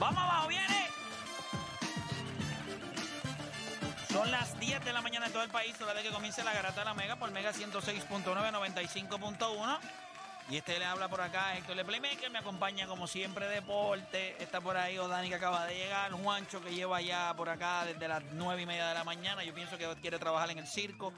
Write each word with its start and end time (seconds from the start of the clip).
Vamos 0.00 0.22
abajo, 0.22 0.48
viene. 0.48 0.86
Son 4.10 4.30
las 4.30 4.58
10 4.58 4.82
de 4.82 4.92
la 4.94 5.02
mañana 5.02 5.26
en 5.26 5.32
todo 5.32 5.42
el 5.42 5.50
país, 5.50 5.78
hora 5.78 5.92
de 5.92 6.02
que 6.02 6.10
comience 6.10 6.42
la 6.42 6.54
garata 6.54 6.80
de 6.80 6.86
la 6.86 6.94
Mega 6.94 7.16
por 7.16 7.30
Mega 7.30 7.52
106.9, 7.52 8.24
95.1. 8.24 9.78
Y 10.48 10.56
este 10.56 10.78
le 10.78 10.86
habla 10.86 11.08
por 11.08 11.20
acá, 11.20 11.54
Héctor 11.58 11.76
Le 11.76 11.84
Playmaker, 11.84 12.30
me 12.30 12.38
acompaña 12.38 12.86
como 12.86 13.06
siempre 13.06 13.46
Deporte, 13.46 14.42
está 14.42 14.62
por 14.62 14.76
ahí 14.78 14.98
Odani 14.98 15.28
que 15.28 15.34
acaba 15.34 15.66
de 15.66 15.76
llegar, 15.76 16.10
Juancho 16.12 16.62
que 16.62 16.74
lleva 16.74 17.00
ya 17.02 17.32
por 17.36 17.50
acá 17.50 17.84
desde 17.84 18.08
las 18.08 18.22
9 18.32 18.62
y 18.62 18.66
media 18.66 18.88
de 18.88 18.94
la 18.94 19.04
mañana, 19.04 19.44
yo 19.44 19.54
pienso 19.54 19.78
que 19.78 19.86
quiere 20.00 20.18
trabajar 20.18 20.50
en 20.50 20.58
el 20.58 20.66
circo, 20.66 21.12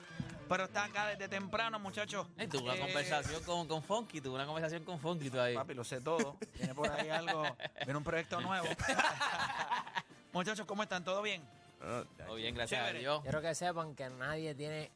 pero 0.49 0.65
está 0.65 0.85
acá 0.85 1.07
desde 1.09 1.29
temprano, 1.29 1.79
muchachos. 1.79 2.27
Eh, 2.39 2.47
tuve 2.49 2.63
una 2.65 2.75
Eh, 2.75 2.81
conversación 2.81 3.43
con, 3.45 3.67
con 3.69 3.83
Funky, 3.83 4.21
tuve 4.21 4.35
una 4.35 4.47
conversación 4.47 4.85
con 4.85 4.99
Funky 4.99 5.31
tú 5.31 5.41
ahí. 5.41 5.55
Papi, 5.55 5.75
lo 5.75 5.85
sé 5.85 6.01
todo. 6.01 6.37
Viene 6.59 6.75
por 6.75 6.91
ahí 6.91 7.09
algo, 7.11 7.45
viene 7.85 7.97
un 7.97 8.05
proyecto 8.05 8.41
nuevo. 8.41 8.67
muchachos, 10.33 10.67
¿cómo 10.67 10.83
están? 10.83 11.05
¿Todo 11.05 11.23
bien? 11.23 11.43
Todo 12.27 12.37
bien, 12.37 12.55
gracias 12.55 12.81
Chévere. 12.81 12.99
a 12.99 13.01
Dios. 13.01 13.23
Quiero 13.23 13.43
que 13.43 13.55
sepan 13.55 13.95
que 13.95 14.09
nadie 14.11 14.55
tiene 14.55 14.91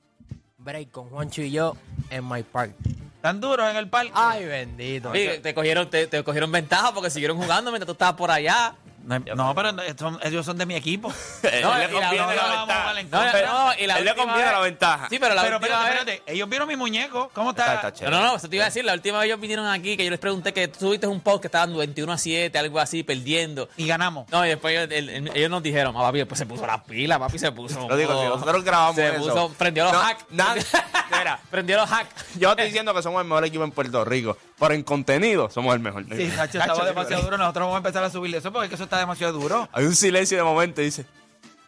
break 0.58 0.90
con 0.90 1.10
Juancho 1.10 1.42
y 1.42 1.50
yo 1.50 1.76
en 2.10 2.28
My 2.28 2.42
Park. 2.42 2.74
¿Tan 3.20 3.40
duros 3.40 3.68
en 3.68 3.76
el 3.76 3.88
parque? 3.88 4.12
Ay, 4.14 4.44
bendito. 4.44 5.10
Te 5.10 5.52
cogieron, 5.54 5.90
te, 5.90 6.06
te 6.06 6.22
cogieron 6.22 6.52
ventaja 6.52 6.92
porque 6.94 7.10
siguieron 7.10 7.36
jugando 7.36 7.70
mientras 7.72 7.86
tú 7.86 7.92
estabas 7.92 8.14
por 8.14 8.30
allá. 8.30 8.76
No, 9.06 9.18
no, 9.36 9.54
pero 9.54 9.70
son- 9.96 10.18
ellos 10.22 10.44
son 10.44 10.58
de 10.58 10.66
mi 10.66 10.74
equipo. 10.74 11.12
No, 11.42 11.48
Él 11.48 11.58
y 11.58 11.62
la- 11.62 11.78
le 11.78 11.92
conviene 11.92 12.16
no, 12.26 12.34
la 12.34 12.92
ventaja. 12.94 13.42
No, 13.46 13.66
no, 13.68 13.74
y 13.78 13.86
la 13.86 13.98
Él 13.98 14.04
le 14.04 14.10
última 14.10 14.26
conviene 14.26 14.52
la 14.52 14.58
vez- 14.58 14.70
ventaja. 14.70 15.08
Sí, 15.08 15.18
pero 15.18 15.34
la 15.34 15.42
Pero 15.42 15.56
última 15.58 15.74
espérate, 15.76 16.04
vez- 16.04 16.14
espérate. 16.16 16.32
Ellos 16.32 16.48
vieron 16.48 16.68
mi 16.68 16.76
muñeco. 16.76 17.30
¿Cómo 17.32 17.50
Está, 17.50 17.74
está? 17.74 17.88
está 17.88 18.10
No, 18.10 18.20
no, 18.20 18.26
no, 18.26 18.36
eso 18.36 18.48
te 18.48 18.56
iba 18.56 18.64
a 18.64 18.68
decir. 18.68 18.84
La 18.84 18.92
última 18.94 19.18
vez 19.18 19.26
ellos 19.26 19.40
vinieron 19.40 19.66
aquí 19.66 19.96
que 19.96 20.04
yo 20.04 20.10
les 20.10 20.18
pregunté 20.18 20.52
que 20.52 20.68
tú 20.68 20.78
tuviste 20.80 21.06
un 21.06 21.20
post 21.20 21.40
que 21.42 21.46
estaban 21.48 21.76
21 21.76 22.12
a 22.12 22.18
7, 22.18 22.58
algo 22.58 22.80
así, 22.80 23.02
perdiendo. 23.04 23.68
Y 23.76 23.86
ganamos. 23.86 24.28
No, 24.30 24.44
y 24.44 24.48
después 24.48 24.74
ellos, 24.76 24.88
el- 24.92 25.08
el- 25.08 25.36
ellos 25.36 25.50
nos 25.50 25.62
dijeron, 25.62 25.94
ah, 25.96 26.00
papi, 26.00 26.18
después 26.18 26.38
se 26.38 26.46
puso 26.46 26.66
la 26.66 26.82
pila, 26.82 27.18
papi, 27.18 27.38
se 27.38 27.52
puso. 27.52 27.88
Lo 27.88 27.96
digo, 27.96 28.20
si 28.20 28.28
nosotros 28.28 28.64
grabamos 28.64 28.96
se 28.96 29.08
eso. 29.08 29.18
puso, 29.18 29.48
prendió 29.56 29.84
los 29.84 29.92
No, 29.92 30.00
hacks. 30.00 30.24
nada- 30.30 30.54
Mira, 31.18 31.38
prendió 31.50 31.76
los 31.76 31.90
hacks. 31.90 32.08
yo 32.38 32.50
estoy 32.50 32.66
diciendo 32.66 32.92
que 32.92 33.02
somos 33.02 33.22
el 33.22 33.28
mejor 33.28 33.44
equipo 33.44 33.62
en 33.64 33.70
Puerto 33.70 34.04
Rico, 34.04 34.36
pero 34.58 34.74
en 34.74 34.82
contenido 34.82 35.48
somos 35.50 35.72
el 35.74 35.80
mejor. 35.80 36.04
Sí, 36.14 36.32
Nacho, 36.36 36.58
estaba 36.58 36.84
demasiado 36.84 37.22
duro. 37.22 37.38
Nosotros 37.38 37.62
vamos 37.62 37.74
a 37.74 37.78
empezar 37.78 38.02
a 38.04 38.10
subirle 38.10 38.38
eso 38.38 38.52
porque 38.52 38.66
es 38.66 38.68
que 38.70 38.74
eso 38.74 38.84
está 38.84 38.95
demasiado 38.98 39.32
duro. 39.32 39.68
Hay 39.72 39.84
un 39.84 39.94
silencio 39.96 40.36
de 40.36 40.44
momento 40.44 40.80
y 40.82 40.86
dice, 40.86 41.06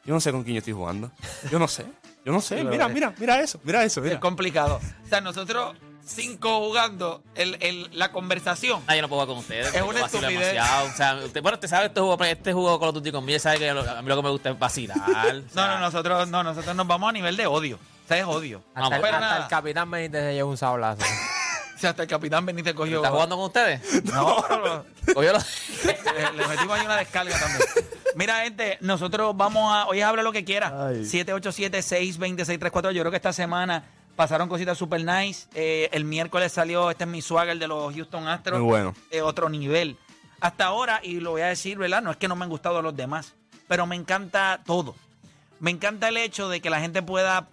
yo 0.05 0.15
no 0.15 0.21
sé 0.21 0.33
con 0.33 0.43
quién 0.45 0.55
yo 0.55 0.59
estoy 0.59 0.73
jugando. 0.75 1.11
Yo 1.51 1.59
no 1.59 1.69
sé. 1.69 1.85
Yo 2.25 2.33
no 2.33 2.41
sé. 2.41 2.63
Mira, 2.65 2.89
mira, 2.89 3.15
mira 3.19 3.41
eso. 3.41 3.59
Mira 3.65 3.85
eso. 3.85 4.05
Es 4.05 4.19
complicado. 4.19 4.81
O 5.05 5.09
sea, 5.09 5.21
nosotros 5.21 5.77
cinco 6.05 6.59
jugando 6.61 7.23
el, 7.35 7.57
el- 7.61 7.91
la 7.93 8.13
conversación. 8.13 8.83
Ah, 8.87 8.97
yo 8.97 9.03
no 9.03 9.09
puedo 9.09 9.23
jugar 9.23 9.29
con 9.35 9.39
ustedes. 9.39 9.75
Es 9.75 9.83
una 9.83 10.01
estupidez. 10.07 10.39
demasiado. 10.55 10.87
O 10.89 10.93
sea, 10.97 11.15
usted, 11.25 11.43
bueno, 11.43 11.57
usted 11.57 11.69
sabe 11.69 11.87
este 11.87 12.01
juego, 12.01 12.23
este 12.25 12.53
juego 12.53 12.81
Call 12.81 12.89
of 12.91 12.95
Duty 12.97 13.13
conmigo, 13.13 13.39
sabe 13.39 13.59
que 13.59 13.73
lo- 13.73 13.89
a 13.89 14.03
mí 14.03 14.09
lo 14.09 14.17
que 14.17 14.23
me 14.23 14.31
gusta 14.31 14.51
es 14.51 14.59
vacilar. 14.59 14.99
o 14.99 15.33
No, 15.33 15.43
sea, 15.53 15.67
no, 15.69 15.79
nosotros 15.81 16.29
no, 16.29 16.43
nosotros 16.43 16.75
nos 16.77 16.87
vamos 16.87 17.09
a 17.09 17.13
nivel 17.13 17.37
de 17.37 17.47
odio. 17.47 17.77
O 17.77 18.09
sea, 18.09 18.19
es 18.19 18.25
odio. 18.25 18.63
Hasta, 18.75 18.97
el- 18.97 19.05
hasta 19.05 19.37
el 19.45 19.49
capitán 19.49 19.91
Benítez 19.91 20.23
se 20.23 20.33
lleva 20.35 20.49
un 20.49 20.57
sablazo. 20.57 21.03
O 21.79 21.81
sea, 21.81 21.91
hasta 21.91 22.03
el 22.03 22.09
capitán 22.09 22.45
Benítez 22.45 22.75
cogió. 22.75 22.97
¿Está 22.97 23.11
jugando 23.11 23.37
con 23.37 23.45
ustedes? 23.47 23.81
No, 24.13 24.45
no, 24.49 24.59
no. 24.59 24.85
Cogió 25.15 25.33
los- 25.33 25.47
le, 25.85 26.33
le 26.37 26.49
metimos 26.49 26.77
ahí 26.77 26.85
una 26.85 26.97
descarga 26.97 27.39
también. 27.39 27.61
Mira, 28.17 28.41
gente, 28.41 28.79
nosotros 28.81 29.37
vamos 29.37 29.73
a. 29.73 29.87
Oye, 29.87 30.03
habla 30.03 30.23
lo 30.25 30.33
que 30.33 30.45
quiera. 30.45 30.89
Ay. 30.89 31.05
787-626-342. 31.05 32.93
Yo 32.93 33.03
creo 33.03 33.11
que 33.11 33.17
esta 33.17 33.33
semana 33.33 33.85
pasaron 34.17 34.49
cositas 34.49 34.77
super 34.77 35.03
nice. 35.05 35.47
Eh, 35.55 35.89
el 35.93 36.05
miércoles 36.05 36.51
salió, 36.53 36.91
este 36.91 37.05
es 37.05 37.11
mi 37.11 37.23
swagger 37.23 37.59
de 37.59 37.69
los 37.69 37.95
Houston 37.95 38.27
Astros. 38.29 38.59
Muy 38.59 38.69
bueno. 38.69 38.95
eh, 39.11 39.23
otro 39.23 39.49
nivel. 39.49 39.97
Hasta 40.41 40.67
ahora, 40.67 41.01
y 41.03 41.21
lo 41.21 41.31
voy 41.33 41.43
a 41.43 41.47
decir, 41.47 41.79
¿verdad? 41.79 42.03
No 42.03 42.11
es 42.11 42.17
que 42.17 42.29
no 42.29 42.37
me 42.37 42.45
han 42.45 42.51
gustado 42.51 42.83
los 42.83 42.97
demás, 42.97 43.35
pero 43.67 43.87
me 43.87 43.97
encanta 43.97 44.61
todo. 44.65 44.95
Me 45.61 45.71
encanta 45.71 46.09
el 46.09 46.17
hecho 46.17 46.49
de 46.49 46.61
que 46.61 46.71
la 46.71 46.81
gente 46.81 47.03
pueda 47.03 47.49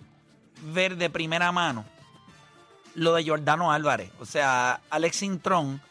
ver 0.64 0.96
de 0.98 1.10
primera 1.10 1.52
mano 1.52 1.86
lo 2.96 3.14
de 3.14 3.26
Jordano 3.26 3.72
Álvarez. 3.72 4.10
O 4.20 4.26
sea, 4.26 4.82
Alex 4.90 5.22
Intrón 5.24 5.82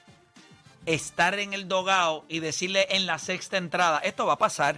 estar 0.86 1.38
en 1.38 1.54
el 1.54 1.66
dogao 1.68 2.24
y 2.28 2.40
decirle 2.40 2.86
en 2.90 3.06
la 3.06 3.18
sexta 3.18 3.56
entrada, 3.56 3.98
esto 4.00 4.26
va 4.26 4.34
a 4.34 4.38
pasar 4.38 4.76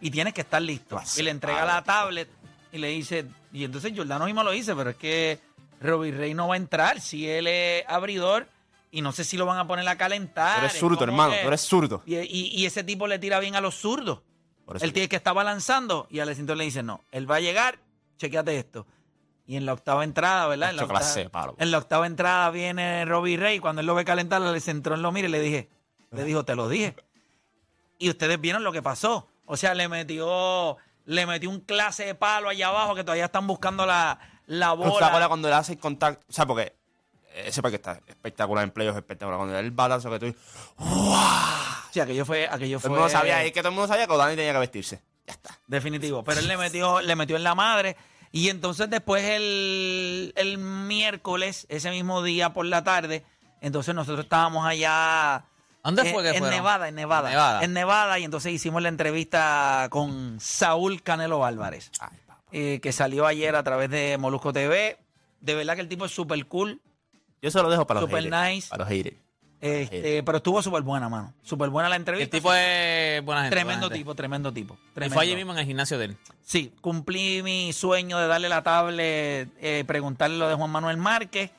y 0.00 0.10
tienes 0.10 0.34
que 0.34 0.42
estar 0.42 0.60
listo. 0.60 0.96
Y 1.16 1.22
le 1.22 1.30
entrega 1.30 1.64
la 1.64 1.82
tablet 1.82 2.28
y 2.72 2.78
le 2.78 2.88
dice, 2.88 3.26
y 3.52 3.64
entonces 3.64 3.92
Jordano 3.96 4.26
mismo 4.26 4.42
lo 4.44 4.50
dice, 4.50 4.74
pero 4.76 4.90
es 4.90 4.96
que 4.96 5.40
Robbie 5.80 6.12
Rey 6.12 6.34
no 6.34 6.48
va 6.48 6.54
a 6.54 6.58
entrar 6.58 7.00
si 7.00 7.28
él 7.28 7.46
es 7.46 7.84
abridor 7.88 8.46
y 8.90 9.00
no 9.00 9.12
sé 9.12 9.24
si 9.24 9.36
lo 9.36 9.46
van 9.46 9.58
a 9.58 9.66
poner 9.66 9.88
a 9.88 9.96
calentar. 9.96 10.54
Tú 10.56 10.60
eres 10.64 10.74
Es 10.74 10.80
zurdo, 10.80 11.04
hermano. 11.04 11.32
que- 11.32 11.40
Tú 11.42 11.48
eres 11.48 11.60
zurdo. 11.62 12.02
y, 12.04 12.16
y- 12.16 12.50
y 12.54 12.66
ese 12.66 12.84
tipo 12.84 13.06
le 13.06 13.18
tira 13.18 13.38
bien 13.40 13.54
a 13.56 13.60
los 13.60 13.74
zurdos. 13.74 14.20
Él 14.82 14.92
tiene 14.92 15.08
que 15.08 15.16
estar 15.16 15.32
balanzando 15.34 16.06
y 16.10 16.18
Alex 16.20 16.38
Intrón 16.40 16.58
le 16.58 16.64
dice, 16.64 16.82
no, 16.82 17.02
él 17.10 17.30
va 17.30 17.36
a 17.36 17.40
llegar, 17.40 17.78
chequeate 18.18 18.58
esto. 18.58 18.86
Y 19.48 19.56
en 19.56 19.64
la 19.64 19.72
octava 19.72 20.04
entrada, 20.04 20.46
¿verdad? 20.46 20.68
En 20.68 20.76
la, 20.76 20.84
octava, 20.84 21.30
palo. 21.30 21.56
en 21.58 21.70
la 21.70 21.78
octava 21.78 22.06
entrada 22.06 22.50
viene 22.50 23.06
Robbie 23.06 23.38
Rey. 23.38 23.60
Cuando 23.60 23.80
él 23.80 23.86
lo 23.86 23.94
ve 23.94 24.04
calentar, 24.04 24.42
le 24.42 24.62
entró 24.66 24.94
en 24.94 25.00
lo 25.00 25.10
mire 25.10 25.28
y 25.28 25.30
le 25.30 25.40
dije, 25.40 25.70
le 26.10 26.24
dijo, 26.24 26.44
te 26.44 26.54
lo 26.54 26.68
dije. 26.68 26.94
Y 27.98 28.10
ustedes 28.10 28.38
vieron 28.38 28.62
lo 28.62 28.72
que 28.72 28.82
pasó. 28.82 29.26
O 29.46 29.56
sea, 29.56 29.72
le 29.72 29.88
metió, 29.88 30.76
le 31.06 31.24
metió 31.24 31.48
un 31.48 31.60
clase 31.60 32.04
de 32.04 32.14
palo 32.14 32.50
allá 32.50 32.68
abajo 32.68 32.94
que 32.94 33.02
todavía 33.04 33.24
están 33.24 33.46
buscando 33.46 33.86
la, 33.86 34.18
la 34.44 34.76
¿Tú 34.76 34.82
te 34.82 34.88
bola. 34.90 35.28
cuando 35.28 35.48
le 35.48 35.54
hace 35.54 35.72
el 35.72 35.78
contacto? 35.78 36.26
O 36.28 36.32
sea, 36.32 36.44
porque 36.44 36.76
ese 37.34 37.62
parque 37.62 37.76
está 37.76 38.02
espectacular 38.06 38.64
en 38.64 38.70
playoffs, 38.70 38.98
espectacular. 38.98 39.38
Cuando 39.38 39.52
le 39.54 39.60
da 39.62 39.66
el 39.66 39.70
balazo 39.70 40.10
que 40.10 40.18
tú 40.18 40.34
Sí, 41.90 42.00
aquello 42.00 42.26
fue, 42.26 42.46
aquello 42.50 42.78
todo 42.78 42.80
fue. 42.80 42.90
el 42.90 43.00
mundo 43.00 43.08
sabía, 43.08 43.42
es 43.44 43.52
que 43.52 43.60
todo 43.60 43.70
el 43.70 43.74
mundo 43.74 43.88
sabía 43.88 44.06
que 44.06 44.14
Dani 44.14 44.36
tenía 44.36 44.52
que 44.52 44.58
vestirse. 44.58 45.00
Ya 45.26 45.32
está. 45.32 45.58
Definitivo. 45.66 46.22
Pero 46.22 46.40
él 46.40 46.48
le 46.48 46.56
metió, 46.58 47.00
le 47.00 47.16
metió 47.16 47.36
en 47.36 47.44
la 47.44 47.54
madre. 47.54 47.96
Y 48.32 48.48
entonces 48.50 48.90
después 48.90 49.24
el, 49.24 50.32
el 50.36 50.58
miércoles, 50.58 51.66
ese 51.68 51.90
mismo 51.90 52.22
día 52.22 52.52
por 52.52 52.66
la 52.66 52.84
tarde, 52.84 53.24
entonces 53.60 53.94
nosotros 53.94 54.24
estábamos 54.24 54.66
allá. 54.66 55.44
¿Dónde 55.82 56.02
en- 56.02 56.12
fue 56.12 56.22
que 56.22 56.28
En 56.30 56.38
fueron? 56.38 56.50
Nevada, 56.56 56.88
en 56.88 56.94
Nevada. 56.94 57.30
Nevada. 57.30 57.64
En 57.64 57.72
Nevada. 57.72 58.18
Y 58.18 58.24
entonces 58.24 58.52
hicimos 58.52 58.82
la 58.82 58.88
entrevista 58.90 59.86
con 59.90 60.38
Saúl 60.40 61.02
Canelo 61.02 61.44
Álvarez, 61.44 61.90
Ay, 62.00 62.18
eh, 62.52 62.80
que 62.82 62.92
salió 62.92 63.26
ayer 63.26 63.54
a 63.56 63.62
través 63.62 63.88
de 63.90 64.18
Molusco 64.18 64.52
TV. 64.52 64.98
De 65.40 65.54
verdad 65.54 65.74
que 65.76 65.80
el 65.82 65.88
tipo 65.88 66.04
es 66.04 66.12
súper 66.12 66.44
cool. 66.46 66.80
Yo 67.40 67.50
se 67.50 67.62
lo 67.62 67.70
dejo 67.70 67.86
para 67.86 68.00
los 68.00 68.10
Super 68.10 68.24
haters. 68.24 68.54
nice. 68.54 68.68
Para 68.68 68.84
los 68.84 68.88
haters. 68.92 69.16
Este, 69.60 70.22
pero 70.22 70.38
estuvo 70.38 70.62
súper 70.62 70.82
buena, 70.82 71.08
mano. 71.08 71.34
Súper 71.42 71.68
buena 71.70 71.88
la 71.88 71.96
El 71.96 72.02
entrevista. 72.02 72.36
tipo 72.36 72.52
es 72.54 73.24
buena 73.24 73.42
gente. 73.42 73.56
tremendo 73.56 73.80
buena 73.86 73.94
gente. 73.94 73.98
tipo, 73.98 74.14
tremendo 74.14 74.52
tipo. 74.52 74.74
Y 74.74 74.94
Tremendo. 74.94 75.14
fue 75.14 75.22
allí 75.24 75.34
mismo 75.36 75.52
en 75.52 75.58
el 75.58 75.66
gimnasio 75.66 75.98
de 75.98 76.04
él. 76.06 76.16
Sí, 76.42 76.72
cumplí 76.80 77.42
mi 77.42 77.72
sueño 77.72 78.18
de 78.18 78.26
darle 78.28 78.48
la 78.48 78.62
tablet, 78.62 79.48
eh, 79.60 79.84
preguntarle 79.86 80.38
lo 80.38 80.48
de 80.48 80.54
Juan 80.54 80.70
Manuel 80.70 80.96
Márquez. 80.96 81.50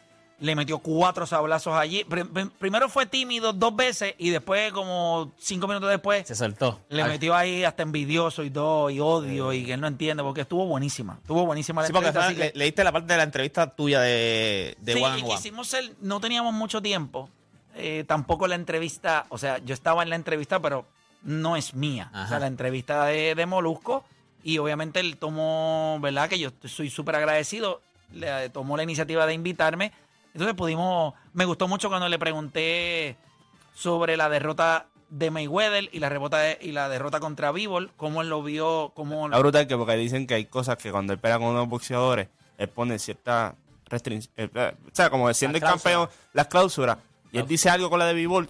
Le 0.41 0.55
metió 0.55 0.79
cuatro 0.79 1.27
sablazos 1.27 1.73
allí. 1.75 2.05
Pr- 2.07 2.29
pr- 2.29 2.49
primero 2.57 2.87
fue 2.87 3.05
tímido 3.05 3.51
dos 3.51 3.75
veces 3.75 4.15
y 4.17 4.29
después, 4.29 4.71
como 4.71 5.33
cinco 5.37 5.67
minutos 5.67 5.89
después, 5.89 6.25
Se 6.25 6.33
soltó. 6.33 6.79
le 6.87 7.03
metió 7.03 7.35
ahí 7.35 7.65
hasta 7.65 7.83
envidioso 7.83 8.45
y 8.45 8.49
todo, 8.49 8.89
y 8.89 9.01
odio, 9.01 9.51
y 9.51 9.65
que 9.65 9.73
él 9.73 9.81
no 9.81 9.87
entiende, 9.87 10.23
porque 10.23 10.39
estuvo 10.39 10.65
buenísima. 10.65 11.17
Estuvo 11.21 11.45
buenísima 11.45 11.81
la 11.81 11.87
Sí, 11.87 11.91
porque 11.93 12.07
entrevista. 12.07 12.33
fue- 12.33 12.43
así 12.45 12.51
que- 12.53 12.57
le- 12.57 12.63
leíste 12.63 12.85
la 12.85 12.93
parte 12.93 13.11
de 13.11 13.17
la 13.17 13.23
entrevista 13.23 13.75
tuya 13.75 13.99
de, 13.99 14.77
de 14.79 14.93
sí, 14.93 15.03
One 15.03 15.17
y 15.17 15.21
on 15.23 15.25
One. 15.27 15.35
quisimos 15.35 15.67
ser, 15.67 15.91
no 15.99 16.21
teníamos 16.21 16.53
mucho 16.53 16.81
tiempo. 16.81 17.29
Eh, 17.79 18.03
tampoco 18.07 18.47
la 18.47 18.55
entrevista, 18.55 19.25
o 19.29 19.37
sea, 19.37 19.57
yo 19.59 19.73
estaba 19.73 20.03
en 20.03 20.09
la 20.09 20.15
entrevista, 20.15 20.59
pero 20.59 20.85
no 21.23 21.55
es 21.55 21.73
mía. 21.73 22.11
O 22.13 22.27
sea, 22.27 22.39
la 22.39 22.47
entrevista 22.47 23.05
de, 23.05 23.35
de 23.35 23.45
Molusco, 23.45 24.03
y 24.43 24.57
obviamente 24.57 24.99
él 24.99 25.17
tomó, 25.17 25.97
¿verdad? 26.01 26.29
Que 26.29 26.39
yo 26.39 26.51
soy 26.65 26.89
súper 26.89 27.15
agradecido, 27.15 27.81
le 28.13 28.49
tomó 28.49 28.77
la 28.77 28.83
iniciativa 28.83 29.25
de 29.25 29.33
invitarme. 29.33 29.91
Entonces 30.33 30.55
pudimos, 30.55 31.13
me 31.33 31.45
gustó 31.45 31.67
mucho 31.67 31.89
cuando 31.89 32.07
le 32.07 32.19
pregunté 32.19 33.17
sobre 33.73 34.17
la 34.17 34.29
derrota 34.29 34.85
de 35.09 35.31
Mayweather 35.31 35.89
y 35.91 35.99
la, 35.99 36.09
rebota 36.09 36.37
de- 36.37 36.59
y 36.61 36.71
la 36.71 36.87
derrota 36.87 37.19
contra 37.19 37.51
Bivol, 37.51 37.91
cómo 37.97 38.21
él 38.21 38.29
lo 38.29 38.43
vio, 38.43 38.91
cómo... 38.95 39.27
Es 39.27 39.39
brutal 39.39 39.67
que 39.67 39.75
porque 39.75 39.95
dicen 39.95 40.27
que 40.27 40.35
hay 40.35 40.45
cosas 40.45 40.77
que 40.77 40.91
cuando 40.91 41.13
él 41.13 41.19
pega 41.19 41.39
con 41.39 41.47
unos 41.47 41.67
boxeadores, 41.67 42.27
él 42.57 42.69
pone 42.69 42.99
cierta 42.99 43.55
restricción. 43.87 44.51
o 44.55 44.71
sea, 44.93 45.09
como 45.09 45.33
siendo 45.33 45.57
el 45.57 45.63
campeón, 45.63 46.09
las 46.33 46.47
cláusulas. 46.47 46.97
Y 47.31 47.37
él 47.37 47.47
dice 47.47 47.69
algo 47.69 47.89
con 47.89 47.99
la 47.99 48.05
de 48.05 48.13
B-Ball 48.13 48.49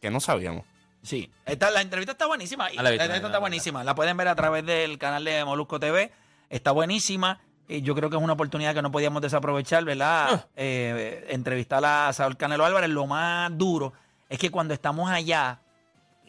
que 0.00 0.10
no 0.10 0.20
sabíamos. 0.20 0.64
Sí, 1.02 1.30
esta, 1.44 1.70
la 1.70 1.80
entrevista 1.80 2.12
está 2.12 2.26
buenísima. 2.26 2.72
y 2.72 2.78
Ah, 2.78 2.82
La, 2.82 2.90
la 2.90 2.90
entrevista 2.90 3.22
la 3.22 3.28
está 3.28 3.38
buenísima. 3.38 3.82
La 3.84 3.94
pueden 3.94 4.16
ver 4.16 4.28
a 4.28 4.34
través 4.36 4.64
del 4.64 4.98
canal 4.98 5.24
de 5.24 5.44
Molusco 5.44 5.80
TV. 5.80 6.12
Está 6.48 6.70
buenísima. 6.70 7.40
Eh, 7.68 7.82
yo 7.82 7.94
creo 7.94 8.08
que 8.10 8.16
es 8.16 8.22
una 8.22 8.34
oportunidad 8.34 8.74
que 8.74 8.82
no 8.82 8.92
podíamos 8.92 9.22
desaprovechar, 9.22 9.84
¿verdad? 9.84 10.28
Ah. 10.30 10.46
Eh, 10.56 11.26
entrevistar 11.30 11.84
a 11.84 12.12
Saúl 12.12 12.36
Canelo 12.36 12.64
Álvarez. 12.64 12.90
Lo 12.90 13.06
más 13.06 13.50
duro 13.56 13.92
es 14.28 14.38
que 14.38 14.50
cuando 14.50 14.74
estamos 14.74 15.10
allá, 15.10 15.60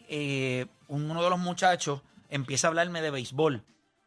eh, 0.08 0.66
uno 0.88 1.22
de 1.22 1.30
los 1.30 1.38
muchachos 1.38 2.02
empieza 2.28 2.66
a 2.66 2.70
hablarme 2.70 3.00
de 3.00 3.10
béisbol. 3.10 3.62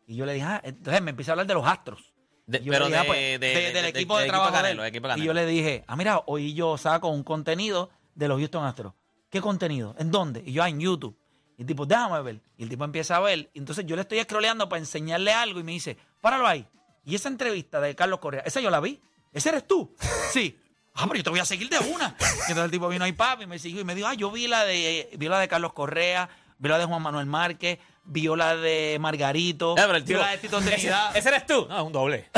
Y 0.06 0.16
yo 0.16 0.26
le 0.26 0.34
dije, 0.34 0.46
ah, 0.46 0.62
entonces 0.64 1.02
me 1.02 1.12
empieza 1.12 1.32
a 1.32 1.34
hablar 1.34 1.48
de 1.48 1.54
los 1.54 1.66
astros. 1.68 2.07
De- 2.48 2.60
pero 2.62 2.86
dije, 2.88 2.98
ah, 2.98 3.04
pues, 3.06 3.20
de- 3.20 3.38
de- 3.40 3.54
de- 3.54 3.62
del 3.74 3.84
de- 3.84 3.90
equipo 3.90 4.18
de, 4.18 4.28
trabajo 4.28 4.52
Canelo, 4.54 4.84
equipo 4.86 5.08
Y 5.18 5.24
yo 5.24 5.34
le 5.34 5.46
dije, 5.46 5.84
ah, 5.88 5.96
mira, 5.96 6.24
hoy 6.26 6.54
yo 6.54 6.78
saco 6.78 7.10
un 7.10 7.24
contenido 7.24 7.90
de 8.16 8.28
los 8.28 8.40
Houston 8.40 8.66
Astros. 8.66 8.94
¿Qué 9.30 9.42
contenido? 9.42 9.94
¿En 10.00 10.10
dónde? 10.10 10.42
Y 10.46 10.54
yo, 10.54 10.64
ah, 10.64 10.70
en 10.70 10.80
YouTube. 10.80 11.16
Y 11.58 11.62
el 11.62 11.68
tipo, 11.68 11.86
déjame 11.86 12.22
ver. 12.22 12.42
Y 12.58 12.64
el 12.64 12.70
tipo 12.70 12.84
empieza 12.86 13.18
a 13.18 13.20
ver. 13.20 13.50
Y 13.54 13.60
entonces 13.60 13.86
yo 13.86 13.96
le 13.96 14.04
estoy 14.04 14.20
scrolleando 14.22 14.70
para 14.70 14.80
enseñarle 14.80 15.34
algo 15.34 15.60
y 15.60 15.64
me 15.64 15.74
dice, 15.74 15.98
páralo 16.22 16.48
ahí. 16.48 16.66
Y 17.06 17.16
esa 17.16 17.28
entrevista 17.30 17.80
de 17.82 17.96
Carlos 17.96 18.20
Correa, 18.20 18.42
esa 18.46 18.62
yo 18.62 18.70
la 18.70 18.80
vi. 18.80 19.00
¿Ese 19.34 19.50
eres 19.50 19.68
tú? 19.68 19.94
Sí. 20.32 20.58
Ah, 21.00 21.04
pero 21.08 21.18
yo 21.18 21.24
te 21.26 21.30
voy 21.30 21.40
a 21.40 21.46
seguir 21.46 21.70
de 21.70 21.78
una. 21.78 22.16
Y 22.20 22.24
entonces 22.52 22.64
el 22.66 22.72
tipo 22.72 22.88
vino 22.90 23.06
ahí, 23.06 23.12
papi, 23.12 23.44
y 23.44 23.48
me 23.48 23.60
siguió 23.60 23.82
y 23.82 23.84
me 23.84 23.94
dijo, 23.94 24.08
ah, 24.08 24.16
yo 24.16 24.32
vi 24.32 24.48
la 24.48 24.66
de, 24.66 25.10
vi 25.16 25.28
la 25.28 25.38
de 25.40 25.48
Carlos 25.48 25.74
Correa, 25.74 26.28
vi 26.60 26.70
la 26.70 26.78
de 26.80 26.86
Juan 26.86 27.02
Manuel 27.02 27.26
Márquez, 27.26 27.80
vio 28.06 28.36
la 28.36 28.56
de 28.56 28.98
Margarito, 29.00 29.74
Eh, 29.74 29.82
pero 29.86 29.96
el 29.96 30.04
vio 30.04 30.18
la 30.20 30.30
de 30.30 30.38
Tito 30.38 30.60
Trinidad. 30.62 31.16
ese 31.16 31.30
eres 31.30 31.46
tú. 31.46 31.66
No, 31.70 31.78
es 31.78 31.84
un 31.84 31.92
doble. 31.94 32.30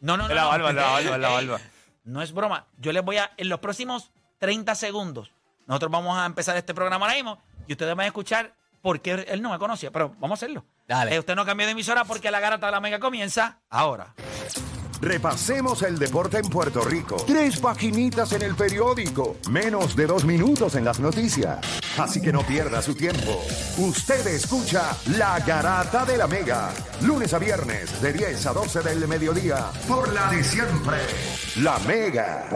No, 0.00 0.16
no, 0.16 0.24
no. 0.24 0.28
Es 0.28 0.34
la 0.34 0.42
no. 0.42 0.48
barba, 0.48 0.68
es 0.70 0.74
la 0.74 0.82
barba, 0.82 1.00
es 1.00 1.04
la 1.20 1.28
Ey, 1.40 1.46
barba. 1.46 1.60
No 2.04 2.22
es 2.22 2.32
broma. 2.32 2.66
Yo 2.78 2.92
les 2.92 3.04
voy 3.04 3.18
a, 3.18 3.30
en 3.36 3.48
los 3.48 3.60
próximos 3.60 4.10
30 4.38 4.74
segundos, 4.74 5.32
nosotros 5.66 5.90
vamos 5.92 6.18
a 6.18 6.26
empezar 6.26 6.56
este 6.56 6.74
programa 6.74 7.06
ahora 7.06 7.16
mismo 7.16 7.38
y 7.66 7.72
ustedes 7.72 7.94
van 7.94 8.04
a 8.04 8.06
escuchar 8.06 8.54
por 8.82 9.00
qué 9.02 9.26
él 9.28 9.42
no 9.42 9.50
me 9.50 9.58
conocía, 9.58 9.90
pero 9.90 10.08
vamos 10.18 10.38
a 10.38 10.44
hacerlo. 10.44 10.64
Dale. 10.88 11.14
Eh, 11.14 11.18
usted 11.18 11.36
no 11.36 11.44
cambió 11.44 11.66
de 11.66 11.72
emisora 11.72 12.04
porque 12.04 12.30
la 12.30 12.40
garata 12.40 12.66
de 12.66 12.72
la 12.72 12.80
mega 12.80 12.98
comienza 12.98 13.60
ahora. 13.68 14.14
Repasemos 15.00 15.82
el 15.82 15.98
deporte 15.98 16.38
en 16.38 16.48
Puerto 16.50 16.82
Rico. 16.82 17.16
Tres 17.26 17.58
paginitas 17.58 18.32
en 18.32 18.42
el 18.42 18.54
periódico. 18.54 19.36
Menos 19.50 19.96
de 19.96 20.06
dos 20.06 20.26
minutos 20.26 20.74
en 20.74 20.84
las 20.84 21.00
noticias. 21.00 21.58
Así 21.98 22.20
que 22.20 22.32
no 22.32 22.42
pierda 22.42 22.82
su 22.82 22.94
tiempo. 22.94 23.42
Usted 23.78 24.26
escucha 24.26 24.94
La 25.16 25.40
Garata 25.40 26.04
de 26.04 26.18
la 26.18 26.26
Mega. 26.26 26.70
Lunes 27.02 27.32
a 27.32 27.38
viernes 27.38 28.02
de 28.02 28.12
10 28.12 28.46
a 28.46 28.52
12 28.52 28.82
del 28.82 29.08
mediodía. 29.08 29.70
Por 29.88 30.12
la 30.12 30.30
de 30.30 30.44
siempre. 30.44 30.98
La 31.56 31.78
Mega. 31.80 32.46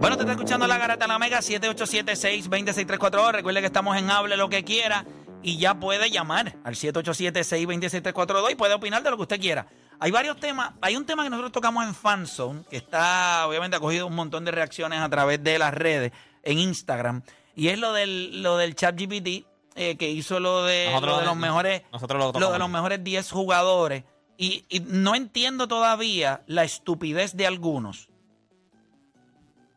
Bueno, 0.00 0.16
te 0.16 0.22
está 0.22 0.32
escuchando 0.32 0.66
la 0.66 0.78
garata 0.78 1.04
de 1.04 1.12
la 1.12 1.18
mega 1.20 1.38
787-620-6342. 1.38 3.30
Recuerde 3.30 3.60
que 3.60 3.66
estamos 3.66 3.96
en 3.96 4.10
Hable 4.10 4.36
lo 4.36 4.48
que 4.48 4.64
quiera 4.64 5.06
y 5.44 5.58
ya 5.58 5.78
puede 5.78 6.10
llamar 6.10 6.56
al 6.64 6.74
787-620-6342 6.74 8.50
y 8.50 8.54
puede 8.56 8.74
opinar 8.74 9.04
de 9.04 9.10
lo 9.10 9.16
que 9.16 9.22
usted 9.22 9.40
quiera. 9.40 9.68
Hay 10.02 10.10
varios 10.10 10.40
temas. 10.40 10.72
Hay 10.80 10.96
un 10.96 11.06
tema 11.06 11.22
que 11.22 11.30
nosotros 11.30 11.52
tocamos 11.52 11.86
en 11.86 11.94
Fanzone 11.94 12.64
que 12.68 12.76
está, 12.76 13.46
obviamente, 13.46 13.76
ha 13.76 13.80
cogido 13.80 14.08
un 14.08 14.16
montón 14.16 14.44
de 14.44 14.50
reacciones 14.50 14.98
a 15.00 15.08
través 15.08 15.44
de 15.44 15.60
las 15.60 15.72
redes 15.72 16.10
en 16.42 16.58
Instagram 16.58 17.22
y 17.54 17.68
es 17.68 17.78
lo 17.78 17.92
del, 17.92 18.42
lo 18.42 18.56
del 18.56 18.74
chat 18.74 18.98
GPT 18.98 19.46
que 19.74 20.10
hizo 20.10 20.40
lo 20.40 20.64
de, 20.64 20.90
lo 20.90 21.22
los 21.22 21.36
mejores, 21.36 21.82
nosotros 21.92 22.34
lo 22.34 22.40
lo 22.40 22.52
de 22.52 22.58
los 22.58 22.68
mejores 22.68 23.04
10 23.04 23.30
jugadores. 23.30 24.02
Y, 24.36 24.64
y 24.68 24.80
no 24.80 25.14
entiendo 25.14 25.68
todavía 25.68 26.42
la 26.48 26.64
estupidez 26.64 27.36
de 27.36 27.46
algunos. 27.46 28.08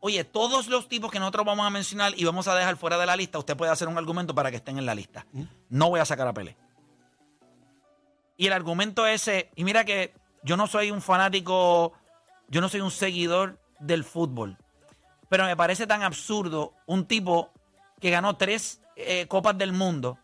Oye, 0.00 0.24
todos 0.24 0.66
los 0.66 0.88
tipos 0.88 1.12
que 1.12 1.20
nosotros 1.20 1.46
vamos 1.46 1.64
a 1.64 1.70
mencionar 1.70 2.14
y 2.16 2.24
vamos 2.24 2.48
a 2.48 2.56
dejar 2.56 2.76
fuera 2.76 2.98
de 2.98 3.06
la 3.06 3.14
lista, 3.14 3.38
usted 3.38 3.56
puede 3.56 3.70
hacer 3.70 3.86
un 3.86 3.96
argumento 3.96 4.34
para 4.34 4.50
que 4.50 4.56
estén 4.56 4.76
en 4.76 4.86
la 4.86 4.94
lista. 4.96 5.24
No 5.68 5.90
voy 5.90 6.00
a 6.00 6.04
sacar 6.04 6.26
a 6.26 6.32
Pelé. 6.32 6.56
Y 8.36 8.46
el 8.46 8.52
argumento 8.52 9.06
ese, 9.06 9.50
y 9.56 9.64
mira 9.64 9.84
que 9.84 10.14
yo 10.42 10.56
no 10.56 10.66
soy 10.66 10.90
un 10.90 11.00
fanático, 11.00 11.92
yo 12.48 12.60
no 12.60 12.68
soy 12.68 12.80
un 12.80 12.90
seguidor 12.90 13.58
del 13.80 14.04
fútbol, 14.04 14.58
pero 15.28 15.44
me 15.44 15.56
parece 15.56 15.86
tan 15.86 16.02
absurdo 16.02 16.74
un 16.86 17.06
tipo 17.06 17.50
que 18.00 18.10
ganó 18.10 18.36
tres 18.36 18.80
eh, 18.96 19.26
copas 19.26 19.56
del 19.56 19.72
mundo, 19.72 20.18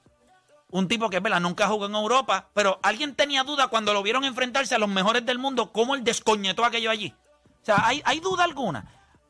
un 0.70 0.88
tipo 0.88 1.10
que, 1.10 1.20
¿verdad? 1.20 1.40
Nunca 1.40 1.68
jugó 1.68 1.86
en 1.86 1.94
Europa, 1.94 2.48
pero 2.54 2.78
alguien 2.82 3.14
tenía 3.14 3.44
duda 3.44 3.68
cuando 3.68 3.92
lo 3.92 4.02
vieron 4.02 4.24
enfrentarse 4.24 4.74
a 4.74 4.78
los 4.78 4.88
mejores 4.88 5.24
del 5.24 5.38
mundo, 5.38 5.72
cómo 5.72 5.94
él 5.94 6.04
descoñetó 6.04 6.64
aquello 6.64 6.90
allí. 6.90 7.14
O 7.62 7.64
sea, 7.64 7.86
¿hay, 7.86 8.02
hay 8.04 8.20
duda 8.20 8.44
alguna. 8.44 8.86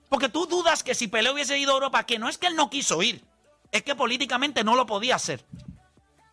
Porque 0.08 0.28
tú 0.28 0.46
dudas 0.46 0.82
que 0.82 0.94
si 0.94 1.08
Pelé 1.08 1.30
hubiese 1.30 1.58
ido 1.58 1.72
a 1.72 1.74
Europa, 1.74 2.04
que 2.04 2.18
no 2.18 2.28
es 2.28 2.38
que 2.38 2.46
él 2.46 2.54
no 2.54 2.70
quiso 2.70 3.02
ir, 3.02 3.24
es 3.72 3.82
que 3.82 3.94
políticamente 3.94 4.62
no 4.62 4.76
lo 4.76 4.86
podía 4.86 5.16
hacer. 5.16 5.44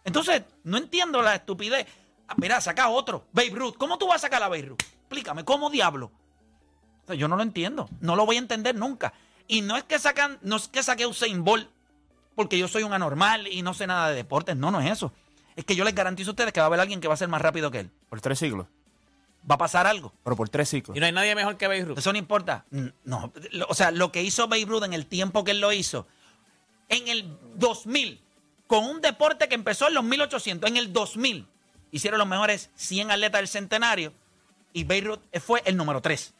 Entonces, 0.04 0.44
no 0.63 0.78
entiendo 0.78 1.22
la 1.22 1.36
estupidez. 1.36 1.88
Ah, 2.30 2.36
mira, 2.38 2.62
saca 2.62 2.88
otro. 2.90 3.26
Babe 3.34 3.50
Ruth. 3.52 3.76
¿Cómo 3.78 3.98
tú 3.98 4.08
vas 4.08 4.18
a 4.18 4.20
sacar 4.28 4.44
a 4.44 4.48
Babe 4.48 4.62
Ruth? 4.64 4.80
Explícame, 4.81 5.44
¿cómo 5.44 5.70
diablo? 5.70 6.12
O 7.04 7.08
sea, 7.08 7.16
yo 7.16 7.28
no 7.28 7.36
lo 7.36 7.42
entiendo. 7.44 7.90
No 8.02 8.16
lo 8.16 8.26
voy 8.26 8.36
a 8.36 8.40
entender 8.40 8.76
nunca. 8.76 9.14
Y 9.48 9.62
no 9.62 9.76
es 9.78 9.84
que 9.84 9.98
sacan, 9.98 10.38
no 10.44 10.58
es 10.58 10.68
que 10.68 10.84
saque 10.84 11.04
a 11.04 11.08
Usain 11.08 11.44
Bolt 11.44 11.68
porque 12.36 12.58
yo 12.60 12.68
soy 12.68 12.84
un 12.84 12.94
anormal 12.94 13.48
y 13.48 13.64
no 13.64 13.74
sé 13.74 13.88
nada 13.88 14.10
de 14.10 14.16
deportes. 14.16 14.56
No, 14.56 14.70
no 14.72 14.80
es 14.80 14.92
eso. 14.92 15.12
Es 15.56 15.66
que 15.66 15.76
yo 15.76 15.84
les 15.84 15.96
garantizo 15.96 16.30
a 16.30 16.34
ustedes 16.34 16.54
que 16.54 16.60
va 16.60 16.66
a 16.66 16.68
haber 16.68 16.80
alguien 16.80 17.02
que 17.02 17.08
va 17.08 17.16
a 17.16 17.18
ser 17.18 17.28
más 17.28 17.42
rápido 17.42 17.72
que 17.72 17.80
él. 17.81 17.90
Por 18.10 18.22
tres 18.22 18.38
siglos. 18.40 18.68
Va 19.50 19.56
a 19.56 19.58
pasar 19.58 19.88
algo. 19.88 20.14
Pero 20.24 20.36
por 20.36 20.48
tres 20.50 20.70
siglos. 20.70 20.96
Y 20.96 21.00
no 21.00 21.06
hay 21.08 21.12
nadie 21.12 21.34
mejor 21.34 21.58
que 21.58 21.68
Babe 21.68 21.84
Ruth. 21.86 21.98
Eso 21.98 22.12
no 22.14 22.20
importa. 22.20 22.66
No, 22.70 23.34
lo- 23.52 23.66
o 23.68 23.74
sea, 23.74 23.90
lo 23.92 24.12
que 24.12 24.22
hizo 24.22 24.48
Babe 24.48 24.66
Ruth 24.66 24.84
en 24.84 24.94
el 24.94 25.08
tiempo 25.08 25.44
que 25.44 25.52
él 25.52 25.60
lo 25.60 25.74
hizo, 25.74 26.06
en 26.90 27.08
el 27.08 27.38
2000, 27.56 28.22
con 28.68 28.86
un 28.86 29.02
deporte 29.02 29.50
que 29.50 29.56
empezó 29.56 29.88
en 29.88 29.96
los 29.96 30.04
1800, 30.04 30.70
en 30.70 30.78
el 30.78 30.94
2000, 30.94 31.48
hicieron 31.91 32.18
los 32.19 32.27
mejores 32.27 32.69
100 32.75 33.12
atletas 33.12 33.39
del 33.39 33.47
centenario 33.47 34.13
y 34.74 34.83
Babe 34.83 35.01
Ruth 35.01 35.19
fue 35.41 35.62
el 35.65 35.75
número 35.77 36.01
3. 36.01 36.33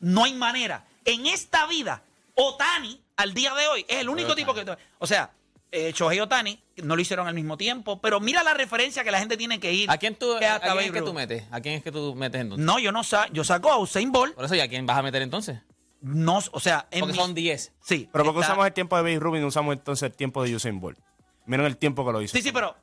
No 0.00 0.24
hay 0.24 0.34
manera. 0.34 0.84
En 1.04 1.26
esta 1.26 1.66
vida, 1.66 2.02
Otani, 2.34 3.00
al 3.16 3.34
día 3.34 3.54
de 3.54 3.66
hoy, 3.68 3.84
es 3.88 3.98
el 3.98 4.08
único 4.08 4.34
tipo 4.34 4.54
que... 4.54 4.64
O 4.98 5.06
sea, 5.06 5.30
eh, 5.70 5.92
Shohei 5.94 6.20
Otani, 6.20 6.60
no 6.82 6.96
lo 6.96 7.02
hicieron 7.02 7.26
al 7.26 7.34
mismo 7.34 7.56
tiempo, 7.56 8.00
pero 8.00 8.20
mira 8.20 8.42
la 8.42 8.52
referencia 8.54 9.04
que 9.04 9.10
la 9.10 9.18
gente 9.18 9.36
tiene 9.36 9.58
que 9.58 9.72
ir. 9.72 9.90
¿A 9.90 9.96
quién, 9.96 10.14
tú, 10.14 10.36
que 10.38 10.46
a 10.46 10.60
quién 10.60 10.78
es 10.78 10.92
que 10.92 11.02
tú 11.02 11.14
metes? 11.14 11.44
¿A 11.50 11.60
quién 11.60 11.76
es 11.76 11.82
que 11.82 11.90
tú 11.90 12.14
metes 12.14 12.40
entonces? 12.40 12.64
No, 12.64 12.78
yo 12.78 12.92
no 12.92 13.02
sa 13.04 13.28
yo 13.32 13.42
saco 13.42 13.70
a 13.72 13.78
Usain 13.78 14.12
Bolt. 14.12 14.34
Por 14.34 14.44
eso, 14.44 14.54
¿y 14.54 14.60
a 14.60 14.68
quién 14.68 14.84
vas 14.86 14.98
a 14.98 15.02
meter 15.02 15.22
entonces? 15.22 15.60
No, 16.02 16.40
o 16.50 16.60
sea, 16.60 16.88
en 16.90 17.00
Porque 17.00 17.12
mi- 17.12 17.18
son 17.18 17.34
10. 17.34 17.72
Sí. 17.80 18.08
Pero 18.12 18.24
porque 18.24 18.40
está- 18.40 18.52
usamos 18.52 18.66
el 18.66 18.72
tiempo 18.72 18.96
de 18.96 19.02
Babe 19.18 19.40
no 19.40 19.46
usamos 19.46 19.72
entonces 19.72 20.02
el 20.10 20.16
tiempo 20.16 20.42
de 20.42 20.54
Usain 20.54 20.78
Bolt. 20.80 20.98
Miren 21.46 21.64
el 21.66 21.76
tiempo 21.76 22.04
que 22.04 22.12
lo 22.12 22.20
hizo. 22.20 22.36
Sí, 22.36 22.42
sí, 22.42 22.52
pero 22.52 22.76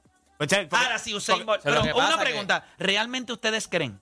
ahora 0.72 1.00
sí 1.00 1.14
Usain 1.14 1.46
Bolt. 1.46 1.62
pero 1.64 1.82
una 1.82 1.94
pasa 1.94 2.20
pregunta, 2.20 2.66
¿realmente 2.78 3.34
ustedes 3.34 3.68
creen 3.68 4.00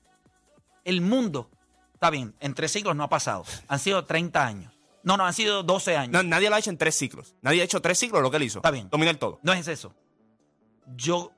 el 0.83 1.01
mundo 1.01 1.49
está 1.93 2.09
bien, 2.09 2.35
en 2.39 2.53
tres 2.53 2.71
siglos 2.71 2.95
no 2.95 3.03
ha 3.03 3.09
pasado? 3.09 3.43
Han 3.67 3.79
sido 3.79 4.05
30 4.05 4.45
años. 4.45 4.73
No, 5.03 5.17
no, 5.17 5.25
han 5.25 5.33
sido 5.33 5.63
12 5.63 5.97
años. 5.97 6.11
No, 6.13 6.21
No, 6.23 6.29
nadie 6.29 6.49
lo 6.49 6.55
ha 6.55 6.59
hecho 6.59 6.69
en 6.69 6.77
tres 6.77 6.95
siglos. 6.95 7.35
Nadie 7.41 7.61
ha 7.61 7.63
hecho 7.65 7.81
tres 7.81 7.97
siglos 7.97 8.21
lo 8.21 8.29
que 8.29 8.37
él 8.37 8.43
hizo. 8.43 8.59
Está 8.59 8.71
bien. 8.71 8.89
Dominar 8.89 9.15
todo. 9.15 9.39
es 9.53 9.67
eso. 9.67 9.95
Yo 10.95 11.31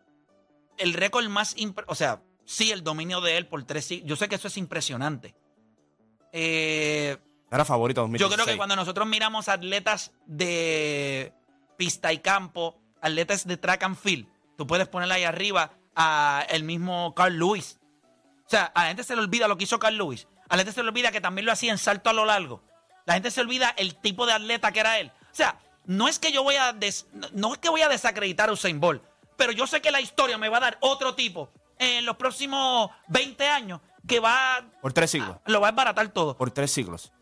el 0.77 0.93
récord 0.93 1.27
más 1.27 1.55
o 1.87 1.95
sea, 1.95 2.21
sí 2.45 2.71
el 2.71 2.83
dominio 2.83 3.21
de 3.21 3.37
él 3.37 3.47
por 3.47 3.63
tres 3.63 3.85
siglos. 3.85 4.09
Yo 4.09 4.15
sé 4.15 4.27
que 4.27 4.35
eso 4.35 4.47
es 4.47 4.57
impresionante. 4.57 5.35
Eh, 6.31 7.17
Era 7.51 7.65
favorito 7.65 8.01
Yo 8.01 8.03
2016. 8.07 8.33
creo 8.35 8.45
que 8.53 8.57
cuando 8.57 8.75
nosotros 8.75 9.07
miramos 9.07 9.47
atletas 9.49 10.11
de 10.25 11.33
pista 11.77 12.11
y 12.13 12.19
campo, 12.19 12.79
atletas 13.01 13.47
de 13.47 13.57
track 13.57 13.83
and 13.83 13.97
field, 13.97 14.27
tú 14.59 14.67
puedes 14.67 14.87
poner 14.89 15.09
ahí 15.11 15.23
arriba 15.23 15.71
a 15.95 16.45
el 16.49 16.63
mismo 16.63 17.15
Carl 17.15 17.39
Lewis. 17.39 17.79
O 18.45 18.49
sea, 18.49 18.65
a 18.75 18.81
la 18.83 18.87
gente 18.89 19.03
se 19.05 19.15
le 19.15 19.21
olvida 19.21 19.47
lo 19.47 19.57
que 19.57 19.63
hizo 19.63 19.79
Carl 19.79 19.95
Lewis. 19.97 20.27
A 20.49 20.55
la 20.57 20.63
gente 20.63 20.73
se 20.73 20.83
le 20.83 20.89
olvida 20.89 21.11
que 21.11 21.21
también 21.21 21.45
lo 21.45 21.51
hacía 21.53 21.71
en 21.71 21.77
salto 21.77 22.09
a 22.09 22.13
lo 22.13 22.25
largo. 22.25 22.61
La 23.05 23.13
gente 23.13 23.31
se 23.31 23.39
olvida 23.41 23.69
el 23.77 23.95
tipo 23.95 24.25
de 24.25 24.33
atleta 24.33 24.71
que 24.73 24.81
era 24.81 24.99
él. 24.99 25.11
O 25.31 25.35
sea, 25.35 25.57
no 25.85 26.07
es 26.09 26.19
que 26.19 26.31
yo 26.33 26.43
voy 26.43 26.55
a 26.55 26.73
des- 26.73 27.07
no 27.31 27.53
es 27.53 27.59
que 27.59 27.69
voy 27.69 27.81
a 27.83 27.87
desacreditar 27.89 28.49
a 28.49 28.51
Usain 28.51 28.79
Bolt, 28.81 29.01
pero 29.37 29.51
yo 29.53 29.65
sé 29.65 29.81
que 29.81 29.91
la 29.91 30.01
historia 30.01 30.37
me 30.37 30.49
va 30.49 30.57
a 30.57 30.61
dar 30.61 30.77
otro 30.81 31.15
tipo 31.15 31.49
en 31.77 32.05
los 32.05 32.17
próximos 32.17 32.91
20 33.07 33.47
años 33.47 33.79
que 34.07 34.19
va 34.19 34.65
Por 34.81 34.91
tres 34.91 35.11
siglos. 35.11 35.37
lo 35.45 35.61
va 35.61 35.69
a 35.69 35.71
desbaratar 35.71 36.09
todo. 36.09 36.35
Por 36.35 36.51
tres 36.51 36.71
siglos. 36.71 37.13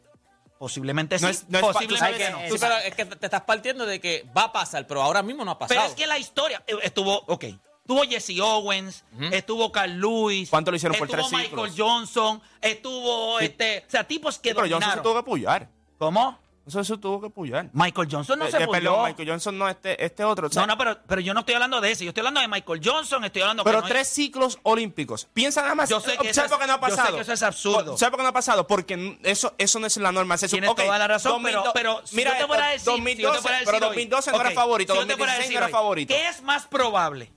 Posiblemente 0.59 1.19
sí. 1.19 1.23
No 1.25 1.29
es- 1.29 1.47
no 1.49 1.59
es 1.59 1.65
tú 1.65 1.71
posiblemente 1.73 2.17
sabes 2.19 2.31
no. 2.31 2.39
que- 2.39 2.49
Sí, 2.51 2.57
pero 2.59 2.77
es 2.77 2.95
que 2.95 3.05
te 3.05 3.25
estás 3.27 3.41
partiendo 3.41 3.85
de 3.85 3.99
que 3.99 4.25
va 4.35 4.43
a 4.43 4.51
pasar, 4.51 4.87
pero 4.87 5.01
ahora 5.01 5.21
mismo 5.23 5.45
no 5.45 5.51
ha 5.51 5.59
pasado. 5.59 5.79
Pero 5.79 5.89
es 5.91 5.95
que 5.95 6.07
la 6.07 6.17
historia 6.17 6.63
eh, 6.67 6.75
estuvo, 6.83 7.15
ok, 7.27 7.43
estuvo 7.81 8.01
Jesse 8.03 8.39
Owens, 8.41 9.03
estuvo 9.31 9.71
Carl 9.71 9.99
Lewis. 9.99 10.49
¿Cuánto 10.49 10.71
lo 10.71 10.77
hicieron 10.77 10.97
por 10.97 11.07
estuvo 11.07 11.21
tres 11.29 11.31
Michael 11.31 11.71
siglos? 11.71 11.73
Johnson, 11.77 12.41
estuvo 12.61 13.39
este, 13.39 13.83
o 13.87 13.89
sea, 13.91 14.03
tipos 14.05 14.39
que 14.39 14.49
Sí, 14.49 14.55
pero 14.55 14.65
Johnson 14.67 14.79
se 14.81 14.85
dominaron. 14.97 15.03
tuvo 15.03 15.15
que 15.15 15.23
puyar. 15.29 15.69
¿Cómo? 15.97 16.39
Eso 16.67 16.83
se 16.83 16.97
tuvo 16.97 17.21
que 17.21 17.29
puyar. 17.29 17.69
Michael 17.71 18.09
Johnson 18.11 18.37
no 18.37 18.45
Eh, 18.45 18.51
se 18.51 18.61
eh. 18.61 18.67
Perdón, 18.69 19.05
Michael 19.05 19.29
Johnson 19.29 19.57
no, 19.57 19.69
este, 19.69 20.03
este 20.03 20.23
otro. 20.25 20.47
o 20.47 20.51
sea, 20.51 20.63
No, 20.63 20.67
no, 20.67 20.77
pero, 20.77 20.97
pero 21.07 21.21
yo 21.21 21.33
no 21.33 21.39
estoy 21.39 21.55
hablando 21.55 21.79
de 21.79 21.91
ese. 21.91 22.03
Yo 22.03 22.09
estoy 22.09 22.19
hablando 22.21 22.41
de 22.41 22.49
Michael 22.49 22.81
Johnson, 22.83 23.23
estoy 23.23 23.41
hablando 23.43 23.63
que 23.63 23.69
Pero 23.69 23.79
no 23.79 23.85
hay- 23.85 23.91
tres 23.93 24.09
ciclos 24.09 24.59
olímpicos. 24.63 25.27
Piensa 25.33 25.61
nada 25.61 25.75
más. 25.75 25.89
Yo 25.89 26.01
sé 26.01 26.11
que 26.17 26.33
¿Sabes 26.33 26.51
eso 26.51 26.55
es- 26.55 26.59
qué 26.61 26.67
no 26.67 26.73
ha 26.73 26.79
yo 26.81 26.85
sé 26.89 26.95
pasado? 26.97 27.15
que 27.15 27.21
eso 27.21 27.31
es 27.33 27.41
absurdo. 27.43 27.97
¿Sabes 27.97 28.09
por 28.11 28.19
qué 28.19 28.23
no 28.23 28.29
ha 28.29 28.33
pasado? 28.33 28.67
Porque 28.67 29.17
eso, 29.23 29.53
eso 29.57 29.79
no 29.79 29.87
es 29.87 29.95
la 29.95 30.11
norma. 30.11 30.37
Se 30.37 30.49
Tienes 30.49 30.69
supo- 30.69 30.81
ok, 30.81 30.85
toda 30.87 30.97
la 30.99 31.07
razón, 31.07 31.31
2002 31.41 31.71
pero, 31.73 31.95
pero 31.95 32.07
si 32.07 32.15
mira 32.17 32.31
yo 32.31 32.33
te 32.33 32.37
esto, 32.41 32.47
fuera 32.47 32.65
a 32.65 32.71
decir, 32.71 32.79
si 32.81 32.85
yo 32.85 32.95
te 32.95 33.01
2012, 33.01 33.47
a 33.47 33.51
decir 33.53 33.65
pero 33.65 33.77
hoy, 33.77 33.81
2012 33.95 34.31
no 34.31 34.39
era 34.41 34.49
ok, 34.49 34.55
favorito, 34.55 34.93
si 34.93 34.99
yo 34.99 35.07
te 35.07 35.15
fuera 35.17 35.31
a 35.31 35.35
2016 35.35 35.47
decir 35.47 35.53
no 35.53 35.57
era 35.59 35.65
hoy, 35.67 35.71
favorito. 35.71 36.13
¿Qué 36.13 36.27
es 36.27 36.41
más 36.41 36.65
probable? 36.65 37.31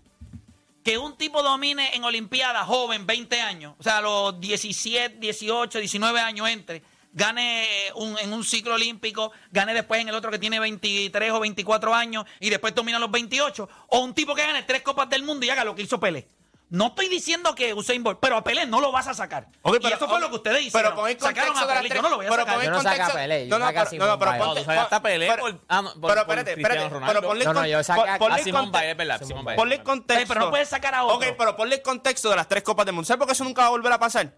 Que 0.82 0.96
un 0.98 1.16
tipo 1.16 1.42
domine 1.42 1.94
en 1.94 2.02
Olimpiada 2.04 2.64
joven, 2.64 3.06
20 3.06 3.40
años, 3.40 3.74
o 3.78 3.82
sea, 3.84 3.98
a 3.98 4.00
los 4.00 4.40
17, 4.40 5.18
18, 5.20 5.78
19 5.78 6.18
años 6.20 6.48
entre, 6.48 6.82
gane 7.12 7.66
un- 7.94 8.18
en 8.18 8.32
un 8.32 8.44
ciclo 8.44 8.74
olímpico, 8.74 9.32
gane 9.50 9.74
después 9.74 10.00
en 10.00 10.08
el 10.08 10.14
otro 10.14 10.30
que 10.30 10.38
tiene 10.38 10.60
23 10.60 11.32
o 11.32 11.40
24 11.40 11.94
años 11.94 12.24
y 12.38 12.50
después 12.50 12.74
domina 12.74 12.98
a 12.98 13.00
los 13.00 13.10
28, 13.10 13.68
o 13.88 13.98
un 14.00 14.14
tipo 14.14 14.34
que 14.34 14.42
gane 14.46 14.62
tres 14.62 14.82
copas 14.82 15.08
del 15.08 15.22
mundo 15.22 15.44
y 15.46 15.50
haga 15.50 15.64
lo 15.64 15.74
que 15.74 15.82
hizo 15.82 15.98
Pelé. 16.00 16.28
No 16.72 16.86
estoy 16.86 17.08
diciendo 17.08 17.52
que 17.56 17.74
Usain 17.74 18.00
Bolt, 18.04 18.20
pero 18.20 18.36
a 18.36 18.44
Pelé 18.44 18.64
no 18.64 18.80
lo 18.80 18.92
vas 18.92 19.08
a 19.08 19.14
sacar. 19.14 19.48
Ok, 19.62 19.78
y 19.82 19.86
eso 19.88 20.08
fue 20.08 20.20
lo 20.20 20.28
que 20.30 20.36
ustedes 20.36 20.62
hicieron. 20.66 20.92
Pero 20.92 20.94
pon 21.02 21.10
el 21.10 21.18
Sacaron 21.18 21.58
a 21.58 21.66
Pelé, 21.66 21.88
yo 21.88 22.00
no 22.00 22.08
lo 22.10 22.16
voy 22.16 22.26
a 22.26 22.28
pero 22.28 22.42
sacar. 22.42 22.54
pon 22.54 22.62
el 22.62 22.66
Yo 22.68 22.72
no 22.76 22.82
saqué 22.82 23.02
a 23.02 23.08
Pelé, 23.08 23.48
yo 23.48 23.50
no, 23.50 23.58
no, 23.58 23.66
saqué 23.66 23.78
a 23.80 23.84
pero- 23.90 23.98
no, 23.98 24.06
no, 24.12 24.18
pero 24.20 24.30
ponte- 24.30 24.44
No, 24.46 24.54
tú 24.54 24.64
sacaste 24.64 24.94
a 24.94 25.02
Pelé 25.02 25.26
pero- 25.28 25.42
por- 25.42 25.60
ah, 25.66 25.82
no, 25.82 25.90
por- 25.94 26.00
pero 26.14 26.26
por 26.26 26.38
espérate, 26.38 26.50
espérate, 26.52 26.88
Ronaldo. 26.88 27.06
pero 27.08 27.26
ponle 27.28 27.44
No, 27.44 27.52
no, 27.54 27.60
con- 27.62 27.68
yo 27.68 27.82
saqué 27.82 28.00
a- 28.02 28.04
pon- 28.06 28.18
ponle 28.28 28.40
a 28.40 28.44
Simón 28.44 28.70
Biles, 28.70 28.96
¿verdad? 28.96 29.20
Simón 29.26 29.44
Biles. 29.44 29.56
Ponle 29.56 29.74
el 29.74 29.82
contexto. 29.82 30.28
Pero 30.28 30.40
no 30.42 30.50
puedes 30.50 30.68
sacar 30.68 30.94
a 30.94 31.02
otro. 31.06 31.16
Ok, 31.16 31.34
pero 31.36 31.56
ponle 31.56 31.74
el 31.74 31.82
contexto 31.82 32.30
de 32.30 32.36
las 32.36 32.46
tres 32.46 32.62
Copas 32.62 32.86
del 32.86 32.94
Mundo. 32.94 33.04
¿Sabes 33.04 33.18
por 33.18 33.26
qué 33.26 33.32
eso 33.32 33.42
nunca 33.42 33.62
va 33.62 33.66
a 33.66 33.70
volver 33.70 33.92
a 33.92 33.98
pasar? 33.98 34.32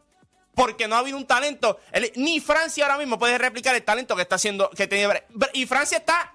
Porque 0.55 0.87
no 0.89 0.97
ha 0.97 0.99
habido 0.99 1.17
un 1.17 1.27
talento. 1.27 1.79
El- 1.93 2.13
ni 2.17 2.41
Francia 2.41 2.85
ahora 2.85 2.99
mismo 2.99 3.19
puede 3.19 3.39
replicar 3.39 3.75
el 3.75 3.83
talento 3.83 4.15
que 4.17 4.23
está 4.23 4.35
haciendo. 4.37 4.69
Que 4.71 4.87
tiene, 4.87 5.23
y 5.55 5.67
Francia 5.67 5.99
está. 5.99 6.35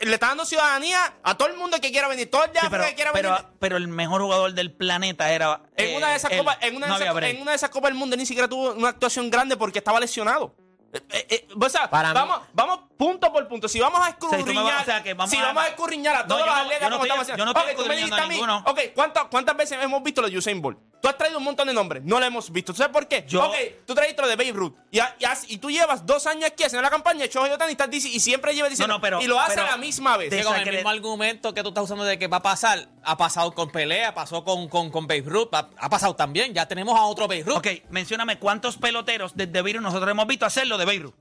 Le 0.00 0.14
está 0.14 0.28
dando 0.28 0.46
ciudadanía 0.46 1.16
a 1.22 1.36
todo 1.36 1.48
el 1.48 1.56
mundo 1.58 1.78
que 1.78 1.90
quiera 1.90 2.08
venir. 2.08 2.30
Todo 2.30 2.44
el 2.44 2.52
de 2.54 2.60
Sí, 2.60 2.66
pero, 2.70 2.84
que 2.86 2.94
quiera 2.94 3.12
pero, 3.12 3.30
venir. 3.32 3.44
pero 3.58 3.76
el 3.76 3.86
mejor 3.88 4.22
jugador 4.22 4.54
del 4.54 4.72
planeta 4.72 5.30
era. 5.30 5.60
En 5.76 5.90
eh, 5.90 5.96
una 5.98 6.08
de 6.08 6.16
esas 6.16 6.30
él. 6.32 6.38
copas, 6.38 6.56
en 6.62 6.76
una 6.76 6.86
de 6.86 6.90
No 6.90 6.96
esas, 6.98 7.22
en 7.30 7.42
una 7.42 7.50
de 7.50 7.56
esas 7.56 7.68
copas 7.70 7.90
del 7.90 7.98
mundo 7.98 8.16
ni 8.16 8.24
siquiera 8.24 8.48
tuvo 8.48 8.72
una 8.72 8.88
actuación 8.88 9.28
grande 9.30 9.58
porque 9.58 9.78
estaba 9.78 10.00
lesionado. 10.00 10.54
Eh, 10.94 11.00
eh, 11.10 11.26
eh, 11.28 11.48
o 11.60 11.68
sea, 11.68 11.90
Para 11.90 12.08
mí- 12.08 12.14
vamos, 12.14 12.40
vamos 12.54 12.80
punto 12.98 13.32
por 13.32 13.46
punto. 13.48 13.68
Si 13.68 13.78
vamos 13.80 14.00
a 14.04 14.10
escurriñar, 14.10 14.82
o 14.82 14.84
sea, 14.84 15.02
que 15.02 15.14
vamos 15.14 15.30
si 15.30 15.36
a- 15.38 15.42
vamos 15.46 15.62
a 15.62 15.68
escurriñar 15.68 16.16
a 16.16 16.22
No, 16.22 16.26
todos 16.28 16.40
yo 16.40 16.46
los 16.46 16.54
no- 16.54 16.60
atletas 16.62 16.80
yo 16.82 16.90
no 16.90 16.96
como 16.96 17.04
estoy- 17.04 17.06
estamos 17.06 17.22
haciendo. 17.22 17.38
yo 17.40 17.44
no 17.46 17.50
Ok, 17.52 17.56
tú 17.58 17.64
me 17.64 17.70
escudriñando 17.72 18.16
dijiste 18.16 18.20
a 18.20 18.24
a 18.24 18.28
mí, 18.28 18.34
ninguno. 18.34 18.62
ok, 18.66 18.80
¿cuántas, 18.94 19.24
¿cuántas 19.30 19.56
veces 19.56 19.78
hemos 19.80 20.02
visto 20.02 20.20
los 20.20 20.34
Usain 20.34 20.60
Bolt? 20.60 20.78
Tú 21.00 21.06
has 21.06 21.16
traído 21.16 21.38
un 21.38 21.44
montón 21.44 21.68
de 21.68 21.74
nombres, 21.74 22.02
no 22.02 22.18
lo 22.18 22.26
hemos 22.26 22.50
visto. 22.50 22.72
¿Tú 22.72 22.78
sabes 22.78 22.92
por 22.92 23.06
qué? 23.06 23.24
Yo- 23.28 23.44
ok, 23.46 23.54
tú 23.86 23.94
trajiste 23.94 24.20
lo 24.20 24.26
de 24.26 24.34
Babe 24.34 24.50
Ruth 24.52 24.74
y, 24.90 24.98
y 25.46 25.58
tú 25.58 25.70
llevas 25.70 26.04
dos 26.04 26.26
años 26.26 26.46
aquí 26.50 26.64
haciendo 26.64 26.82
la 26.82 26.90
campaña 26.90 27.20
de 27.20 27.28
Shohei 27.28 27.52
Ohtani 27.52 27.76
y, 27.92 27.96
y 27.96 28.18
siempre 28.20 28.52
llevas 28.52 28.70
diciendo 28.70 28.94
No, 28.94 28.98
no, 28.98 29.00
pero- 29.00 29.22
y 29.22 29.26
lo 29.28 29.38
hace 29.38 29.54
pero- 29.54 29.68
a 29.68 29.70
la 29.70 29.76
misma 29.76 30.16
vez. 30.16 30.30
Que 30.30 30.42
con 30.42 30.56
el 30.56 30.68
mismo 30.68 30.88
argumento 30.90 31.54
que 31.54 31.62
tú 31.62 31.68
estás 31.68 31.84
usando 31.84 32.02
de 32.02 32.18
que 32.18 32.26
va 32.26 32.38
a 32.38 32.42
pasar, 32.42 32.88
ha 33.04 33.16
pasado 33.16 33.54
con 33.54 33.70
Pelea, 33.70 34.12
pasó 34.12 34.42
con, 34.42 34.68
con, 34.68 34.90
con 34.90 35.06
Babe 35.06 35.22
Ruth, 35.24 35.50
ha, 35.54 35.68
ha 35.78 35.88
pasado 35.88 36.16
también. 36.16 36.52
Ya 36.52 36.66
tenemos 36.66 36.98
a 36.98 37.02
otro 37.04 37.28
Babe 37.28 37.44
Ruth. 37.44 37.58
Ok, 37.58 37.68
mencióname 37.90 38.40
cuántos 38.40 38.76
peloteros 38.76 39.36
desde 39.36 39.62
Virus 39.62 39.82
nosotros 39.82 40.10
hemos 40.10 40.26
visto 40.26 40.46
hacerlo 40.46 40.76
de 40.78 40.84
Beirut. 40.84 41.14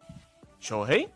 ¿Shohei? 0.59 1.07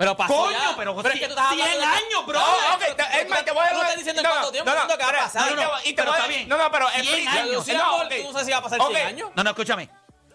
Pero 0.00 0.16
pasó 0.16 0.34
Coño, 0.34 0.58
ya. 0.58 0.74
pero 0.78 0.98
es 0.98 1.12
que 1.12 1.26
tú 1.26 1.32
estás 1.34 1.48
100 1.50 1.60
hablando 1.60 1.78
de- 1.80 1.84
años, 1.92 2.26
bro. 2.26 2.40
No, 2.40 2.46
No, 2.46 2.74
ok, 2.74 2.80
te- 2.80 2.94
tú- 2.94 3.02
es 3.18 3.28
más, 3.28 3.44
te 3.44 3.50
voy 3.52 3.64
a 3.66 3.68
tú 3.68 3.74
dar 3.76 3.82
estás 3.82 3.96
diciendo 3.98 4.20
en 4.20 4.24
no, 4.24 4.30
cuánto 4.30 4.50
tiempo, 4.52 4.70
no, 4.70 4.74
no, 4.76 4.82
diciendo 4.82 4.96
que 4.98 5.04
va 5.04 5.10
a 5.10 5.26
espera, 5.26 5.32
pasar. 5.42 5.50
no, 5.50 5.62
no, 5.62 5.62
No, 5.72 5.80
y 5.80 5.82
te 5.84 5.94
pero 5.94 6.04
voy 6.06 6.12
a- 6.14 6.16
está 6.22 6.28
bien. 6.28 6.48
No, 6.48 6.56
no, 6.56 6.70
pero 6.72 6.88
100 6.88 7.00
explica- 7.04 7.32
años. 7.32 7.54
Lucía 7.54 7.78
no, 7.78 7.92
Bolt, 7.92 8.04
ok. 8.12 8.16
tú 8.16 8.22
no 8.24 8.32
sabes 8.32 8.46
si 8.46 8.52
va 8.52 8.56
a 8.58 8.62
pasar 8.62 8.80
Ok. 8.80 8.88
100 8.94 9.06
años. 9.06 9.30
No, 9.36 9.44
no, 9.44 9.50
escúchame. 9.50 9.90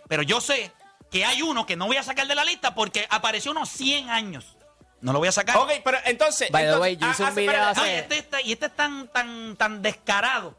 Pero 0.07 0.21
yo 0.21 0.39
sé 0.39 0.71
que 1.09 1.25
hay 1.25 1.41
uno 1.41 1.65
que 1.65 1.75
no 1.75 1.87
voy 1.87 1.97
a 1.97 2.03
sacar 2.03 2.27
de 2.27 2.35
la 2.35 2.45
lista 2.45 2.75
porque 2.75 3.07
apareció 3.09 3.49
unos 3.51 3.67
100 3.69 4.11
años. 4.11 4.55
No 5.01 5.13
lo 5.13 5.17
voy 5.19 5.29
a 5.29 5.31
sacar. 5.31 5.57
Ok, 5.57 5.71
pero 5.83 5.97
entonces. 6.05 6.51
By 6.51 6.61
the 6.61 6.67
entonces- 6.69 6.81
way, 6.81 6.97
yo 6.97 7.09
hice 7.09 7.23
un 7.23 7.29
hace- 7.29 7.41
video 7.41 7.73
No, 7.73 7.85
y 7.85 7.89
este, 7.89 8.17
está- 8.19 8.41
y 8.41 8.51
este 8.53 8.65
es 8.67 8.75
tan, 8.75 9.07
tan, 9.07 9.55
tan 9.55 9.81
descarado 9.81 10.55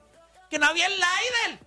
que 0.50 0.58
no 0.58 0.66
había 0.66 0.86
el 0.86 0.94
Lider. 0.94 1.65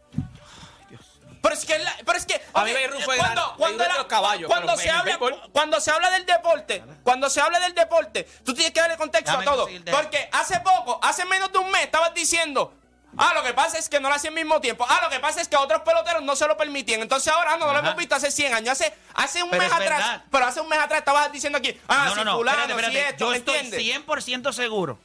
Pero 1.41 1.55
es 1.55 1.65
que, 1.65 1.79
la- 1.79 1.96
pero 2.05 2.17
es 2.17 2.25
que 2.25 2.41
A 2.53 2.63
mí 2.65 2.72
fue 3.05 3.17
cuando, 3.17 3.84
la- 3.88 3.96
los 3.98 4.05
caballos, 4.08 4.48
cuando 4.48 4.75
se 4.77 4.89
habla 4.89 5.17
béisbol- 5.17 5.51
cuando 5.51 5.79
se 5.79 5.91
habla 5.91 6.10
del 6.12 6.25
deporte, 6.25 6.84
cuando 7.03 7.29
se 7.29 7.39
habla 7.41 7.60
del 7.60 7.74
deporte, 7.74 8.24
tú 8.43 8.53
tienes 8.53 8.74
que 8.74 8.79
darle 8.81 8.98
contexto 8.98 9.31
a 9.38 9.43
todo, 9.43 9.67
porque 9.91 10.29
hace 10.31 10.60
poco, 10.60 11.00
hace 11.01 11.25
menos 11.25 11.51
de 11.51 11.60
un 11.60 11.72
mes 11.72 11.84
estabas 11.84 12.13
diciendo 12.13 12.74
Ah, 13.17 13.31
lo 13.34 13.41
que 13.41 13.55
pasa 13.55 13.79
es 13.79 13.89
que 13.89 14.00
no 14.00 14.08
lo 14.08 14.13
hacía 14.13 14.29
al 14.29 14.36
mismo 14.36 14.62
tiempo. 14.62 14.86
Ah, 14.88 15.00
lo 15.01 15.10
que 15.10 15.19
pasa 15.19 15.41
es 15.41 15.48
que 15.48 15.55
a 15.55 15.62
otros 15.62 15.81
peloteros 15.81 16.22
no 16.22 16.36
se 16.36 16.46
lo 16.48 16.55
permitían. 16.55 17.01
Entonces 17.01 17.34
ahora 17.34 17.58
no, 17.58 17.65
no 17.65 17.74
lo 17.74 17.79
hemos 17.79 17.96
visto 17.96 18.13
hace 18.13 18.29
100 18.29 18.53
años. 18.53 18.74
Hace, 18.74 18.93
hace 19.15 19.41
un 19.41 19.50
Pero 19.50 19.63
mes 19.63 19.72
es 19.72 19.75
atrás. 19.75 19.98
verdad. 20.00 20.24
Pero 20.29 20.46
hace 20.46 20.62
un 20.62 20.69
mes 20.69 20.77
atrás 20.77 21.00
estabas 21.00 21.31
diciendo 21.31 21.58
aquí. 21.58 21.75
Ah, 21.88 22.03
no, 22.05 22.12
si 22.12 22.17
no, 22.17 22.24
no. 22.25 22.38
fulano, 22.38 22.60
Espérate, 22.62 22.81
si 22.91 22.98
espérate. 22.98 23.10
esto, 23.15 23.25
Yo 23.25 23.31
¿me 23.31 23.38
estoy 23.38 23.55
entiendes? 23.58 24.05
100% 24.05 24.53
seguro 24.53 25.00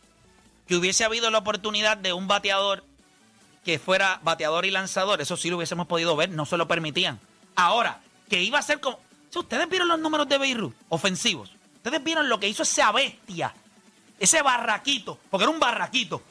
que 0.69 0.77
hubiese 0.77 1.03
habido 1.07 1.31
la 1.31 1.39
oportunidad 1.39 1.97
de 1.97 2.13
un 2.13 2.29
bateador 2.29 2.85
que 3.65 3.79
fuera 3.79 4.21
bateador 4.23 4.67
y 4.67 4.71
lanzador. 4.71 5.21
Eso 5.21 5.37
sí 5.37 5.51
lo 5.51 5.57
hubiésemos 5.57 5.87
podido 5.87 6.15
ver. 6.17 6.31
No 6.31 6.45
se 6.47 6.57
lo 6.57 6.69
permitían. 6.69 7.19
Ahora, 7.57 8.01
que 8.29 8.43
iba 8.43 8.59
a 8.59 8.63
ser 8.63 8.81
como... 8.81 8.99
Si 9.31 9.39
ustedes 9.39 9.69
vieron 9.69 9.89
los 9.89 9.99
números 9.99 10.29
de 10.29 10.39
Beirut 10.39 10.75
ofensivos. 10.91 11.51
Ustedes 11.77 12.03
vieron 12.05 12.29
lo 12.29 12.39
que 12.39 12.49
hizo 12.49 12.63
esa 12.63 12.93
bestia. 12.93 13.53
Ese 14.21 14.43
barraquito. 14.43 15.19
Porque 15.31 15.45
era 15.45 15.51
un 15.51 15.59
barraquito. 15.61 16.23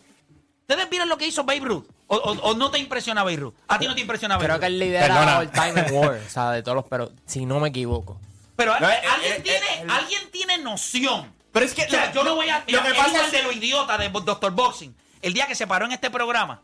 ¿Ustedes 0.61 0.89
vieron 0.89 1.09
lo 1.09 1.17
que 1.17 1.27
hizo 1.27 1.43
Babe 1.43 1.59
Ruth? 1.59 1.85
¿O, 2.07 2.15
o- 2.15 2.31
o 2.51 2.53
no 2.55 2.71
te 2.71 2.79
impresiona 2.79 3.23
Babe 3.23 3.35
Ruth? 3.37 3.53
¿A 3.67 3.77
ti 3.79 3.87
no 3.87 3.95
te 3.95 4.01
impresiona 4.01 4.35
Babe 4.35 4.45
Creo 4.47 4.59
que 4.59 4.65
él 4.67 4.79
lidera 4.79 5.07
Perdona. 5.07 5.37
all 5.39 5.51
time 5.51 5.81
war, 5.91 6.13
o 6.25 6.29
sea, 6.29 6.51
de 6.51 6.63
todos 6.63 6.75
los, 6.75 6.85
pero 6.85 7.11
si 7.25 7.45
no 7.45 7.59
me 7.59 7.69
equivoco. 7.69 8.19
Pero 8.55 8.79
No, 8.79 8.89
eh, 8.89 9.01
alguien, 9.13 9.33
eh, 9.33 9.39
tiene, 9.41 9.65
eh, 9.81 9.87
alguien 9.89 10.31
tiene 10.31 10.57
noción. 10.59 11.33
Pero 11.51 11.65
es 11.65 11.73
que. 11.73 11.83
O 11.85 11.89
sea, 11.89 12.11
yo 12.13 12.23
no 12.23 12.35
voy 12.35 12.49
a. 12.49 12.63
Lo 12.67 12.81
que 12.83 12.93
pasa 12.93 13.25
es 13.25 13.31
de 13.31 13.43
lo 13.43 13.51
idiota 13.51 13.97
de 13.97 14.09
Dr. 14.09 14.51
Boxing. 14.51 14.95
El 15.21 15.33
día 15.33 15.47
que 15.47 15.55
se 15.55 15.67
paró 15.67 15.85
en 15.85 15.91
este 15.91 16.09
programa 16.09 16.61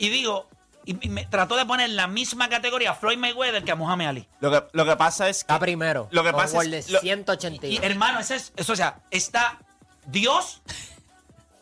y 0.00 0.08
digo, 0.08 0.48
y, 0.86 0.94
me 1.08 1.26
trató 1.26 1.56
de 1.56 1.66
poner 1.66 1.90
en 1.90 1.94
la 1.96 2.06
misma 2.08 2.48
categoría 2.48 2.92
a 2.92 2.94
Floyd 2.94 3.18
Mayweather 3.18 3.62
que 3.62 3.70
a 3.70 3.76
Muhammad 3.76 4.08
Ali. 4.08 4.26
Lo 4.40 4.50
que, 4.50 4.64
lo 4.72 4.84
que 4.86 4.96
pasa 4.96 5.28
es 5.28 5.44
que. 5.44 5.52
Está 5.52 5.58
primero. 5.60 6.08
Lo 6.10 6.24
que 6.24 6.32
pasa 6.32 6.56
gol 6.56 6.72
es- 6.74 6.86
de 6.86 6.94
lo- 6.94 7.00
180. 7.00 7.66
Y 7.66 7.76
hermano, 7.82 8.18
ese 8.18 8.36
es, 8.36 8.52
eso, 8.56 8.72
o 8.72 8.76
sea, 8.76 9.00
está 9.10 9.58
Dios, 10.06 10.62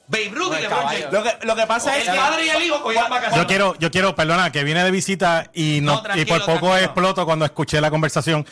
Babe 0.06 0.30
Ruth 0.32 0.52
y 0.52 0.56
el 0.56 0.62
LeBron 0.62 0.78
caballo. 0.78 0.98
James. 1.00 1.12
Lo 1.12 1.22
que, 1.24 1.46
lo 1.46 1.56
que 1.56 1.66
pasa 1.66 1.96
El 1.96 2.02
es 2.02 2.08
que. 2.10 2.16
padre 2.16 2.46
y 2.46 2.48
el 2.48 2.62
hijo 2.62 2.82
vacaciones. 2.84 3.36
Yo 3.36 3.46
quiero, 3.46 3.74
yo 3.78 3.90
quiero, 3.90 4.14
perdona, 4.14 4.52
que 4.52 4.64
viene 4.64 4.84
de 4.84 4.90
visita 4.90 5.50
y, 5.52 5.80
no, 5.82 6.02
y 6.14 6.24
por 6.24 6.38
poco 6.40 6.52
tranquilo. 6.60 6.76
exploto 6.76 7.26
cuando 7.26 7.44
escuché 7.44 7.80
la 7.80 7.90
conversación. 7.90 8.46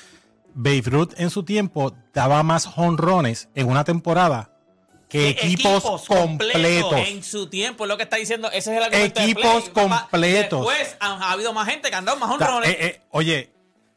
Babe 0.58 0.82
Ruth 0.86 1.12
en 1.18 1.30
su 1.30 1.44
tiempo 1.44 1.94
daba 2.12 2.42
más 2.42 2.70
honrones 2.76 3.48
en 3.54 3.68
una 3.68 3.84
temporada 3.84 4.50
que 5.08 5.34
Que 5.36 5.46
equipos, 5.46 5.72
equipos 5.84 6.04
completos. 6.06 6.52
completos. 6.62 7.08
En 7.08 7.22
su 7.22 7.48
tiempo, 7.48 7.84
es 7.84 7.88
lo 7.88 7.96
que 7.96 8.02
está 8.02 8.16
diciendo, 8.16 8.48
ese 8.48 8.72
es 8.72 8.76
el 8.78 8.82
argumento 8.82 9.20
de 9.20 9.26
Equipos. 9.30 9.68
Papá, 9.70 10.08
completos. 10.10 10.66
Después 10.66 10.96
han- 11.00 11.22
ha 11.22 11.30
habido 11.32 11.52
más 11.52 11.68
gente 11.68 11.90
que 11.90 11.94
han 11.96 12.04
dado 12.04 12.18
más 12.18 12.30
honrones. 12.30 12.70
eh, 12.70 12.76
eh, 12.80 13.00
oye, 13.10 13.52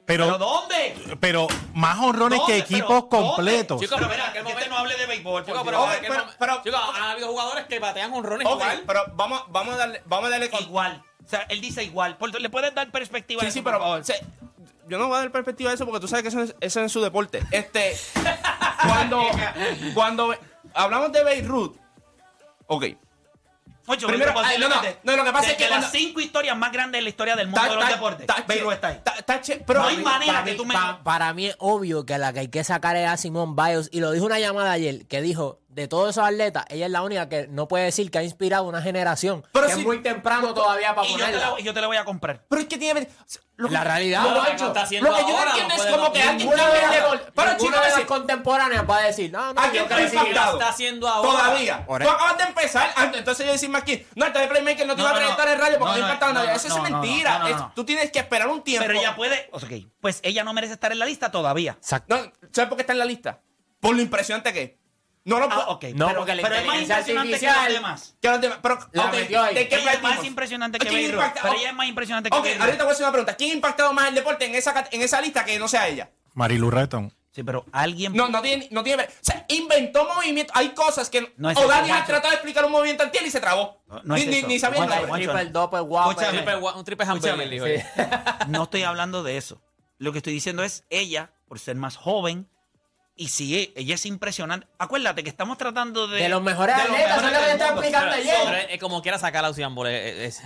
¿Pero 0.06 0.26
pero, 0.26 0.38
dónde? 0.40 1.18
pero 1.20 1.48
más 1.74 2.00
honrones 2.00 2.40
¿Dónde? 2.40 2.54
que 2.54 2.60
equipos 2.60 3.06
completos. 3.06 3.80
Chicos, 3.80 3.98
Pero 4.00 4.10
mira, 4.10 4.26
en 4.28 4.32
que 4.34 4.40
este 4.40 4.52
momento- 4.54 4.70
no 4.72 4.78
hable 4.78 4.96
de 4.98 5.06
béisbol. 5.06 5.46
Chicos, 5.46 5.62
pero, 5.64 5.92
en 5.94 6.64
chicos, 6.64 6.82
han 6.96 7.04
habido 7.04 7.28
jugadores 7.28 7.66
que 7.66 7.80
batean 7.80 8.14
honrones 8.14 8.48
Ok, 8.48 8.54
igual. 8.54 8.84
pero 8.88 9.04
vamos, 9.14 9.44
vamos 9.50 9.74
a 9.76 9.78
darle. 9.78 10.02
Vamos 10.06 10.28
a 10.28 10.30
darle 10.32 10.50
con- 10.50 10.62
Igual. 10.64 11.04
O 11.26 11.30
sea, 11.30 11.42
él 11.50 11.62
dice 11.62 11.84
igual. 11.84 12.18
¿Le 12.40 12.50
puedes 12.50 12.74
dar 12.74 12.90
perspectiva 12.92 13.42
a 13.42 13.44
Sí, 13.44 13.48
eso, 13.50 13.54
sí, 13.54 13.62
por 13.62 13.74
pero 13.74 13.84
favor? 13.84 14.04
yo 14.88 14.98
no 14.98 15.08
voy 15.08 15.18
a 15.18 15.20
dar 15.20 15.32
perspectiva 15.32 15.70
de 15.70 15.76
eso 15.76 15.86
porque 15.86 16.00
tú 16.00 16.08
sabes 16.08 16.24
que 16.24 16.30
eso 16.30 16.42
es, 16.42 16.56
eso 16.60 16.82
es 16.82 16.92
su 16.92 17.02
deporte. 17.02 17.44
Este, 17.52 17.96
cuando, 18.88 19.22
cuando 19.94 20.36
hablamos 20.74 21.12
de 21.12 21.24
Beirut, 21.24 21.78
ok. 22.68 22.86
Ocho, 23.92 24.06
Primero, 24.06 24.34
ay, 24.38 24.60
no, 24.60 24.70
no, 24.70 24.76
posiblemente 24.76 25.00
no, 25.04 25.16
lo 25.16 25.24
que 25.26 25.32
pasa 25.32 25.46
de 25.48 25.52
es 25.54 25.58
que 25.58 25.68
las 25.68 25.92
cinco 25.92 26.20
historias 26.22 26.56
más 26.56 26.72
grandes 26.72 27.00
en 27.00 27.06
la 27.06 27.10
historia 27.10 27.36
del 27.36 27.48
mundo 27.48 27.60
de 27.68 27.76
los 27.76 27.88
deportes, 27.90 28.28
Beirut 28.48 28.74
está 28.74 28.88
ahí. 28.90 29.02
pero 29.66 29.80
No 29.82 29.88
hay 29.88 29.98
manera 29.98 30.32
para, 30.34 30.44
que 30.46 30.52
mí, 30.52 30.58
tú 30.58 30.66
me- 30.66 30.74
pa- 30.76 31.02
para 31.04 31.34
mí 31.34 31.48
es 31.48 31.56
obvio 31.58 32.06
que 32.06 32.20
la 32.20 32.32
que 32.32 32.42
hay 32.42 32.48
que 32.50 32.64
sacar 32.64 32.96
es 32.98 33.08
a 33.10 33.18
Simón 33.18 33.56
Biles. 33.56 33.90
Y 33.92 34.00
lo 34.02 34.12
dijo 34.12 34.28
una 34.28 34.38
llamada 34.38 34.72
ayer 34.74 35.08
que 35.08 35.22
dijo: 35.24 35.60
de 35.70 35.88
todos 35.88 36.10
esos 36.10 36.24
atletas, 36.28 36.66
ella 36.70 36.88
es 36.88 36.92
la 36.92 37.04
única 37.04 37.30
que 37.30 37.48
no 37.48 37.68
puede 37.68 37.86
decir 37.86 38.10
que 38.10 38.18
ha 38.18 38.24
inspirado 38.24 38.64
una 38.64 38.82
generación. 38.82 39.46
Pero 39.54 39.68
que 39.68 39.74
si- 39.74 39.80
es 39.82 39.86
muy 39.86 40.02
temprano 40.02 40.54
todavía 40.54 40.96
para 40.96 41.08
Y 41.08 41.12
yo, 41.12 41.26
te 41.26 41.32
la, 41.32 41.54
y 41.60 41.64
yo 41.64 41.74
te 41.76 41.82
la 41.82 41.88
voy 41.88 41.98
a 41.98 42.06
comprar. 42.06 42.44
Pero 42.50 42.62
es 42.64 42.68
que 42.68 42.78
tiene. 42.78 43.08
lo 43.56 43.68
que- 43.68 43.74
La 43.74 43.84
realidad 43.84 44.24
lo 44.24 44.44
que- 44.44 44.52
hecho. 44.54 44.68
está 44.68 44.82
haciendo 44.84 45.10
Lo 45.12 45.16
que 45.18 45.22
yo 45.24 45.38
ahora, 45.38 45.52
entiendo 45.52 45.76
no 45.78 45.84
es 45.84 45.90
como 45.96 46.12
que 46.14 46.22
alguien 46.24 46.50
de 46.50 46.56
deporte. 46.56 47.32
Pero 47.36 47.52
chicos, 47.58 47.72
de 47.72 47.78
las 47.78 47.86
decir, 47.94 48.06
contemporáneas 48.08 48.90
va 48.90 48.98
a 48.98 49.02
decir: 49.04 49.32
no, 49.32 49.54
no, 49.54 49.62
¿A 49.62 49.70
quién 49.70 49.88
te 49.88 49.94
crecí- 49.96 50.14
impactado? 50.18 50.54
está 50.60 50.70
haciendo 50.70 51.08
ahora. 51.08 51.30
Todavía. 51.30 51.86
Tú 51.86 51.94
acabas 52.10 52.38
de 52.38 52.44
empezar. 52.46 52.92
ah, 52.96 53.12
Entonces 53.14 53.46
yo 53.46 53.52
decirme 53.52 53.78
aquí, 53.78 54.06
no, 54.16 54.26
este 54.26 54.40
de 54.40 54.48
Playmaker 54.48 54.88
no 54.88 54.96
No, 54.96 55.04
una 55.04 55.12
no, 55.12 55.18
trayectoria 55.20 55.54
en 55.54 55.60
radio 55.60 55.78
porque 55.80 55.92
no, 55.94 55.98
no, 56.00 56.04
impactado 56.06 56.32
a 56.32 56.34
nadie. 56.34 56.54
Eso 56.56 56.68
es 56.68 56.82
mentira. 56.92 57.72
tú 57.76 57.84
tienes 57.86 58.12
que 58.12 58.20
esperar 58.20 58.48
un 58.48 58.64
tiempo. 58.64 58.88
Pero 58.88 59.00
ella 59.00 59.16
puede. 59.16 59.50
Ok, 59.52 59.66
pues 60.02 60.20
ella 60.24 60.44
no 60.44 60.54
merece 60.54 60.74
estar 60.74 60.92
en 60.92 60.98
la 61.00 61.06
lista 61.06 61.30
todavía. 61.30 61.74
Exacto. 61.74 62.32
¿Sabes 62.52 62.70
por 62.70 62.78
qué 62.78 62.82
está 62.82 62.94
en 62.94 63.00
la 63.00 63.06
lista? 63.06 63.40
Por 63.82 63.96
lo 63.96 64.02
impresionante 64.02 64.52
que 64.52 64.62
es. 64.64 64.72
No 65.30 65.40
lo 65.40 65.46
Ah, 65.46 65.56
puedo. 65.56 65.68
ok. 65.70 65.84
No, 65.96 66.08
pero, 66.08 66.20
porque 66.20 66.36
la 66.36 66.42
pero 66.44 66.56
es 66.56 66.66
más 66.66 66.82
impresionante 66.82 67.40
que 67.40 67.48
artificial- 67.48 67.66
los 67.66 67.74
demás. 67.74 68.16
Que 68.22 68.30
los 68.30 68.42
demás- 68.42 68.60
Pero, 68.62 68.80
La 68.92 69.06
ok, 69.06 69.12
metió 69.14 69.44
ahí. 69.44 69.56
¿de 69.56 69.68
qué 69.70 69.76
Ella 69.76 69.94
es 69.94 70.02
más 70.02 70.24
impresionante 70.26 70.80
que 70.80 70.88
¿Quién 70.88 71.00
Beirut. 71.02 71.22
impacta- 71.22 71.42
Pero 71.44 71.54
ella 71.56 71.70
es 71.70 71.76
más 71.76 71.88
impresionante 71.88 72.30
que 72.30 72.38
Ok, 72.38 72.44
Beirut. 72.44 72.62
ahorita 72.62 72.84
voy 72.84 72.90
a 72.90 72.94
hacer 72.94 73.04
una 73.06 73.12
pregunta. 73.12 73.36
¿Quién 73.36 73.52
ha 73.52 73.54
impactado 73.56 73.94
más 73.94 74.08
el 74.10 74.16
deporte 74.16 74.46
en 74.46 74.56
esa, 74.56 74.88
en 74.92 75.02
esa 75.02 75.22
lista 75.22 75.46
que 75.46 75.58
no 75.60 75.68
sea 75.68 75.88
ella? 75.88 76.10
Marilu 76.34 76.70
Retton. 76.72 77.14
Sí, 77.32 77.44
pero 77.44 77.64
alguien. 77.72 78.14
No, 78.14 78.28
no 78.28 78.42
tiene, 78.42 78.68
no 78.72 78.84
tiene. 78.84 79.04
O 79.04 79.08
sea, 79.22 79.46
inventó 79.50 80.04
movimientos. 80.16 80.56
Hay 80.58 80.70
cosas 80.70 81.10
que. 81.12 81.32
No 81.38 81.50
es 81.52 81.58
o 81.58 81.68
Daniel 81.68 81.92
Juancho. 81.98 82.08
trató 82.08 82.28
de 82.30 82.34
explicar 82.34 82.66
un 82.66 82.72
movimiento 82.72 83.04
al 83.04 83.12
y 83.24 83.30
se 83.30 83.40
trabó. 83.40 83.84
No, 83.88 84.02
no 84.04 84.16
es 84.16 84.26
ni, 84.26 84.32
ni, 84.32 84.38
eso. 84.40 84.48
ni 84.48 84.60
sabía 84.60 84.86
nada. 84.86 85.08
Juancho. 85.08 85.32
Triple, 85.32 85.52
doble, 85.52 85.80
guapo. 85.82 86.10
Un 86.10 86.16
triple, 86.84 87.06
un 87.06 87.12
hamburger, 87.12 87.82
Sí. 87.82 88.02
No 88.48 88.64
estoy 88.64 88.82
hablando 88.84 89.22
de 89.22 89.38
eso. 89.38 89.62
Lo 90.00 90.12
que 90.12 90.18
estoy 90.18 90.34
diciendo 90.34 90.64
es 90.64 90.86
ella, 90.90 91.32
por 91.48 91.60
ser 91.60 91.76
más 91.76 91.98
joven, 91.98 92.50
y 93.20 93.28
si 93.28 93.56
e- 93.60 93.74
ella 93.76 93.96
es 93.96 94.06
impresionante. 94.08 94.66
Acuérdate 94.80 95.24
que 95.24 95.30
estamos 95.30 95.58
tratando 95.58 96.08
de. 96.08 96.22
De 96.24 96.30
los 96.30 96.42
mejores 96.42 96.76
de 96.76 96.84
los 96.84 96.92
atletas, 96.92 97.22
mejores 97.22 97.28
eso 97.28 97.28
es 97.28 97.42
lo 97.42 97.46
que 97.46 97.52
está 97.52 97.68
explicando 97.70 98.16
ayer. 98.16 98.80
Como 98.80 99.02
quiera 99.02 99.20
sacar 99.20 99.46
a 99.46 99.50
Usain 99.52 99.76
Bolt. 99.76 99.90
es- 99.92 100.42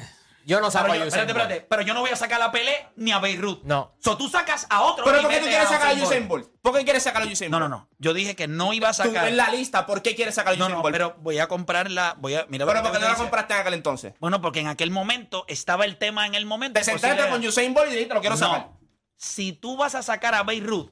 Yo 0.46 0.60
no 0.60 0.70
saco 0.72 0.88
pero 0.88 0.94
a 0.96 0.98
yo, 0.98 1.08
Usain 1.08 1.22
espérate, 1.22 1.34
Bolt. 1.34 1.52
espérate, 1.52 1.68
pero 1.70 1.82
yo 1.84 1.94
no 1.94 2.02
voy 2.02 2.10
a 2.10 2.18
sacar 2.18 2.42
a 2.42 2.52
Pelé 2.52 2.88
ni 2.98 3.14
a 3.14 3.20
Beirut. 3.20 3.64
No. 3.64 3.96
So 4.00 4.18
tú 4.18 4.28
sacas 4.28 4.68
a 4.70 4.82
otro. 4.82 5.06
Pero 5.06 5.22
¿por 5.22 5.32
qué 5.32 5.38
tú 5.40 5.46
quieres 5.46 5.70
sacar 5.70 5.88
a 5.88 5.94
Usain 5.94 6.04
Usain 6.04 6.28
Bolt? 6.28 6.50
¿Por 6.62 6.76
qué 6.76 6.84
quieres 6.84 7.02
sacar 7.04 7.22
a 7.22 7.26
Usain 7.26 7.50
No, 7.50 7.60
Bolt? 7.60 7.70
no, 7.70 7.78
no. 7.78 7.90
Yo 7.98 8.14
dije 8.14 8.36
que 8.36 8.50
no 8.50 8.74
iba 8.74 8.90
a 8.90 8.92
Tú 8.94 9.04
sacar. 9.04 9.28
en 9.30 9.38
la 9.38 9.48
lista, 9.50 9.86
¿por 9.86 10.02
qué 10.02 10.16
quieres 10.16 10.36
sacar 10.36 10.54
a 10.54 10.58
No, 10.58 10.66
Usain 10.66 10.76
no, 10.78 10.82
Bolt? 10.82 10.94
pero 10.94 11.16
voy 11.20 11.40
a 11.40 11.48
comprarla. 11.48 12.16
Voy 12.20 12.36
a, 12.36 12.46
mira, 12.50 12.66
Pero 12.66 12.82
¿por 12.84 12.92
qué 12.92 13.00
no 13.00 13.08
la 13.08 13.16
compraste 13.16 13.54
en 13.54 13.60
aquel 13.62 13.74
entonces? 13.76 14.16
Bueno, 14.20 14.42
porque 14.42 14.60
en 14.60 14.68
aquel 14.68 14.92
momento 14.92 15.46
estaba 15.48 15.86
el 15.86 15.98
tema 15.98 16.26
en 16.28 16.36
el 16.36 16.46
momento. 16.46 16.78
Te 16.78 16.84
sentaste 16.84 17.30
con 17.30 17.46
Usain 17.46 17.74
Bolt 17.74 17.88
y 17.88 17.92
dijiste, 17.94 18.14
lo 18.14 18.20
quiero 18.20 18.36
sacar. 18.36 18.60
No. 18.68 18.80
Si 19.16 19.54
tú 19.54 19.78
vas 19.78 19.96
a 19.96 20.02
sacar 20.04 20.36
a 20.36 20.44
Beirut, 20.44 20.92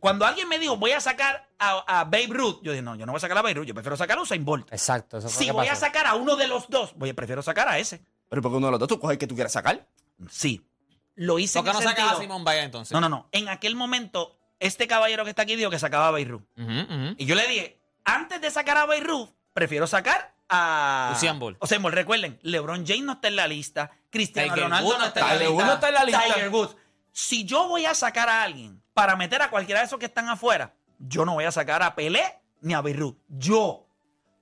cuando 0.00 0.24
alguien 0.26 0.48
me 0.48 0.58
dijo 0.58 0.76
voy 0.76 0.92
a 0.92 1.00
sacar 1.00 1.48
a, 1.58 2.00
a 2.00 2.04
Babe 2.04 2.28
Ruth, 2.30 2.60
yo 2.62 2.72
dije, 2.72 2.82
no, 2.82 2.94
yo 2.96 3.06
no 3.06 3.12
voy 3.12 3.18
a 3.18 3.20
sacar 3.20 3.38
a 3.38 3.42
Beirut, 3.42 3.66
yo 3.66 3.74
prefiero 3.74 3.96
sacar 3.96 4.18
a 4.18 4.22
Usain 4.22 4.44
Bolt. 4.44 4.70
Exacto, 4.72 5.18
eso 5.18 5.28
fue 5.28 5.38
Si 5.38 5.46
lo 5.46 5.52
que 5.54 5.58
voy 5.58 5.66
a 5.66 5.70
pasó. 5.70 5.80
sacar 5.86 6.06
a 6.06 6.14
uno 6.14 6.36
de 6.36 6.46
los 6.48 6.68
dos, 6.68 6.94
voy, 6.96 7.12
prefiero 7.12 7.42
sacar 7.42 7.68
a 7.68 7.78
ese. 7.78 8.02
Pero 8.28 8.42
¿por 8.42 8.50
qué 8.52 8.56
uno 8.58 8.66
de 8.66 8.70
los 8.72 8.80
dos 8.80 8.88
tú 8.88 8.98
coges 9.00 9.14
el 9.14 9.18
que 9.18 9.26
tú 9.26 9.34
quieras 9.34 9.52
sacar? 9.52 9.86
Sí. 10.30 10.66
Lo 11.14 11.38
hice 11.38 11.58
¿Por 11.58 11.64
qué 11.64 11.70
en 11.70 11.74
no 11.74 11.80
el 11.80 11.84
sacas 11.88 12.04
a 12.04 12.08
sentido- 12.08 12.20
Simón 12.22 12.44
Vaya 12.44 12.62
entonces? 12.64 12.92
No, 12.92 13.00
no, 13.00 13.08
no. 13.08 13.28
En 13.32 13.48
aquel 13.48 13.74
momento, 13.74 14.36
este 14.60 14.86
caballero 14.86 15.24
que 15.24 15.30
está 15.30 15.42
aquí 15.42 15.56
dijo 15.56 15.70
que 15.70 15.78
sacaba 15.78 16.08
a 16.08 16.10
Beirut. 16.10 16.42
Ujú, 16.58 16.70
ujú. 16.70 17.14
Y 17.16 17.24
yo 17.26 17.34
le 17.34 17.46
dije, 17.48 17.80
antes 18.04 18.40
de 18.40 18.50
sacar 18.50 18.76
a 18.76 18.86
Beirut, 18.86 19.30
prefiero 19.54 19.86
sacar 19.86 20.34
a... 20.50 21.12
Usain 21.16 21.38
Bolt. 21.38 21.56
Usain 21.62 21.80
Bolt. 21.82 21.94
Recuerden, 21.94 22.38
LeBron 22.42 22.86
James 22.86 23.02
no 23.04 23.12
está 23.14 23.28
en 23.28 23.36
la 23.36 23.46
lista, 23.48 23.90
Cristiano 24.10 24.48
Tiger 24.52 24.64
Ronaldo 24.64 24.88
Woods 24.88 24.98
no 24.98 25.06
está 25.06 25.20
en 25.20 25.26
la 25.26 25.32
Tiger 25.32 25.48
lista, 25.48 25.54
Woods 25.56 25.66
no 25.66 25.74
está 25.74 25.88
en 25.88 25.94
la 25.94 26.04
lista. 26.04 26.22
Tiger 26.34 26.48
Woods. 26.50 26.76
Si 27.18 27.46
yo 27.46 27.66
voy 27.66 27.86
a 27.86 27.94
sacar 27.94 28.28
a 28.28 28.42
alguien 28.42 28.82
para 28.92 29.16
meter 29.16 29.40
a 29.40 29.48
cualquiera 29.48 29.80
de 29.80 29.86
esos 29.86 29.98
que 29.98 30.04
están 30.04 30.28
afuera, 30.28 30.74
yo 30.98 31.24
no 31.24 31.32
voy 31.32 31.44
a 31.44 31.50
sacar 31.50 31.82
a 31.82 31.94
Pelé 31.94 32.22
ni 32.60 32.74
a 32.74 32.82
Beirut. 32.82 33.16
Yo. 33.26 33.86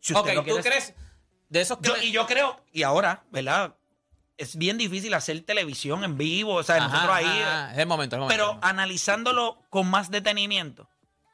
Si 0.00 0.12
usted 0.12 0.32
Ok, 0.36 0.38
¿tú 0.38 0.42
quiere- 0.44 0.62
crees 0.62 0.92
de 1.48 1.60
esos 1.60 1.78
que... 1.78 1.86
Yo- 1.88 1.96
y 1.98 2.10
yo 2.10 2.26
creo, 2.26 2.60
y 2.72 2.82
ahora, 2.82 3.22
¿verdad? 3.30 3.76
Es 4.36 4.56
bien 4.56 4.76
difícil 4.76 5.14
hacer 5.14 5.40
televisión 5.42 6.02
en 6.02 6.18
vivo, 6.18 6.54
o 6.54 6.62
sea, 6.64 6.78
Ajá, 6.78 6.88
nosotros 6.88 7.14
ahí... 7.16 7.26
ajá, 7.42 7.72
es 7.74 7.78
el 7.78 7.86
momento, 7.86 8.16
es 8.16 8.18
el 8.18 8.22
momento. 8.24 8.44
Pero 8.44 8.58
analizándolo 8.60 9.62
con 9.70 9.86
más 9.88 10.10
detenimiento, 10.10 10.90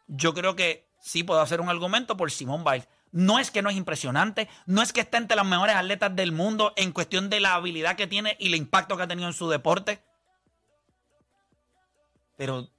yo 0.09 0.35
creo 0.35 0.55
que 0.57 0.91
sí 1.01 1.25
puedo 1.25 1.41
hacer 1.41 1.63
un 1.63 1.71
argumento 1.71 2.19
por 2.19 2.31
Simón 2.31 2.65
Biles. 2.65 2.87
No 3.13 3.39
es 3.39 3.51
que 3.51 3.63
no 3.63 3.71
es 3.71 3.77
impresionante, 3.77 4.47
no 4.67 4.83
es 4.83 4.93
que 4.93 5.01
esté 5.01 5.17
entre 5.17 5.39
las 5.39 5.47
mejores 5.47 5.75
atletas 5.75 6.15
del 6.15 6.33
mundo 6.33 6.75
en 6.77 6.93
cuestión 6.93 7.31
de 7.31 7.41
la 7.41 7.55
habilidad 7.55 7.97
que 7.97 8.07
tiene 8.07 8.37
y 8.39 8.49
el 8.49 8.57
impacto 8.57 8.99
que 8.99 9.05
ha 9.05 9.09
tenido 9.09 9.27
en 9.27 9.33
su 9.35 9.49
deporte. 9.49 10.03
Pero 12.41 12.71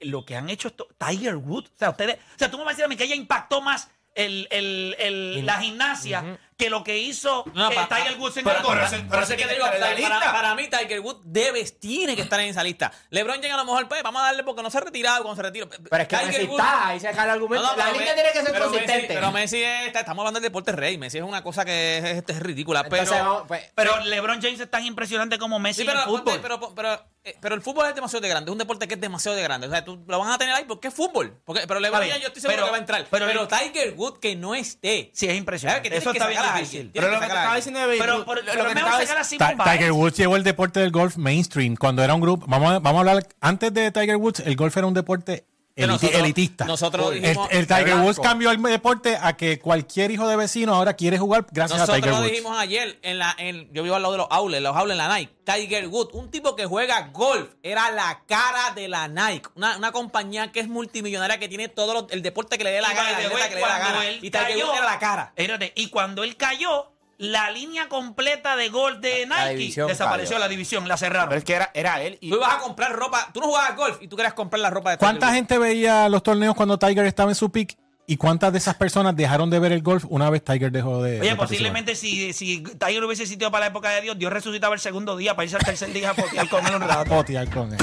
lo 0.00 0.24
que 0.24 0.34
han 0.34 0.48
hecho 0.48 0.68
esto, 0.68 0.88
Tiger 0.96 1.36
Woods, 1.36 1.70
o 1.74 1.78
sea, 1.78 1.90
ustedes, 1.90 2.16
o 2.16 2.38
sea, 2.38 2.50
tú 2.50 2.56
me 2.56 2.64
vas 2.64 2.70
a 2.70 2.72
decir 2.72 2.84
a 2.86 2.88
mí 2.88 2.96
que 2.96 3.04
ella 3.04 3.14
impactó 3.14 3.60
más 3.60 3.90
el, 4.14 4.48
el- 4.50 4.96
el- 4.98 5.44
la 5.44 5.60
gimnasia 5.60 6.40
que 6.56 6.70
lo 6.70 6.84
que 6.84 6.98
hizo 6.98 7.44
No, 7.54 7.70
eh, 7.70 7.74
pa- 7.74 7.88
Tiger 7.88 8.18
Woods 8.18 8.36
en 8.38 8.44
pero 8.44 8.56
el 8.58 8.62
Por 8.62 8.74
pero 8.74 8.86
eso 8.86 9.32
es 9.32 9.38
que 9.40 9.46
te 9.46 9.54
digo, 9.54 9.66
para, 9.66 9.94
lista. 9.94 10.32
para 10.32 10.54
mí 10.54 10.68
Tiger 10.68 11.00
Woods 11.00 11.20
debes, 11.24 11.78
tiene 11.80 12.14
que 12.16 12.22
estar 12.22 12.38
en 12.40 12.48
esa 12.50 12.62
lista. 12.62 12.92
LeBron 13.10 13.36
James 13.36 13.52
a 13.52 13.56
lo 13.56 13.64
mejor, 13.64 13.88
pues, 13.88 14.02
vamos 14.02 14.22
a 14.22 14.26
darle 14.26 14.44
porque 14.44 14.62
no 14.62 14.70
se 14.70 14.78
ha 14.78 14.80
retirado 14.82 15.22
cuando 15.22 15.36
se 15.36 15.42
retira. 15.42 15.66
Pero 15.68 16.02
es 16.02 16.08
que 16.08 16.16
Tiger 16.16 16.32
Messi 16.32 16.46
Woods- 16.46 16.58
está, 16.60 16.88
ahí 16.88 17.00
se 17.00 17.10
cae 17.10 17.24
el 17.24 17.30
argumento. 17.30 17.64
No, 17.66 17.70
no, 17.72 17.76
la 17.76 17.84
pero 17.84 17.98
línea 17.98 18.14
Me- 18.14 18.22
tiene 18.22 18.32
que 18.32 18.42
ser 18.42 18.52
pero 18.52 18.64
Messi- 18.66 18.70
consistente. 18.70 19.14
pero 19.14 19.32
Messi 19.32 19.62
está- 19.62 20.00
estamos 20.00 20.22
hablando 20.22 20.40
del 20.40 20.48
deporte 20.48 20.72
rey. 20.72 20.98
Messi 20.98 21.18
es 21.18 21.24
una 21.24 21.42
cosa 21.42 21.64
que 21.64 21.98
es, 21.98 22.04
es- 22.04 22.24
es 22.28 22.40
ridícula. 22.40 22.84
Pero, 22.88 23.10
vamos, 23.10 23.42
pues, 23.48 23.72
Pero 23.74 24.00
LeBron 24.00 24.40
James 24.40 24.60
es 24.60 24.70
tan 24.70 24.84
impresionante 24.84 25.38
como 25.38 25.58
Messi 25.58 25.82
Sí, 25.82 25.86
pero, 25.86 25.98
en 26.02 26.08
el 26.08 26.16
fútbol. 26.18 26.38
pero, 26.40 26.74
pero, 26.74 27.04
eh, 27.24 27.36
pero 27.40 27.54
el 27.54 27.62
fútbol 27.62 27.86
es 27.88 27.94
demasiado 27.94 28.20
de 28.22 28.28
grande. 28.28 28.50
Es 28.50 28.52
un 28.52 28.58
deporte 28.58 28.86
que 28.86 28.94
es 28.94 29.00
demasiado 29.00 29.36
de 29.36 29.42
grande. 29.42 29.66
O 29.66 29.70
sea, 29.70 29.84
tú 29.84 30.04
lo 30.06 30.18
van 30.18 30.30
a 30.30 30.38
tener 30.38 30.54
ahí 30.54 30.64
porque 30.64 30.88
es 30.88 30.94
fútbol. 30.94 31.40
Porque, 31.44 31.66
pero 31.66 31.80
LeBron 31.80 32.02
Está 32.02 32.04
bien, 32.04 32.12
James 32.12 32.22
yo 32.22 32.28
estoy 32.28 32.42
seguro 32.42 32.56
pero- 32.56 32.66
que 32.66 32.70
va 32.70 32.76
a 32.76 32.80
entrar. 32.80 33.06
pero- 33.10 33.26
Pero, 33.26 33.48
Tiger 33.48 33.94
Woods 33.96 34.18
que 34.20 34.36
no 34.36 34.54
esté. 34.54 35.10
Sí, 35.14 35.26
es 35.26 35.34
impresionante. 35.36 35.88
Que 35.90 35.96
Eso 35.96 36.12
que 36.12 36.18
está 36.18 36.28
bien 36.28 36.38
sacar 36.40 36.43
a 36.44 36.58
difícil. 36.58 36.80
alguien. 36.80 36.90
Pero 36.92 37.08
lo 37.08 37.20
que 37.20 37.26
te 37.26 37.32
estaba 37.32 37.56
diciendo 37.56 37.80
de 37.80 37.98
Pero, 37.98 38.18
lo 38.18 38.68
que 38.68 38.74
mejor 38.74 39.06
sacar 39.06 39.18
a 39.18 39.72
Tiger. 39.72 39.92
Woods 39.92 40.16
llevó 40.16 40.36
el 40.36 40.44
deporte 40.44 40.80
del 40.80 40.90
golf 40.90 41.16
mainstream. 41.16 41.76
Cuando 41.76 42.02
era 42.02 42.14
un 42.14 42.20
grupo, 42.20 42.46
vamos 42.48 42.72
a, 42.72 42.78
vamos 42.78 42.98
a 43.06 43.10
hablar, 43.10 43.26
antes 43.40 43.72
de 43.72 43.90
Tiger 43.90 44.16
Woods, 44.16 44.40
el 44.40 44.56
golf 44.56 44.76
era 44.76 44.86
un 44.86 44.94
deporte 44.94 45.46
eliti- 45.82 45.86
nosotros- 45.88 46.14
elitista. 46.20 46.64
nosotros 46.66 47.12
el, 47.12 47.22
dijimos- 47.22 47.48
el 47.50 47.66
Tiger. 47.66 47.96
Woods 47.96 48.20
cambió 48.20 48.50
el 48.50 48.62
deporte 48.62 49.18
a 49.20 49.36
que 49.36 49.58
cualquier 49.58 50.10
hijo 50.10 50.28
de 50.28 50.36
vecino 50.36 50.74
ahora 50.74 50.94
quiere 50.94 51.18
jugar 51.18 51.46
gracias 51.50 51.78
a 51.80 51.82
Nosotros 51.82 51.96
Tiger 52.00 52.12
lo 52.12 52.18
Woods. 52.20 52.30
dijimos 52.30 52.58
ayer, 52.58 52.98
en 53.02 53.18
la, 53.18 53.34
en, 53.38 53.72
yo 53.72 53.82
vivo 53.82 53.94
al 53.96 54.02
lado 54.02 54.12
de 54.12 54.18
los 54.18 54.26
outlets, 54.30 54.62
los 54.62 54.76
outlets 54.76 55.00
en 55.00 55.08
la 55.08 55.16
Nike. 55.18 55.32
Tiger 55.44 55.88
Woods, 55.88 56.14
un 56.14 56.30
tipo 56.30 56.56
que 56.56 56.64
juega 56.66 57.10
golf, 57.12 57.48
era 57.62 57.90
la 57.90 58.22
cara 58.26 58.72
de 58.74 58.88
la 58.88 59.08
Nike. 59.08 59.48
Una, 59.56 59.76
una 59.76 59.92
compañía 59.92 60.52
que 60.52 60.60
es 60.60 60.68
multimillonaria, 60.68 61.38
que 61.38 61.48
tiene 61.48 61.68
todo 61.68 61.92
lo- 61.92 62.06
el 62.10 62.22
deporte 62.22 62.56
que 62.56 62.64
le 62.64 62.70
dé 62.70 62.80
la 62.80 62.88
gana, 62.94 63.10
la 63.10 63.16
que 63.18 63.22
le 63.24 63.28
dé 63.28 63.34
la 63.66 64.14
Y 64.22 64.30
Tiger 64.30 64.56
Woods 64.64 64.76
era 64.78 64.84
la 64.86 64.98
cara. 64.98 65.32
Espérate, 65.36 65.72
y 65.76 65.88
cuando 65.88 66.22
él 66.24 66.36
cayó, 66.36 66.92
la 67.30 67.50
línea 67.50 67.88
completa 67.88 68.56
de 68.56 68.68
gol 68.68 69.00
de 69.00 69.26
La 69.26 69.44
Nike 69.46 69.56
división 69.58 69.88
desapareció, 69.88 70.30
cayó. 70.36 70.38
la 70.44 70.48
división, 70.48 70.82
la 70.88 70.96
Pero 70.96 70.98
cerraron. 70.98 71.38
es 71.38 71.44
que 71.44 71.54
era, 71.54 71.70
era 71.74 72.02
él. 72.02 72.18
Y, 72.20 72.30
Tú 72.30 72.36
ibas 72.36 72.54
a 72.54 72.58
comprar 72.58 72.92
ropa, 72.92 73.28
tú 73.32 73.40
no 73.40 73.46
jugabas 73.46 73.76
golf 73.76 73.98
y 74.02 74.08
tú 74.08 74.16
querías 74.16 74.34
comprar 74.34 74.60
la 74.60 74.70
ropa 74.70 74.90
de 74.90 74.96
Tiger 74.96 75.06
¿Cuánta 75.12 75.26
Woods. 75.26 75.36
gente 75.36 75.58
veía 75.58 76.08
los 76.08 76.22
torneos 76.22 76.54
cuando 76.54 76.78
Tiger 76.78 77.04
estaba 77.06 77.30
en 77.30 77.34
su 77.34 77.50
peak? 77.50 77.76
¿Y 78.06 78.18
cuántas 78.18 78.52
de 78.52 78.58
esas 78.58 78.74
personas 78.74 79.16
dejaron 79.16 79.48
de 79.48 79.58
ver 79.58 79.72
el 79.72 79.82
golf 79.82 80.04
una 80.10 80.28
vez 80.28 80.44
Tiger 80.44 80.70
dejó 80.70 81.02
de, 81.02 81.12
de 81.12 81.20
Oye, 81.20 81.36
participar? 81.36 81.46
posiblemente 81.48 81.94
si, 81.96 82.34
si 82.34 82.62
Tiger 82.62 83.02
hubiese 83.02 83.22
existido 83.22 83.50
para 83.50 83.60
la 83.64 83.70
época 83.70 83.88
de 83.90 84.02
Dios, 84.02 84.18
Dios 84.18 84.30
resucitaba 84.30 84.74
el 84.74 84.80
segundo 84.80 85.16
día 85.16 85.34
para 85.34 85.44
irse 85.44 85.56
al 85.56 85.64
tercer 85.64 85.90
día 85.92 86.10
a 86.10 86.14
potear 86.14 86.46
con 86.50 86.66
él 86.66 86.74
un 86.74 86.82
A 86.82 86.86
rato. 86.86 87.08
potear 87.10 87.48
con 87.48 87.72
él. 87.72 87.78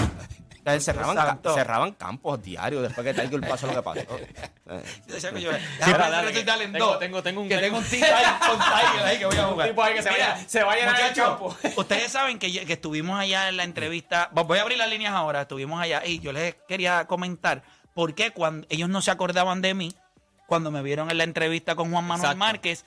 Cerraban, 0.79 1.15
ca- 1.15 1.53
cerraban 1.55 1.91
campos 1.93 2.41
diarios 2.41 2.83
después 2.83 3.03
que 3.05 3.13
Tiger 3.19 3.41
pasó 3.41 3.67
lo 3.67 3.73
que 3.75 3.81
pasó. 3.81 4.01
Eh. 4.71 4.83
Yo 5.07 5.15
decía 5.15 5.31
que 5.33 5.41
yo, 5.41 5.49
pero 5.51 5.63
déjame 5.79 5.97
dale, 6.11 6.27
resucitarle 6.27 6.63
en 6.63 6.71
tengo- 6.73 6.97
tengo- 6.97 7.21
tengo 7.23 7.41
un- 7.41 7.49
que 7.49 7.57
tengo 7.57 7.77
un 7.79 7.83
tipo 7.83 8.05
ahí 8.05 8.25
con 8.47 8.57
Tiger 8.59 9.05
ahí 9.05 9.17
que 9.19 9.25
voy 9.25 9.37
a 9.37 9.43
jugar. 9.45 9.67
tipo 9.67 9.83
ahí 9.83 9.93
que 9.95 10.01
se 10.03 10.09
vaya- 10.09 10.37
se 10.47 10.63
vaya 10.63 11.13
campo. 11.13 11.57
Ustedes 11.75 12.11
saben 12.11 12.39
que, 12.39 12.65
que 12.65 12.73
estuvimos 12.73 13.19
allá 13.19 13.49
en 13.49 13.57
la 13.57 13.63
entrevista. 13.63 14.29
Voy 14.31 14.59
a 14.59 14.61
abrir 14.61 14.77
las 14.77 14.89
líneas 14.89 15.13
ahora. 15.13 15.41
Estuvimos 15.41 15.81
allá 15.81 16.05
y 16.05 16.19
yo 16.19 16.31
les 16.31 16.55
quería 16.69 17.05
comentar 17.05 17.63
por 17.93 18.13
qué 18.15 18.31
cuando 18.31 18.65
ellos 18.69 18.87
no 18.87 19.01
se 19.01 19.11
acordaban 19.11 19.61
de 19.61 19.73
mí 19.73 19.93
cuando 20.47 20.71
me 20.71 20.81
vieron 20.83 21.09
en 21.11 21.17
la 21.17 21.23
entrevista 21.25 21.75
con 21.75 21.91
Juan 21.91 22.05
Manuel 22.05 22.19
Exacto. 22.31 22.37
Márquez. 22.37 22.85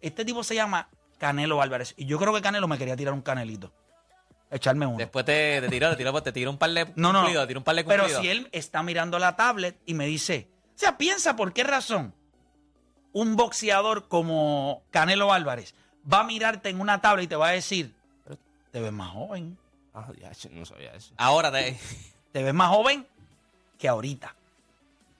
Este 0.00 0.24
tipo 0.24 0.42
se 0.42 0.54
llama 0.54 0.88
Canelo 1.18 1.60
Álvarez. 1.60 1.92
Y 1.98 2.06
yo 2.06 2.18
creo 2.18 2.32
que 2.32 2.40
Canelo 2.40 2.66
me 2.68 2.78
quería 2.78 2.96
tirar 2.96 3.12
un 3.12 3.20
canelito. 3.20 3.72
Echarme 4.50 4.84
uno. 4.86 4.98
Después 4.98 5.24
te, 5.24 5.60
te 5.60 5.68
tiró, 5.68 5.90
te 5.90 5.96
tiró, 5.96 6.22
te 6.22 6.32
tiró 6.32 6.50
un 6.50 6.58
par 6.58 6.70
de 6.70 6.92
No, 6.96 7.12
no. 7.12 7.24
tiró 7.46 7.60
un 7.60 7.64
par 7.64 7.76
de 7.76 7.84
Pero 7.84 8.08
si 8.08 8.28
él 8.28 8.48
está 8.52 8.82
mirando 8.82 9.18
la 9.18 9.36
tablet 9.36 9.76
y 9.86 9.94
me 9.94 10.06
dice, 10.06 10.48
o 10.74 10.78
sea, 10.78 10.98
piensa 10.98 11.36
por 11.36 11.52
qué 11.52 11.62
razón 11.64 12.12
un 13.12 13.36
boxeador 13.36 14.08
como 14.08 14.82
Canelo 14.90 15.32
Álvarez 15.32 15.74
va 16.10 16.20
a 16.20 16.24
mirarte 16.24 16.68
en 16.68 16.80
una 16.80 17.00
tablet 17.00 17.24
y 17.24 17.28
te 17.28 17.36
va 17.36 17.48
a 17.48 17.52
decir, 17.52 17.94
"Pero 18.24 18.38
te 18.72 18.80
ves 18.80 18.92
más 18.92 19.10
joven, 19.10 19.56
Ah, 19.92 20.06
ya, 20.20 20.30
no 20.52 20.64
sabía 20.64 20.92
eso. 20.92 21.12
Ahora 21.16 21.50
te... 21.50 21.76
te 22.32 22.42
ves 22.44 22.54
más 22.54 22.68
joven 22.68 23.06
que 23.76 23.88
ahorita. 23.88 24.34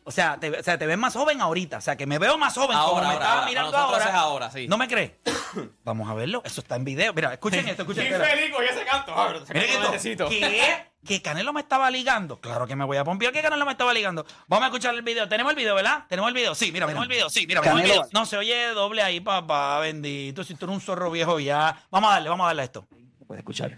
O 0.04 0.12
sea, 0.12 0.38
te, 0.38 0.48
o 0.58 0.62
sea, 0.62 0.78
te 0.78 0.86
ves 0.86 0.96
más 0.96 1.12
joven 1.14 1.40
ahorita. 1.40 1.78
O 1.78 1.80
sea, 1.80 1.96
que 1.96 2.06
me 2.06 2.18
veo 2.20 2.38
más 2.38 2.54
joven 2.54 2.76
como 2.78 2.78
Ahora, 2.78 3.00
me 3.08 3.12
ahora, 3.14 3.14
estaba 3.24 3.34
ahora. 3.40 3.46
mirando 3.48 3.76
ahora. 3.76 4.04
es 4.04 4.10
ahora, 4.14 4.50
sí. 4.52 4.68
¿No 4.68 4.78
me 4.78 4.86
crees? 4.88 5.12
Vamos 5.90 6.08
a 6.08 6.14
verlo. 6.14 6.40
Eso 6.44 6.60
está 6.60 6.76
en 6.76 6.84
video. 6.84 7.12
Mira, 7.12 7.32
escuchen 7.32 7.66
esto, 7.66 7.82
escuchen 7.82 8.06
esto. 8.06 8.22
con 8.54 8.64
ese 8.64 8.84
canto. 8.84 9.12
Miren 9.52 9.94
esto. 9.94 10.28
¿Qué? 10.28 10.86
¿Que 11.04 11.20
Canelo 11.20 11.52
me 11.52 11.62
estaba 11.62 11.90
ligando? 11.90 12.40
Claro 12.40 12.64
que 12.68 12.76
me 12.76 12.84
voy 12.84 12.96
a 12.96 13.02
pompear 13.02 13.32
que 13.32 13.42
Canelo 13.42 13.64
me 13.64 13.72
estaba 13.72 13.92
ligando. 13.92 14.24
Vamos 14.46 14.64
a 14.64 14.66
escuchar 14.68 14.94
el 14.94 15.02
video. 15.02 15.28
¿Tenemos 15.28 15.50
el 15.50 15.56
video, 15.56 15.74
verdad? 15.74 16.04
¿Tenemos 16.08 16.28
el 16.28 16.34
video? 16.34 16.54
Sí, 16.54 16.70
mira, 16.70 16.86
tenemos 16.86 17.06
el 17.06 17.12
video. 17.12 17.28
Sí, 17.28 17.44
mira, 17.48 17.60
tenemos 17.60 17.82
el 17.82 17.88
video. 17.88 18.08
No, 18.12 18.24
se 18.24 18.36
oye 18.36 18.68
doble 18.68 19.02
ahí, 19.02 19.18
papá, 19.18 19.80
bendito. 19.80 20.44
Si 20.44 20.54
tú 20.54 20.66
eres 20.66 20.76
un 20.76 20.80
zorro 20.80 21.10
viejo 21.10 21.40
ya. 21.40 21.84
Vamos 21.90 22.10
a 22.10 22.14
darle, 22.14 22.28
vamos 22.28 22.44
a 22.44 22.46
darle 22.48 22.62
a 22.62 22.64
esto. 22.66 22.86
puede 23.26 23.40
escuchar. 23.40 23.76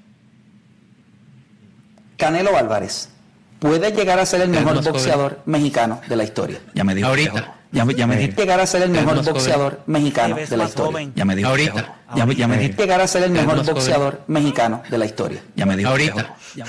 Canelo 2.19 2.55
Álvarez 2.59 3.09
puede 3.59 3.91
llegar 3.93 4.19
a 4.19 4.27
ser 4.27 4.43
el 4.43 4.51
mejor 4.51 4.75
más 4.75 4.85
joven. 4.85 4.93
boxeador 4.93 5.41
mexicano 5.47 6.03
de 6.07 6.17
la 6.17 6.25
historia. 6.25 6.61
Ya 6.75 6.85
me 6.85 6.95
dijo. 6.95 7.09
Ahorita. 7.09 7.62
Ya, 7.73 7.85
me- 7.85 7.95
ya 7.95 8.07
me 8.07 8.17
dijiste. 8.17 8.43
Llegar 8.43 8.61
a 8.61 8.67
ser 8.67 8.83
el 8.83 8.91
mejor 8.91 9.25
boxeador 9.25 9.83
mexicano 9.87 10.37
Te 10.37 10.47
de 10.47 10.57
la 10.57 10.65
historia. 10.65 10.91
joven. 10.93 11.13
Ya 11.17 11.25
me 11.25 11.35
dijo. 11.37 11.49
Ahorita. 11.49 11.97
Ya, 12.15 12.27
me- 12.27 12.35
ya 12.35 12.47
me 12.49 12.59
dijiste. 12.59 12.83
Llegar 12.83 13.01
a 13.01 13.07
ser 13.07 13.23
el 13.25 13.31
mejor 13.31 13.65
boxeador 13.65 14.23
mexicano 14.27 14.83
de 14.91 14.99
la 14.99 15.07
historia. 15.07 15.43
Ya 15.57 15.67
me 15.67 15.77
dijo. 15.77 15.91
Ahorita. 15.91 16.37
Ya- 16.55 16.67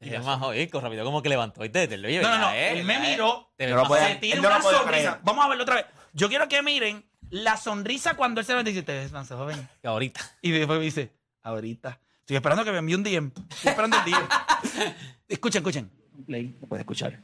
Y 0.00 0.14
es 0.14 0.24
más 0.24 0.38
joven, 0.38 0.68
con 0.68 0.82
rápido, 0.82 1.04
como 1.04 1.22
que 1.22 1.28
levantó. 1.28 1.60
¿viste? 1.62 1.88
Te 1.88 1.96
lo 1.96 2.06
oye, 2.06 2.20
No, 2.22 2.28
no, 2.30 2.38
no. 2.38 2.50
ya, 2.52 2.56
eh, 2.56 2.78
Él 2.78 2.84
me 2.84 2.96
eh. 2.96 3.10
miró. 3.10 3.52
Te 3.56 3.66
no 3.66 3.84
Se 3.86 4.14
tira 4.20 4.34
él 4.36 4.40
una 4.46 4.62
sonrisa. 4.62 4.84
creer. 4.86 5.18
Vamos 5.24 5.44
a 5.44 5.48
verlo 5.48 5.62
otra 5.64 5.74
vez. 5.76 5.86
Yo 6.12 6.28
quiero 6.28 6.46
que 6.48 6.62
miren 6.62 7.04
la 7.30 7.56
sonrisa 7.56 8.14
cuando 8.14 8.40
él 8.40 8.46
se 8.46 8.52
lo 8.54 8.62
dice, 8.62 8.82
te 8.82 8.92
ves 8.92 9.10
más 9.12 9.28
joven. 9.28 9.68
Ahorita. 9.82 10.20
Y 10.42 10.50
después 10.52 10.78
me 10.78 10.84
dice, 10.84 11.12
ahorita. 11.42 11.98
Estoy 12.20 12.36
esperando 12.36 12.64
que 12.64 12.70
me 12.72 12.78
envíe 12.78 12.94
un 12.94 13.02
DM. 13.02 13.32
Estoy 13.50 13.70
esperando 13.70 13.96
el 13.96 14.04
DM. 14.04 14.28
escuchen, 15.28 15.60
escuchen. 15.60 15.90
Play, 16.26 16.56
lo 16.60 16.68
puede 16.68 16.82
escuchar. 16.82 17.18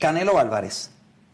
Canelo 0.00 0.38
Álvarez 0.40 0.90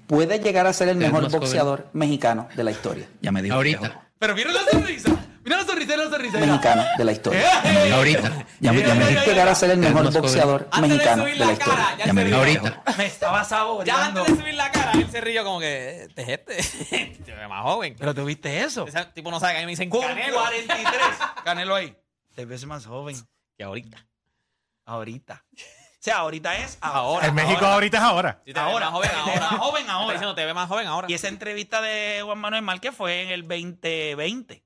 puede 0.07 0.38
llegar 0.40 0.66
a 0.66 0.72
ser 0.74 0.88
el 0.88 0.98
mejor 0.98 1.24
joven. 1.24 1.40
boxeador 1.40 1.88
mexicano 1.94 2.48
de 2.55 2.64
la 2.64 2.70
historia. 2.72 3.09
Ya 3.22 3.33
me 3.33 3.40
dijo. 3.40 3.55
Ahorita. 3.57 4.02
Pero 4.18 4.35
miren 4.35 4.52
la 4.55 4.61
sonrisa. 4.70 5.11
Miren 5.44 5.59
la 5.61 5.64
sonrisa. 5.64 5.96
la 5.96 6.05
sonrisa. 6.11 6.38
mira. 6.38 6.46
mexicano 6.52 6.85
de 6.98 7.05
la 7.05 7.12
historia. 7.12 7.40
¡Eh! 7.64 7.92
Ahorita. 7.92 8.46
Ya 8.61 8.72
me, 8.72 8.81
ya 8.83 8.94
me 8.94 9.05
Mira, 9.07 9.20
di 9.22 9.26
llegar 9.31 9.48
a 9.48 9.55
ser 9.55 9.70
el 9.70 9.79
mejor 9.79 10.05
joven. 10.07 10.20
boxeador 10.22 10.68
Antes 10.72 10.83
de 10.83 10.88
mexicano 10.96 11.22
subir 11.22 11.38
de 11.38 11.44
la 11.46 11.52
historia. 11.52 11.74
cara, 11.76 11.96
ya 11.98 12.07
Ya 12.07 12.12
me 12.12 12.20
se 12.20 12.24
di- 12.24 12.31
rió. 12.33 12.38
Ahorita. 12.40 12.83
Me 12.98 13.07
estaba 13.07 13.38
Ya 13.38 13.44
saboreando. 13.44 14.20
antes 14.20 14.37
de 14.37 14.42
subir 14.42 14.55
la 14.55 14.70
cara, 14.72 14.92
él 14.92 15.11
se 15.11 15.20
rió 15.20 15.44
como 15.44 15.61
que, 15.61 16.02
este 16.05 16.22
es 16.22 16.74
este. 16.90 17.22
Te 17.24 17.33
ve 17.35 17.46
más 17.48 17.62
joven. 17.62 17.94
Pero 17.98 18.14
tuviste 18.14 18.62
eso. 18.64 18.87
Ese 18.87 19.05
tipo 19.14 19.31
no 19.31 19.38
sabe 19.38 19.52
que 19.52 19.59
a 19.59 19.61
mí 19.61 19.66
me 19.66 19.72
dicen 19.72 19.90
Con 19.90 20.00
Canelo. 20.02 20.38
43. 20.40 20.98
Canelo 21.44 21.74
ahí. 21.74 21.96
Te 22.35 22.44
ves 22.44 22.66
más 22.66 22.85
joven. 22.87 23.16
Que 23.57 23.64
ahorita. 23.64 24.05
Ahorita. 24.87 25.44
O 26.06 26.08
sea, 26.08 26.18
ahorita 26.18 26.56
es 26.58 26.78
ahora. 26.82 27.26
En 27.26 27.34
México 27.34 27.66
ahorita 27.66 27.96
es 27.96 28.02
ahora. 28.04 28.40
Sí, 28.44 28.52
te 28.52 28.60
ves 28.60 28.62
Ahora. 28.62 28.92
joven 28.92 29.10
ahora. 29.10 29.40
más 29.40 29.58
joven 29.58 29.80
Está 29.82 29.92
ahora. 29.94 30.12
diciendo, 30.12 30.34
te 30.36 30.44
ve 30.46 30.54
más 30.54 30.68
joven 30.68 30.86
ahora. 30.86 31.06
Y 31.10 31.14
esa 31.14 31.26
entrevista 31.26 31.82
de 31.82 32.20
Juan 32.24 32.38
Manuel 32.38 32.62
Márquez 32.62 32.94
fue 32.94 33.22
en 33.22 33.30
el 33.30 33.42
2020. 33.42 34.62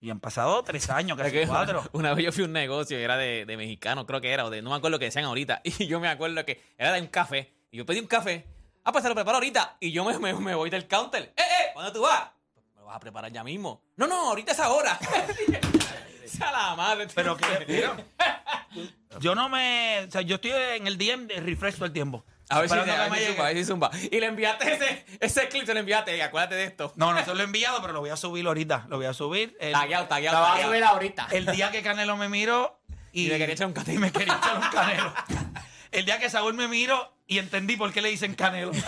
Y 0.00 0.10
han 0.10 0.18
pasado 0.18 0.64
tres 0.64 0.90
años, 0.90 1.16
casi 1.16 1.46
cuatro. 1.46 1.84
Una 1.92 2.12
vez 2.14 2.24
yo 2.24 2.32
fui 2.32 2.42
a 2.42 2.46
un 2.46 2.52
negocio 2.54 2.98
y 2.98 3.04
era 3.04 3.16
de, 3.16 3.44
de 3.46 3.56
mexicano, 3.56 4.04
creo 4.04 4.20
que 4.20 4.32
era, 4.32 4.44
o 4.44 4.50
de 4.50 4.62
no 4.62 4.70
me 4.70 4.74
acuerdo 4.78 4.96
lo 4.96 4.98
que 4.98 5.04
decían 5.04 5.26
ahorita. 5.26 5.60
Y 5.78 5.86
yo 5.86 6.00
me 6.00 6.08
acuerdo 6.08 6.44
que 6.44 6.60
era 6.76 6.90
de 6.92 7.00
un 7.02 7.06
café. 7.06 7.52
Y 7.70 7.76
yo 7.76 7.86
pedí 7.86 8.00
un 8.00 8.08
café. 8.08 8.44
Ah, 8.82 8.90
pues 8.90 9.04
se 9.04 9.08
lo 9.08 9.14
preparo 9.14 9.36
ahorita. 9.36 9.76
Y 9.78 9.92
yo 9.92 10.04
me, 10.04 10.18
me, 10.18 10.34
me 10.34 10.56
voy 10.56 10.70
del 10.70 10.88
counter. 10.88 11.22
¡Eh, 11.36 11.40
eh! 11.40 11.70
¿Cuándo 11.72 11.92
tú 11.92 12.00
vas? 12.02 12.30
Me 12.74 12.80
lo 12.80 12.86
vas 12.86 12.96
a 12.96 12.98
preparar 12.98 13.30
ya 13.30 13.44
mismo. 13.44 13.80
No, 13.94 14.08
no, 14.08 14.30
ahorita 14.30 14.50
es 14.50 14.58
ahora. 14.58 14.98
Esa 16.32 16.52
la 16.52 16.74
madre. 16.76 17.08
Pero 17.14 17.36
que, 17.36 17.46
yo 19.20 19.34
no 19.34 19.48
me. 19.48 20.04
O 20.08 20.10
sea, 20.10 20.20
yo 20.22 20.36
estoy 20.36 20.52
en 20.52 20.86
el 20.86 20.96
DM 20.98 21.26
de 21.26 21.40
refresh 21.40 21.74
todo 21.74 21.86
el 21.86 21.92
tiempo. 21.92 22.24
A 22.48 22.60
ver 22.60 22.68
si, 22.68 22.74
Esperando 22.76 23.02
a 23.02 23.08
ver 23.08 23.18
si 23.18 23.26
zumba, 23.26 23.44
a 23.44 23.48
ver 23.48 23.56
si 23.56 23.64
zumba. 23.64 23.90
Y 24.10 24.20
le 24.20 24.26
enviaste 24.26 24.72
ese, 24.74 25.06
ese 25.20 25.48
clip, 25.48 25.64
se 25.64 25.72
lo 25.72 25.80
enviaste. 25.80 26.14
Y 26.16 26.20
acuérdate 26.20 26.54
de 26.56 26.64
esto. 26.64 26.92
No, 26.96 27.14
no 27.14 27.24
se 27.24 27.34
lo 27.34 27.40
he 27.40 27.44
enviado, 27.44 27.80
pero 27.80 27.94
lo 27.94 28.00
voy 28.00 28.10
a 28.10 28.16
subir 28.16 28.46
ahorita. 28.46 28.84
Lo 28.88 28.98
voy 28.98 29.06
a 29.06 29.14
subir. 29.14 29.56
El, 29.58 29.72
Tagueado, 29.72 30.06
tagueado, 30.06 30.38
vas 30.40 30.48
a 30.48 30.52
tagueado. 30.52 30.70
subir 30.72 30.84
ahorita. 30.84 31.28
el 31.30 31.46
día 31.46 31.70
que 31.70 31.82
Canelo 31.82 32.16
me 32.16 32.28
miró 32.28 32.78
y, 33.12 33.26
Y 33.26 33.30
me 33.30 33.38
quería 33.38 33.54
echar 33.54 33.66
un 33.68 33.72
canelo. 33.72 33.94
y 33.94 33.98
me 33.98 34.12
quería 34.12 34.34
echar 34.36 34.56
un 34.56 34.68
canelo. 34.68 35.14
El 35.92 36.04
día 36.04 36.18
que 36.18 36.28
Saúl 36.30 36.54
me 36.54 36.68
miró 36.68 37.14
y 37.26 37.38
entendí 37.38 37.76
por 37.76 37.90
qué 37.92 38.02
le 38.02 38.08
dicen 38.10 38.34
canelo. 38.34 38.72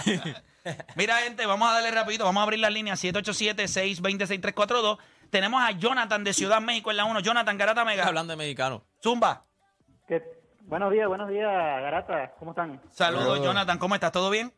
Mira, 0.96 1.16
gente, 1.18 1.44
vamos 1.46 1.68
a 1.68 1.72
darle 1.74 1.90
rapidito. 1.90 2.24
Vamos 2.24 2.40
a 2.40 2.44
abrir 2.44 2.58
la 2.60 2.70
línea 2.70 2.94
787-620-6342. 2.94 4.98
Tenemos 5.34 5.60
a 5.60 5.72
Jonathan 5.72 6.22
de 6.22 6.32
Ciudad 6.32 6.60
México 6.60 6.92
en 6.92 6.96
la 6.96 7.06
1. 7.06 7.18
Jonathan 7.18 7.58
Garata 7.58 7.84
Mega. 7.84 8.06
Hablando 8.06 8.30
de 8.34 8.36
mexicano. 8.36 8.84
Zumba. 9.02 9.42
¿Qué- 10.06 10.22
Buenos 10.60 10.92
días, 10.92 11.08
buenos 11.08 11.28
días, 11.28 11.48
Garata. 11.50 12.34
¿Cómo 12.38 12.52
están? 12.52 12.80
Saludos, 12.90 13.42
Jonathan. 13.42 13.76
¿Cómo 13.80 13.96
estás? 13.96 14.12
¿Todo 14.12 14.30
bien? 14.30 14.52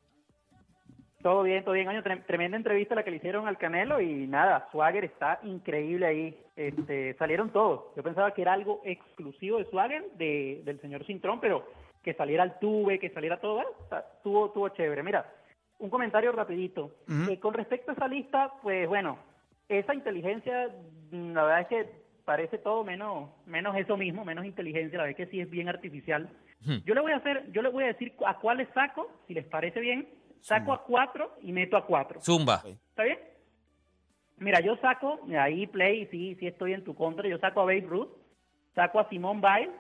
Todo 1.23 1.45
bien, 1.45 1.65
todo 1.65 1.73
bien. 1.73 1.89
Oye, 1.89 2.03
tre- 2.03 2.27
tremenda 2.27 2.59
entrevista 2.59 2.95
la 2.95 3.05
que 3.05 3.11
le 3.11 3.17
hicieron 3.17 3.49
al 3.49 3.57
Canelo 3.57 4.03
y 4.03 4.27
nada, 4.27 4.69
Swagger 4.71 5.05
está 5.07 5.41
increíble 5.45 6.05
ahí. 6.07 6.39
Este, 6.57 7.15
salieron 7.15 7.49
todos. 7.55 7.87
Yo 7.97 8.03
pensaba 8.03 8.33
que 8.35 8.43
era 8.43 8.53
algo 8.53 8.83
exclusivo 8.85 9.57
de 9.57 9.65
Swagger, 9.71 10.05
de, 10.19 10.61
del 10.67 10.79
señor 10.83 11.07
Cintrón, 11.07 11.41
pero 11.41 11.67
que 12.05 12.13
saliera 12.13 12.45
el 12.45 12.59
tube, 12.59 12.99
que 12.99 13.09
saliera 13.15 13.41
todo. 13.41 13.63
Está- 13.81 14.05
tuvo, 14.23 14.51
tuvo 14.51 14.69
chévere. 14.69 15.03
Mira, 15.03 15.25
un 15.79 15.89
comentario 15.89 16.33
rapidito. 16.33 16.91
Eh, 17.31 17.41
con 17.41 17.55
respecto 17.55 17.93
a 17.93 17.95
esa 17.95 18.09
lista, 18.09 18.53
pues 18.63 18.87
bueno, 18.87 19.19
esa 19.69 19.95
inteligencia, 19.95 20.69
mm, 21.11 21.33
la 21.33 21.45
verdad 21.45 21.61
es 21.61 21.67
que 21.69 22.07
parece 22.25 22.59
todo 22.59 22.85
menos, 22.85 23.31
menos 23.47 23.77
eso 23.77 23.97
mismo, 23.97 24.25
menos 24.25 24.45
inteligencia, 24.45 24.99
la 24.99 25.05
verdad 25.05 25.21
es 25.21 25.27
que 25.27 25.31
sí 25.31 25.41
es 25.41 25.51
bien 25.51 25.69
artificial. 25.69 26.29
Yo 26.85 26.95
le 26.95 27.01
voy 27.01 27.13
a 27.13 27.17
hacer, 27.17 27.53
yo 27.53 27.63
le 27.63 27.69
voy 27.69 27.85
a 27.85 27.89
decir 27.89 28.15
a 28.27 28.39
cuáles 28.39 28.69
saco, 28.75 29.09
si 29.29 29.35
les 29.35 29.45
parece 29.45 29.79
bien, 29.79 30.09
saco 30.41 30.73
a 30.73 30.83
cuatro 30.83 31.37
y 31.43 31.53
meto 31.53 31.77
a 31.77 31.87
cuatro. 31.87 32.21
Zumba. 32.21 32.63
¿Está 32.67 33.05
bien? 33.05 33.19
Mira, 34.39 34.61
yo 34.61 34.77
saco, 34.79 35.21
ahí 35.39 35.67
Play, 35.69 36.07
sí, 36.11 36.35
sí 36.41 36.47
estoy 36.47 36.73
en 36.73 36.83
tu 36.83 36.95
contra, 36.95 37.29
yo 37.29 37.39
saco 37.39 37.61
a 37.61 37.65
Babe 37.65 37.87
Ruth, 37.87 38.09
saco 38.75 38.99
a 38.99 39.09
Simón 39.09 39.41
Biles, 39.41 39.71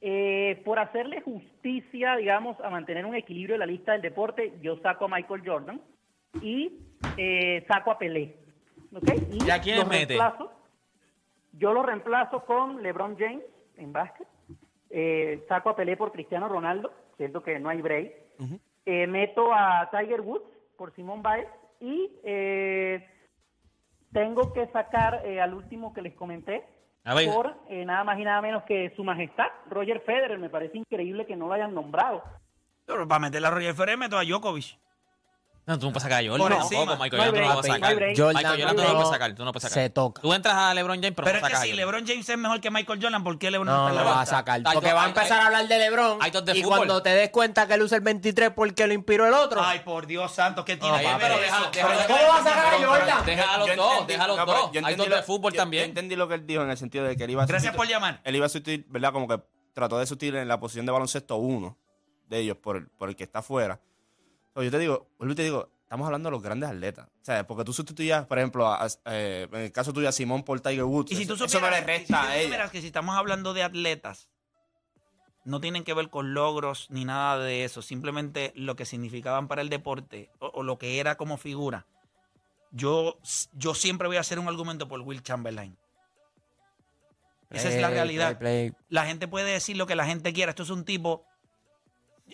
eh, 0.00 0.62
por 0.64 0.78
hacerle 0.78 1.20
justicia, 1.20 2.16
digamos, 2.16 2.58
a 2.60 2.70
mantener 2.70 3.04
un 3.04 3.14
equilibrio 3.14 3.56
en 3.56 3.60
la 3.60 3.66
lista 3.66 3.92
del 3.92 4.00
deporte, 4.00 4.54
yo 4.62 4.78
saco 4.78 5.04
a 5.04 5.08
Michael 5.08 5.42
Jordan 5.44 5.80
y 6.40 6.72
eh, 7.18 7.64
saco 7.68 7.90
a 7.90 7.98
Pelé. 7.98 8.36
¿Ok? 8.94 9.08
Y 9.32 9.46
¿Y 9.46 9.50
a 9.50 9.60
quién 9.60 9.88
mete? 9.88 10.14
reemplazo- 10.18 10.50
yo 11.52 11.72
lo 11.72 11.82
reemplazo 11.82 12.44
con 12.44 12.82
LeBron 12.82 13.16
James 13.18 13.44
en 13.76 13.92
básquet, 13.92 14.26
eh, 14.90 15.44
saco 15.48 15.70
a 15.70 15.76
Pelé 15.76 15.96
por 15.96 16.12
Cristiano 16.12 16.48
Ronaldo, 16.48 16.92
siento 17.16 17.42
que 17.42 17.58
no 17.58 17.68
hay 17.68 17.80
break, 17.82 18.12
eh, 18.86 19.06
meto 19.06 19.52
a 19.52 19.88
Tiger 19.90 20.20
Woods 20.20 20.44
por 20.76 20.94
Simón 20.94 21.22
Biles 21.22 21.48
y 21.80 22.10
eh, 22.24 23.06
tengo 24.12 24.52
que 24.52 24.66
sacar 24.68 25.22
eh, 25.24 25.40
al 25.40 25.54
último 25.54 25.92
que 25.92 26.02
les 26.02 26.14
comenté 26.14 26.64
A 27.04 27.14
ver. 27.14 27.26
por 27.32 27.54
eh, 27.68 27.84
nada 27.84 28.04
más 28.04 28.18
y 28.18 28.24
nada 28.24 28.40
menos 28.42 28.62
que 28.64 28.92
su 28.96 29.04
majestad, 29.04 29.46
Roger 29.68 30.00
Federer. 30.00 30.38
Me 30.38 30.50
parece 30.50 30.78
increíble 30.78 31.26
que 31.26 31.36
no 31.36 31.46
lo 31.46 31.52
hayan 31.54 31.74
nombrado. 31.74 32.22
Pero 32.86 33.06
para 33.06 33.20
meter 33.20 33.44
a 33.44 33.50
Roger 33.50 33.74
Federer 33.74 33.98
meto 33.98 34.18
a 34.18 34.24
Djokovic. 34.24 34.76
No, 35.66 35.78
tú 35.78 35.86
no 35.86 35.92
puedes 35.92 36.02
sacar 36.02 36.24
a 36.24 36.28
Jordan. 36.28 36.48
Por 36.48 36.58
tampoco. 36.58 36.96
Michael 36.96 37.20
No 37.20 37.26
Jordan 37.26 37.32
tú 37.32 37.40
no 37.40 37.40
lo 37.40 37.48
vas 37.48 37.56
a 37.56 37.60
break, 37.60 37.70
no 37.70 37.70
hay 37.70 37.80
sacar. 37.80 37.94
Michael 37.96 38.16
Jordan 38.60 38.76
tú 38.76 38.82
no 38.82 38.88
lo 38.88 38.88
no 38.88 38.94
puedes 38.94 39.10
sacar. 39.10 39.34
Tú 39.34 39.44
no 39.44 39.52
puedes 39.52 39.62
sacar. 39.70 39.82
se 39.84 39.90
toca. 39.90 40.22
Tú 40.22 40.34
entras 40.34 40.54
a 40.56 40.74
LeBron 40.74 40.96
James, 40.96 41.12
pero, 41.14 41.26
Pero 41.26 41.40
no 41.40 41.46
es 41.46 41.50
que 41.50 41.56
sacas 41.56 41.60
a 41.68 41.70
si. 41.70 41.76
LeBron 41.76 42.06
James 42.06 42.28
es 42.28 42.38
mejor 42.38 42.60
que 42.60 42.70
Michael 42.70 42.98
Jordan, 43.02 43.22
¿por 43.22 43.38
qué 43.38 43.50
LeBron 43.50 43.66
no, 43.66 43.72
No, 43.72 43.78
está 43.88 43.90
en 43.90 44.04
no 44.04 44.10
lo 44.10 44.16
va 44.16 44.22
a 44.22 44.26
sacar. 44.26 44.62
Porque 44.74 44.92
va 44.92 45.00
a 45.00 45.04
hay- 45.04 45.08
empezar 45.10 45.40
a 45.40 45.46
hablar 45.46 45.68
de 45.68 45.78
LeBron. 45.78 46.18
de 46.18 46.58
y 46.58 46.62
fútbol. 46.62 46.76
cuando 46.78 47.02
te 47.02 47.10
des 47.10 47.30
cuenta 47.30 47.66
que 47.68 47.74
él 47.74 47.82
usa 47.82 47.98
el 47.98 48.02
23 48.02 48.50
porque 48.50 48.86
lo 48.86 48.94
inspiró 48.94 49.26
el 49.26 49.34
otro. 49.34 49.60
Ay, 49.62 49.80
por 49.80 50.06
Dios 50.06 50.32
santo, 50.32 50.64
¿qué 50.64 50.76
tiene 50.76 50.96
Ay, 50.96 51.06
que 51.06 51.12
pero 51.20 51.36
ver 51.36 51.50
¿Cómo 52.06 52.28
vas 52.28 52.40
a 52.40 52.44
sacar 52.44 52.74
a 52.74 52.86
Jordan? 52.86 53.26
Deja 53.26 53.54
a 53.54 53.58
los 53.58 53.76
dos, 53.76 54.06
deja 54.06 54.24
a 54.24 54.28
los 54.28 54.36
no, 54.38 54.46
dos. 54.46 54.72
yo 54.72 54.80
Hay 54.84 54.94
dos 54.96 55.08
de 55.08 55.22
fútbol 55.22 55.52
también. 55.52 55.84
entendí 55.84 56.16
lo 56.16 56.26
que 56.26 56.34
él 56.34 56.46
dijo 56.46 56.62
en 56.62 56.70
el 56.70 56.76
sentido 56.78 57.04
de 57.04 57.16
que 57.16 57.24
él 57.24 57.30
iba 57.30 57.42
a 57.42 57.46
Gracias 57.46 57.74
por 57.76 57.86
llamar. 57.86 58.20
Él 58.24 58.34
iba 58.36 58.46
a 58.46 58.48
sustituir, 58.48 58.86
¿verdad? 58.88 59.12
Como 59.12 59.28
que 59.28 59.40
trató 59.72 59.98
de 59.98 60.06
sustituir 60.06 60.36
en 60.36 60.48
la 60.48 60.58
posición 60.58 60.86
de 60.86 60.92
baloncesto 60.92 61.36
uno 61.36 61.78
de 62.28 62.38
ellos 62.38 62.56
por 62.56 62.76
el, 62.76 62.86
por 62.88 63.08
el 63.08 63.16
que 63.16 63.24
está 63.24 63.40
afuera. 63.40 63.80
Yo 64.56 64.70
te 64.70 64.78
digo, 64.78 65.08
vuelvo 65.18 65.32
y 65.32 65.36
te 65.36 65.42
digo, 65.44 65.70
estamos 65.82 66.06
hablando 66.06 66.28
de 66.28 66.32
los 66.32 66.42
grandes 66.42 66.68
atletas. 66.70 67.06
O 67.08 67.24
sea, 67.24 67.46
porque 67.46 67.64
tú 67.64 67.72
sustituyas, 67.72 68.26
por 68.26 68.38
ejemplo, 68.38 68.66
a- 68.66 68.84
a- 68.84 68.88
eh, 69.06 69.48
en 69.50 69.60
el 69.60 69.72
caso 69.72 69.92
tuyo 69.92 70.08
a 70.08 70.12
Simón 70.12 70.42
por 70.42 70.60
Tiger 70.60 70.84
Woods. 70.84 71.12
Y 71.12 71.16
si 71.16 71.26
tú 71.26 71.34
eso, 71.34 71.48
supieras, 71.48 71.78
eso 71.78 71.86
no 71.86 71.86
le 71.86 71.96
y 71.96 72.06
si 72.06 72.12
tú 72.12 72.18
supieras 72.42 72.70
que 72.70 72.80
si 72.80 72.86
estamos 72.88 73.16
hablando 73.16 73.54
de 73.54 73.62
atletas, 73.62 74.28
no 75.44 75.60
tienen 75.60 75.84
que 75.84 75.94
ver 75.94 76.10
con 76.10 76.34
logros 76.34 76.86
ni 76.90 77.04
nada 77.04 77.38
de 77.42 77.64
eso, 77.64 77.80
simplemente 77.80 78.52
lo 78.56 78.76
que 78.76 78.84
significaban 78.84 79.48
para 79.48 79.62
el 79.62 79.68
deporte 79.70 80.30
o, 80.38 80.48
o 80.48 80.62
lo 80.62 80.78
que 80.78 81.00
era 81.00 81.16
como 81.16 81.38
figura. 81.38 81.86
Yo, 82.72 83.18
yo 83.54 83.74
siempre 83.74 84.06
voy 84.06 84.16
a 84.18 84.20
hacer 84.20 84.38
un 84.38 84.46
argumento 84.48 84.86
por 84.86 85.00
Will 85.00 85.22
Chamberlain. 85.22 85.76
Esa 87.50 87.68
es 87.68 87.80
la 87.80 87.90
realidad. 87.90 88.38
play, 88.38 88.70
play. 88.70 88.80
La 88.90 89.06
gente 89.06 89.26
puede 89.26 89.50
decir 89.50 89.76
lo 89.76 89.86
que 89.86 89.96
la 89.96 90.04
gente 90.06 90.32
quiera. 90.32 90.50
Esto 90.50 90.62
es 90.62 90.70
un 90.70 90.84
tipo. 90.84 91.24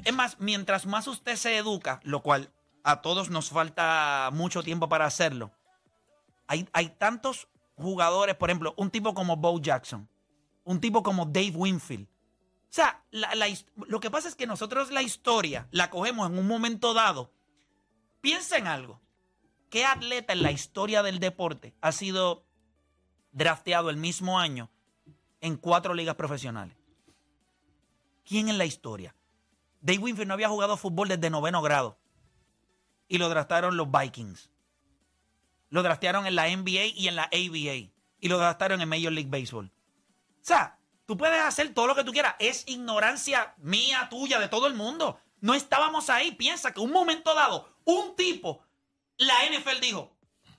Es 0.04 0.14
más, 0.14 0.38
mientras 0.38 0.86
más 0.86 1.06
usted 1.06 1.36
se 1.36 1.56
educa, 1.56 2.00
lo 2.04 2.22
cual 2.22 2.52
a 2.82 3.02
todos 3.02 3.30
nos 3.30 3.50
falta 3.50 4.30
mucho 4.32 4.62
tiempo 4.62 4.88
para 4.88 5.06
hacerlo. 5.06 5.52
Hay, 6.46 6.68
hay 6.72 6.90
tantos 6.90 7.48
jugadores, 7.76 8.36
por 8.36 8.50
ejemplo, 8.50 8.74
un 8.76 8.90
tipo 8.90 9.14
como 9.14 9.36
Bo 9.36 9.60
Jackson, 9.60 10.08
un 10.64 10.80
tipo 10.80 11.02
como 11.02 11.26
Dave 11.26 11.52
Winfield. 11.54 12.06
O 12.06 12.72
sea, 12.76 13.04
lo 13.10 14.00
que 14.00 14.10
pasa 14.10 14.28
es 14.28 14.34
que 14.34 14.46
nosotros 14.46 14.90
la 14.90 15.02
historia 15.02 15.66
la 15.70 15.90
cogemos 15.90 16.30
en 16.30 16.38
un 16.38 16.46
momento 16.46 16.94
dado. 16.94 17.32
Piensa 18.20 18.58
en 18.58 18.66
algo. 18.66 19.00
¿Qué 19.70 19.84
atleta 19.84 20.32
en 20.32 20.42
la 20.42 20.52
historia 20.52 21.02
del 21.02 21.18
deporte 21.18 21.74
ha 21.80 21.92
sido 21.92 22.44
drafteado 23.32 23.90
el 23.90 23.96
mismo 23.96 24.38
año 24.38 24.70
en 25.40 25.56
cuatro 25.56 25.94
ligas 25.94 26.16
profesionales? 26.16 26.76
¿Quién 28.24 28.48
en 28.48 28.58
la 28.58 28.64
historia? 28.64 29.14
Dave 29.86 30.00
Winfield 30.00 30.26
no 30.26 30.34
había 30.34 30.48
jugado 30.48 30.76
fútbol 30.76 31.06
desde 31.06 31.30
noveno 31.30 31.62
grado. 31.62 31.96
Y 33.06 33.18
lo 33.18 33.28
draftaron 33.28 33.76
los 33.76 33.88
Vikings. 33.88 34.50
Lo 35.68 35.84
draftearon 35.84 36.26
en 36.26 36.34
la 36.34 36.48
NBA 36.48 36.86
y 36.96 37.06
en 37.06 37.14
la 37.14 37.24
ABA. 37.24 37.92
Y 38.18 38.28
lo 38.28 38.36
draftaron 38.36 38.80
en 38.80 38.88
Major 38.88 39.12
League 39.12 39.30
Baseball. 39.30 39.66
O 39.66 40.44
sea, 40.44 40.80
tú 41.06 41.16
puedes 41.16 41.40
hacer 41.40 41.72
todo 41.72 41.86
lo 41.86 41.94
que 41.94 42.02
tú 42.02 42.10
quieras. 42.10 42.34
Es 42.40 42.64
ignorancia 42.66 43.54
mía, 43.58 44.08
tuya, 44.10 44.40
de 44.40 44.48
todo 44.48 44.66
el 44.66 44.74
mundo. 44.74 45.20
No 45.40 45.54
estábamos 45.54 46.10
ahí. 46.10 46.32
Piensa 46.32 46.72
que 46.72 46.80
un 46.80 46.90
momento 46.90 47.32
dado, 47.32 47.68
un 47.84 48.16
tipo, 48.16 48.64
la 49.18 49.34
NFL 49.48 49.80
dijo, 49.80 50.16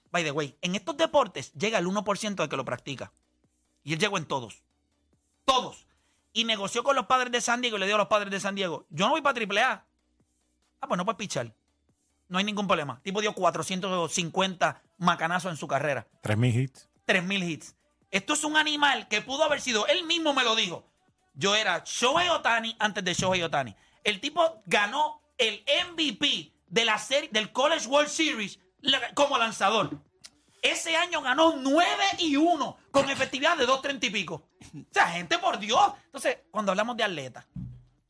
by 0.09 0.23
the 0.23 0.31
way, 0.31 0.57
en 0.61 0.75
estos 0.75 0.95
deportes 0.95 1.51
llega 1.51 1.79
el 1.79 1.85
1% 1.85 2.35
de 2.35 2.47
que 2.47 2.55
lo 2.55 2.63
practica. 2.63 3.11
Y 3.83 3.91
él 3.91 3.99
llegó 3.99 4.17
en 4.17 4.25
todos. 4.25 4.63
Todos. 5.43 5.87
Y 6.38 6.43
negoció 6.43 6.84
con 6.84 6.95
los 6.95 7.08
padres 7.08 7.32
de 7.32 7.41
San 7.41 7.62
Diego 7.62 7.78
y 7.78 7.80
le 7.80 7.88
dio 7.88 7.95
a 7.95 7.97
los 7.97 8.10
padres 8.10 8.30
de 8.30 8.39
San 8.39 8.54
Diego, 8.54 8.86
yo 8.91 9.08
no 9.08 9.13
voy 9.13 9.23
para 9.23 9.39
AAA. 9.43 9.84
Ah, 10.80 10.88
pues 10.88 10.95
no 10.95 11.04
puedes 11.04 11.17
pichar. 11.17 11.52
No 12.28 12.38
hay 12.38 12.43
ningún 12.43 12.67
problema. 12.67 12.97
El 12.97 13.02
tipo 13.02 13.21
dio 13.21 13.34
450 13.34 14.84
macanazos 15.00 15.50
en 15.50 15.58
su 15.58 15.67
carrera. 15.67 16.06
3.000 16.21 16.54
hits. 16.54 16.89
3000 17.06 17.43
hits. 17.43 17.76
Esto 18.12 18.34
es 18.34 18.43
un 18.43 18.56
animal 18.56 19.08
que 19.08 19.23
pudo 19.23 19.45
haber 19.45 19.62
sido, 19.62 19.88
él 19.88 20.04
mismo 20.04 20.36
me 20.36 20.43
lo 20.43 20.56
dijo. 20.56 20.86
Yo 21.34 21.56
era 21.56 21.82
Shohei 21.84 22.30
Otani 22.30 22.76
antes 22.78 23.04
de 23.04 23.15
Shohei 23.15 23.41
Otani. 23.41 23.76
El 24.04 24.19
tipo 24.19 24.62
ganó 24.67 25.23
el 25.39 25.65
MVP 25.89 26.54
de 26.67 26.86
la 26.86 27.00
serie 27.00 27.32
del 27.34 27.52
College 27.52 27.88
World 27.88 28.10
Series 28.10 28.60
como 29.15 29.39
lanzador. 29.39 29.97
Ese 30.71 30.95
año 30.95 31.21
ganó 31.21 31.56
9 31.58 31.88
y 32.19 32.36
1 32.36 32.77
con 32.91 33.10
efectividad 33.10 33.58
de 33.58 33.65
2.30 33.67 34.03
y 34.06 34.10
pico. 34.10 34.49
O 34.75 34.93
sea, 34.93 35.08
gente, 35.08 35.38
por 35.39 35.58
Dios. 35.60 35.93
Entonces, 36.06 36.38
cuando 36.51 36.71
hablamos 36.71 36.97
de 36.97 37.03
atleta, 37.03 37.45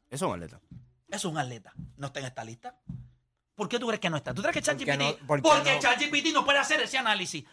Eso 0.10 0.26
es 0.26 0.30
un 0.30 0.34
atleta. 0.34 0.60
es 1.10 1.26
un 1.26 1.38
atleta. 1.38 1.74
¿No 1.98 2.08
está 2.08 2.20
en 2.20 2.26
esta 2.26 2.43
lista? 2.43 2.76
¿Por 3.56 3.67
qué 3.67 3.80
tú 3.80 3.88
crees 3.88 4.00
que 4.00 4.10
no 4.10 4.17
está? 4.17 4.34
¿Tú 4.34 4.41
crees 4.41 4.54
que 4.54 4.62
¿Por 4.62 4.78
qué 4.78 4.86
ChatGPT? 4.86 5.20
no? 5.22 5.28
¿Por 5.28 5.41
qué 5.41 5.50
porque 5.50 5.76
no? 5.76 5.82
ChatGPT 5.82 6.28
no 6.34 6.46
puede 6.46 6.60
hacer 6.60 6.80
ese 6.82 6.98
análisis. 6.98 7.43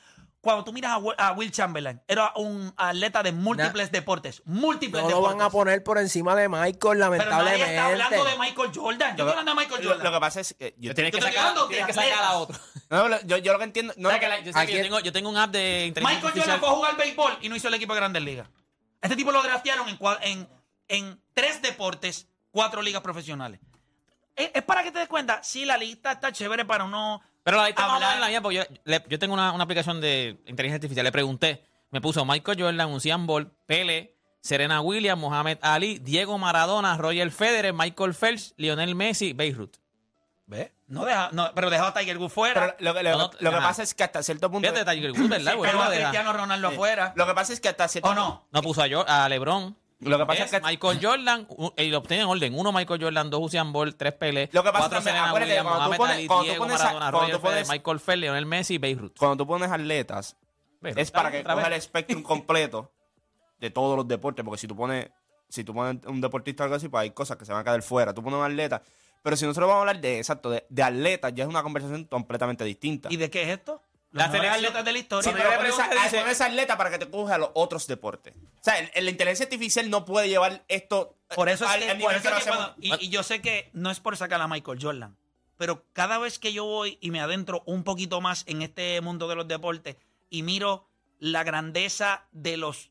Cuando 0.44 0.62
tú 0.62 0.72
miras 0.72 0.92
a 0.92 0.98
Will, 0.98 1.14
a 1.18 1.32
Will 1.32 1.50
Chamberlain, 1.50 2.00
era 2.06 2.32
un 2.36 2.72
atleta 2.76 3.22
de 3.22 3.32
múltiples 3.32 3.90
deportes. 3.90 4.42
Múltiples 4.44 5.02
No 5.02 5.08
lo 5.08 5.16
deportes. 5.16 5.38
van 5.38 5.46
a 5.46 5.50
poner 5.50 5.82
por 5.82 5.98
encima 5.98 6.36
de 6.36 6.48
Michael, 6.48 6.76
Pero 6.80 6.94
nadie 6.94 7.18
lamentablemente. 7.18 7.70
está 7.74 7.86
hablando 7.86 8.24
de 8.26 8.38
Michael 8.38 8.70
Jordan. 8.74 9.16
Yo 9.16 9.24
estoy 9.24 9.28
hablando 9.30 9.50
de 9.50 9.56
Michael 9.56 9.82
Lo, 9.84 9.88
Jordan. 9.90 10.04
lo 10.04 10.12
que 10.12 10.20
pasa 10.20 10.40
es 10.40 10.54
que 10.58 10.74
yo, 10.78 10.94
Tienes 10.94 11.12
que 11.12 11.20
sacar, 11.20 11.38
hablando 11.38 11.66
tienes 11.68 11.86
que 11.86 11.92
sacar 11.94 12.22
a 12.24 12.32
otro. 12.34 12.58
no, 12.90 13.08
lo- 13.08 13.20
yo, 13.22 13.38
yo 13.38 13.52
lo 13.54 13.58
que 13.58 13.64
entiendo. 13.64 13.94
No, 13.96 14.10
¿Sabes 14.10 14.20
que 14.22 14.28
la- 14.28 14.38
yo, 14.40 14.44
sé 14.44 14.50
que 14.52 14.52
yo 14.52 14.60
Aquí- 14.60 14.82
tengo, 14.82 15.00
yo 15.00 15.12
tengo 15.12 15.28
un 15.30 15.36
app 15.38 15.50
de 15.50 15.86
inteligencia 15.86 16.20
Michael 16.28 16.40
Jordan 16.42 16.60
fue 16.60 16.68
a 16.68 16.72
jugar 16.72 16.96
béisbol 16.96 17.38
y 17.40 17.48
no 17.48 17.56
hizo 17.56 17.68
el 17.68 17.74
equipo 17.74 17.94
de 17.94 18.00
Grandes 18.00 18.22
Ligas. 18.22 18.48
Este 19.00 19.16
tipo 19.16 19.32
lo 19.32 19.42
draftearon 19.42 19.88
en, 19.88 19.98
en, 20.22 20.48
en 20.88 21.22
tres 21.32 21.62
deportes, 21.62 22.28
cuatro 22.50 22.82
ligas 22.82 23.00
profesionales. 23.02 23.60
Es, 24.36 24.50
es 24.54 24.62
para 24.62 24.82
que 24.82 24.90
te 24.92 24.98
des 24.98 25.08
cuenta, 25.08 25.42
sí, 25.42 25.64
la 25.64 25.76
lista 25.78 26.12
está 26.12 26.32
chévere 26.32 26.64
para 26.64 26.84
uno 26.84 27.20
Pero 27.44 27.58
la 27.58 27.64
o 27.64 27.66
hablar. 27.80 28.00
menos 28.00 28.20
la 28.20 28.28
mía, 28.28 28.40
porque 28.40 28.56
yo, 28.56 28.62
le- 28.84 29.04
yo 29.08 29.18
tengo 29.18 29.34
una, 29.34 29.52
una 29.52 29.64
aplicación 29.64 30.00
de 30.00 30.38
inteligencia 30.46 30.76
artificial. 30.76 31.04
Le 31.04 31.12
pregunté, 31.12 31.64
me 31.90 32.00
puso 32.00 32.24
Michael 32.24 32.60
Jordan, 32.60 32.92
Usain 32.92 33.26
Bolt, 33.26 33.52
Pele, 33.66 34.16
Serena 34.40 34.80
Williams, 34.80 35.20
Mohamed 35.20 35.58
Ali, 35.62 35.98
Diego 36.00 36.36
Maradona, 36.38 36.96
Roger 36.96 37.30
Federer, 37.30 37.72
Michael 37.72 38.14
Phelps, 38.14 38.54
Lionel 38.56 38.94
Messi, 38.94 39.32
Beirut. 39.34 39.76
¿Ves? 40.46 40.70
No 40.88 41.06
deja, 41.06 41.30
no, 41.32 41.50
pero 41.54 41.70
dejó 41.70 41.86
a 41.86 41.94
Tiger 41.94 42.18
Woods 42.18 42.32
fuera. 42.34 42.60
pero 42.60 42.76
lo, 42.80 42.94
que- 42.94 43.02
lo- 43.02 43.10
No, 43.12 43.18
no, 43.18 43.30
lo 43.40 43.50
que 43.50 43.56
pasa 43.56 43.82
es 43.82 43.94
que 43.94 44.04
hasta 44.04 44.22
cierto 44.22 44.50
punto. 44.50 44.68
Fíjate, 44.70 44.90
Tiger 44.94 45.12
Woods, 45.12 45.28
¿verdad? 45.30 45.52
Sí, 45.52 45.56
güey? 45.58 45.70
pero 45.70 45.82
a. 45.82 46.00
Cristiano 46.10 46.32
Ronaldo 46.34 46.68
afuera. 46.68 47.12
Lo 47.16 47.26
que 47.26 47.34
pasa 47.34 47.52
es 47.54 47.60
que 47.60 47.68
hasta 47.68 47.88
cierto 47.88 48.10
¿O 48.10 48.14
no? 48.14 48.46
No 48.50 48.62
puso 48.62 48.82
a 49.06 49.28
LeBron. 49.28 49.74
Lo 50.10 50.18
que 50.18 50.26
pasa 50.26 50.44
Es 50.44 50.52
es 50.52 50.60
que. 50.60 50.66
Michael 50.66 50.98
Jordan, 51.02 51.48
y 51.76 51.88
lo 51.90 51.98
obtiene 51.98 52.22
en 52.22 52.28
orden. 52.28 52.58
Uno 52.58 52.72
Michael 52.72 53.02
Jordan, 53.02 53.30
dos 53.30 53.40
Usain 53.42 53.72
Bolt, 53.72 53.96
tres 53.96 54.12
Pele, 54.14 54.48
Lo 54.52 54.62
que 54.62 54.70
pasa 54.70 54.88
cuatro 54.88 54.98
también, 55.02 55.16
Serena 55.16 55.32
Williams, 55.34 55.62
cuando 55.62 55.84
tú 55.84 56.02
Mohamed 56.02 56.14
Ali, 56.14 56.46
Diego 56.48 56.68
Maradona, 56.68 57.10
Roger 57.10 57.40
Federer, 57.40 57.66
Michael 57.68 58.00
Phelps, 58.00 58.20
Lionel 58.20 58.46
Messi, 58.46 58.78
Beirut. 58.78 59.18
Cuando 59.18 59.36
tú 59.36 59.46
pones 59.46 59.70
atletas, 59.70 60.36
Beirut. 60.80 60.98
es 60.98 61.10
para 61.10 61.30
que 61.30 61.42
coja 61.42 61.66
el 61.66 61.72
espectrum 61.74 62.22
completo 62.24 62.92
de 63.58 63.70
todos 63.70 63.96
los 63.96 64.06
deportes. 64.08 64.44
Porque 64.44 64.58
si 64.58 64.66
tú 64.66 64.76
pones, 64.76 65.10
si 65.48 65.64
tú 65.64 65.74
pones 65.74 66.04
un 66.06 66.20
deportista 66.20 66.62
o 66.62 66.64
algo 66.64 66.76
así, 66.76 66.88
pues 66.88 67.02
hay 67.02 67.10
cosas 67.10 67.36
que 67.36 67.44
se 67.44 67.52
van 67.52 67.60
a 67.60 67.64
quedar 67.64 67.82
fuera. 67.82 68.12
Tú 68.14 68.22
pones 68.22 68.38
un 68.38 68.44
atleta. 68.44 68.82
Pero 69.22 69.36
si 69.36 69.46
nosotros 69.46 69.68
vamos 69.68 69.78
a 69.78 69.80
hablar 69.80 70.00
de, 70.02 70.18
exacto, 70.18 70.50
de, 70.50 70.66
de 70.68 70.82
atletas, 70.82 71.32
ya 71.34 71.44
es 71.44 71.48
una 71.48 71.62
conversación 71.62 72.04
completamente 72.04 72.62
distinta. 72.64 73.08
¿Y 73.10 73.16
de 73.16 73.30
qué 73.30 73.42
es 73.42 73.48
esto? 73.48 73.80
La 74.14 74.24
Los 74.24 74.32
mejores 74.32 74.52
atletas 74.54 74.84
de 74.84 74.92
la 74.92 74.96
Sí, 74.98 75.02
historia. 75.02 75.32
pero 75.32 75.44
pero 75.44 75.58
pones, 75.58 75.74
pregunta 75.74 76.00
a- 76.00 76.04
dice- 76.04 76.20
pones 76.20 76.40
atleta 76.40 76.76
para 76.78 76.90
que 76.90 76.98
te 76.98 77.10
coja 77.10 77.34
a 77.34 77.38
los 77.38 77.50
otros 77.54 77.86
deportes. 77.88 78.32
O 78.34 78.64
sea, 78.64 78.78
el- 78.78 78.90
el- 78.94 79.04
la 79.06 79.10
inteligencia 79.10 79.44
artificial 79.44 79.90
no 79.90 80.04
puede 80.04 80.28
llevar 80.28 80.64
esto 80.68 81.16
Por 81.34 81.48
eso 81.48 81.64
es 81.64 81.70
al- 81.70 81.80
que, 81.80 81.90
al 81.90 81.98
por 81.98 82.12
nivel 82.12 82.16
eso 82.16 82.36
que 82.36 82.42
que 82.44 82.48
cuando- 82.48 82.74
y, 82.80 83.04
y 83.06 83.08
yo 83.10 83.22
sé 83.24 83.42
que 83.42 83.70
no 83.72 83.90
es 83.90 83.98
por 84.00 84.16
sacar 84.16 84.40
a 84.40 84.46
Michael 84.48 84.78
Jordan, 84.80 85.16
pero 85.58 85.84
cada 85.92 86.18
vez 86.18 86.38
que 86.38 86.52
yo 86.52 86.64
voy 86.64 86.96
y 87.00 87.10
me 87.10 87.20
adentro 87.20 87.62
un 87.66 87.82
poquito 87.84 88.20
más 88.20 88.44
en 88.46 88.62
este 88.62 89.00
mundo 89.00 89.26
de 89.28 89.34
los 89.34 89.48
deportes 89.48 89.96
y 90.30 90.42
miro 90.44 90.88
la 91.18 91.42
grandeza 91.42 92.24
de 92.32 92.56
los 92.56 92.90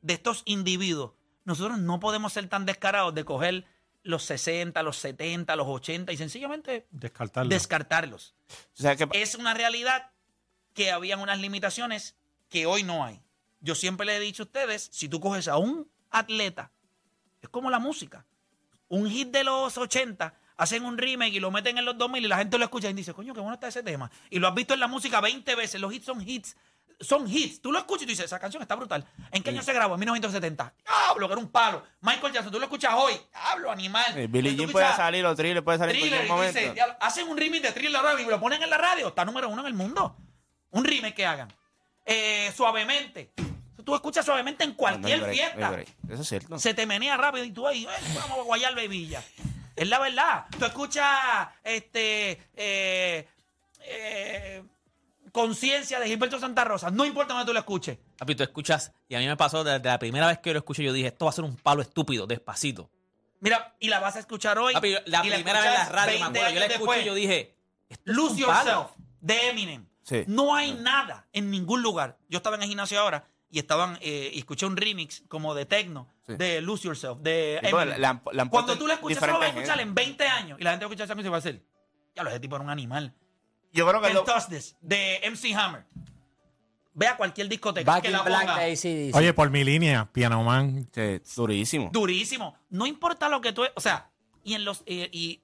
de 0.00 0.14
estos 0.14 0.42
individuos, 0.46 1.12
nosotros 1.44 1.78
no 1.78 2.00
podemos 2.00 2.32
ser 2.32 2.48
tan 2.48 2.64
descarados 2.64 3.14
de 3.14 3.24
coger 3.24 3.64
los 4.02 4.22
60, 4.22 4.82
los 4.82 4.96
70, 4.96 5.56
los 5.56 5.66
80 5.66 6.12
y 6.12 6.16
sencillamente 6.16 6.86
Descartarlo. 6.90 7.50
descartarlos. 7.50 8.34
O 8.48 8.80
sea, 8.82 8.96
que, 8.96 9.06
Es 9.12 9.34
una 9.34 9.52
realidad 9.54 10.10
que 10.78 10.92
habían 10.92 11.18
unas 11.18 11.40
limitaciones 11.40 12.14
que 12.48 12.64
hoy 12.64 12.84
no 12.84 13.04
hay. 13.04 13.20
Yo 13.58 13.74
siempre 13.74 14.06
le 14.06 14.16
he 14.16 14.20
dicho 14.20 14.44
a 14.44 14.46
ustedes, 14.46 14.88
si 14.92 15.08
tú 15.08 15.18
coges 15.18 15.48
a 15.48 15.56
un 15.56 15.90
atleta, 16.08 16.70
es 17.42 17.48
como 17.48 17.68
la 17.68 17.80
música. 17.80 18.24
Un 18.86 19.10
hit 19.10 19.32
de 19.32 19.42
los 19.42 19.76
80, 19.76 20.32
hacen 20.56 20.84
un 20.84 20.96
remake 20.96 21.32
y 21.34 21.40
lo 21.40 21.50
meten 21.50 21.78
en 21.78 21.84
los 21.84 21.98
2000 21.98 22.24
y 22.24 22.28
la 22.28 22.38
gente 22.38 22.58
lo 22.58 22.64
escucha 22.64 22.88
y 22.88 22.92
dice, 22.92 23.12
coño, 23.12 23.34
qué 23.34 23.40
bueno 23.40 23.54
está 23.54 23.66
ese 23.66 23.82
tema. 23.82 24.08
Y 24.30 24.38
lo 24.38 24.46
has 24.46 24.54
visto 24.54 24.72
en 24.72 24.78
la 24.78 24.86
música 24.86 25.20
20 25.20 25.52
veces, 25.56 25.80
los 25.80 25.92
hits 25.92 26.06
son 26.06 26.22
hits. 26.22 26.56
Son 27.00 27.28
hits. 27.28 27.60
Tú 27.60 27.72
lo 27.72 27.78
escuchas 27.80 28.02
y 28.02 28.06
tú 28.06 28.10
dices, 28.10 28.26
esa 28.26 28.38
canción 28.38 28.62
está 28.62 28.76
brutal. 28.76 29.04
¿En 29.32 29.42
qué 29.42 29.50
año 29.50 29.62
se 29.62 29.72
grabó? 29.72 29.94
En 29.94 30.00
1970. 30.00 30.74
Hablo, 31.10 31.26
que 31.26 31.32
era 31.32 31.40
un 31.42 31.50
palo. 31.50 31.82
Michael 32.02 32.32
Jackson, 32.32 32.52
tú 32.52 32.60
lo 32.60 32.66
escuchas 32.66 32.92
hoy. 32.96 33.14
Hablo, 33.32 33.72
animal. 33.72 34.14
Tú 34.14 34.40
Jean 34.40 34.70
puede 34.70 34.92
salir 34.94 35.26
o 35.26 35.34
Thriller 35.34 35.64
puede 35.64 35.78
salir 35.78 35.96
en 35.96 36.00
cualquier 36.08 36.28
momento. 36.28 36.58
dice, 36.60 36.72
"Diablo, 36.72 36.96
hacen 37.00 37.26
un 37.28 37.36
remake 37.36 37.62
de 37.62 37.72
Thriller 37.72 37.96
ahora 37.96 38.20
y 38.20 38.24
lo 38.24 38.38
ponen 38.38 38.62
en 38.62 38.70
la 38.70 38.78
radio. 38.78 39.08
Está 39.08 39.24
número 39.24 39.48
uno 39.48 39.62
en 39.62 39.66
el 39.66 39.74
mundo. 39.74 40.16
Un 40.70 40.84
remake 40.84 41.14
que 41.14 41.26
hagan. 41.26 41.52
Eh, 42.04 42.52
suavemente. 42.56 43.30
Tú 43.84 43.94
escuchas 43.94 44.24
suavemente 44.24 44.64
en 44.64 44.70
No, 44.70 44.76
no 44.76 44.86
hay 44.86 44.92
cualquier 44.92 45.20
break, 45.20 45.36
no 45.36 45.42
hay 45.42 45.50
fiesta. 45.50 45.70
break. 45.70 45.88
Eso 46.10 46.22
es 46.22 46.28
cierto. 46.28 46.58
Se 46.58 46.74
te 46.74 46.84
menea 46.86 47.16
rápido 47.16 47.44
y 47.44 47.50
tú 47.52 47.66
ahí, 47.66 47.84
"Eh, 47.84 47.88
vamos 48.14 48.38
a 48.40 48.42
guayar 48.42 48.74
bebilla. 48.74 49.22
Es 49.74 49.88
la 49.88 49.98
verdad. 49.98 50.44
Tú 50.58 50.64
escuchas 50.66 51.48
este 51.64 52.32
eh, 52.56 53.26
eh, 53.82 54.62
conciencia 55.32 56.00
de 56.00 56.06
Gilberto 56.08 56.38
Santa 56.38 56.64
Rosa. 56.64 56.90
No 56.90 57.04
importa 57.04 57.32
donde 57.32 57.46
tú 57.46 57.52
lo 57.52 57.60
escuches. 57.60 57.96
Papi, 58.18 58.34
tú 58.34 58.42
escuchas, 58.42 58.92
y 59.08 59.14
a 59.14 59.18
mí 59.20 59.26
me 59.26 59.36
pasó 59.36 59.62
desde 59.64 59.88
la 59.88 59.98
primera 59.98 60.26
vez 60.26 60.38
que 60.38 60.52
lo 60.52 60.58
escuché, 60.58 60.82
yo 60.82 60.92
dije, 60.92 61.08
esto 61.08 61.26
va 61.26 61.30
a 61.30 61.34
ser 61.34 61.44
un 61.44 61.56
palo 61.56 61.80
estúpido, 61.82 62.26
despacito. 62.26 62.90
Mira, 63.40 63.74
y 63.78 63.88
la 63.88 64.00
vas 64.00 64.16
a 64.16 64.18
escuchar 64.18 64.58
hoy. 64.58 64.74
Papi, 64.74 64.96
la 65.06 65.24
y 65.24 65.30
primera 65.30 65.60
vez 65.60 65.68
en 65.68 65.74
la 65.74 65.82
escuchas 65.82 65.92
radio, 65.92 66.12
me 66.18 66.24
20 66.24 66.38
acuerdo, 66.40 66.54
yo 66.54 66.58
la 66.60 66.64
años 66.66 66.74
escuché 66.74 66.74
y 66.74 66.78
después. 66.78 67.04
yo 67.06 67.14
dije, 67.14 67.54
esto 67.88 68.10
es 68.10 68.16
Lose 68.16 68.34
un 68.44 68.50
palo. 68.50 68.70
Yourself 68.70 68.90
de 69.20 69.48
Eminem. 69.50 69.87
Sí. 70.08 70.24
No 70.26 70.54
hay 70.54 70.72
nada 70.72 71.26
en 71.32 71.50
ningún 71.50 71.82
lugar. 71.82 72.16
Yo 72.30 72.38
estaba 72.38 72.56
en 72.56 72.62
el 72.62 72.68
gimnasio 72.68 72.98
ahora 72.98 73.26
y 73.50 73.58
estaban 73.58 73.98
eh, 74.00 74.30
y 74.32 74.38
escuché 74.38 74.64
un 74.64 74.76
remix 74.76 75.22
como 75.28 75.54
de 75.54 75.66
techno 75.66 76.08
Sí. 76.26 76.34
de 76.36 76.60
Lose 76.62 76.84
Yourself 76.84 77.18
de 77.20 77.58
Sí, 77.62 77.70
la 77.72 78.20
la 78.32 78.48
Cuando 78.50 78.76
tú 78.78 78.86
la 78.86 78.94
escuchas, 78.94 79.18
solo 79.18 79.34
vas 79.34 79.42
a 79.44 79.48
escuchar 79.48 79.80
en 79.80 79.94
20 79.94 80.26
años 80.26 80.58
y 80.60 80.64
la 80.64 80.70
gente 80.70 80.84
va 80.84 80.88
a 80.88 80.92
escuchar 80.92 81.04
esa 81.06 81.14
música 81.14 81.28
y 81.28 81.30
va 81.30 81.36
a 81.36 81.40
decir, 81.40 81.64
ya 82.14 82.22
lo 82.22 82.30
ese 82.30 82.40
tipo 82.40 82.56
era 82.56 82.64
un 82.64 82.70
animal. 82.70 83.14
Yo 83.72 83.86
creo 83.86 84.00
que 84.00 84.12
lo, 84.14 84.24
Touch 84.24 84.46
This, 84.48 84.76
de 84.80 85.20
MC 85.30 85.54
Hammer. 85.54 85.84
Ve 86.94 87.06
a 87.06 87.16
cualquier 87.16 87.48
discoteca 87.48 87.90
Back 87.90 88.02
que 88.02 88.08
in 88.08 88.12
la 88.12 88.22
Black 88.22 88.40
ponga. 88.46 88.58
de 88.58 88.72
AC/DC. 88.72 89.10
Oye, 89.14 89.32
por 89.32 89.50
mi 89.50 89.62
línea, 89.62 90.08
Piano 90.12 90.42
Man. 90.42 90.88
Sí, 90.92 91.20
durísimo. 91.36 91.90
durísimo. 91.92 92.56
No 92.70 92.86
importa 92.86 93.28
lo 93.28 93.40
que 93.40 93.52
tú, 93.52 93.62
o 93.74 93.80
sea, 93.80 94.10
y 94.42 94.54
en 94.54 94.64
los 94.64 94.82
eh, 94.86 95.08
y, 95.12 95.40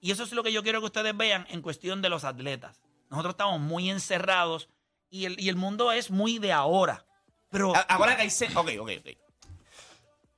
y 0.00 0.10
eso 0.10 0.24
es 0.24 0.32
lo 0.32 0.42
que 0.42 0.52
yo 0.52 0.62
quiero 0.62 0.80
que 0.80 0.86
ustedes 0.86 1.16
vean 1.16 1.46
en 1.50 1.62
cuestión 1.62 2.02
de 2.02 2.08
los 2.08 2.24
atletas. 2.24 2.80
Nosotros 3.10 3.32
estamos 3.34 3.60
muy 3.60 3.90
encerrados 3.90 4.68
y 5.10 5.24
el, 5.24 5.40
y 5.40 5.48
el 5.48 5.56
mundo 5.56 5.92
es 5.92 6.10
muy 6.10 6.38
de 6.38 6.52
ahora. 6.52 7.04
Pero 7.50 7.72
Ahora 7.88 8.16
que 8.16 8.22
hay... 8.22 8.28
sen- 8.28 8.54
Ok, 8.56 8.70
ok, 8.80 8.90
ok. 9.00 9.16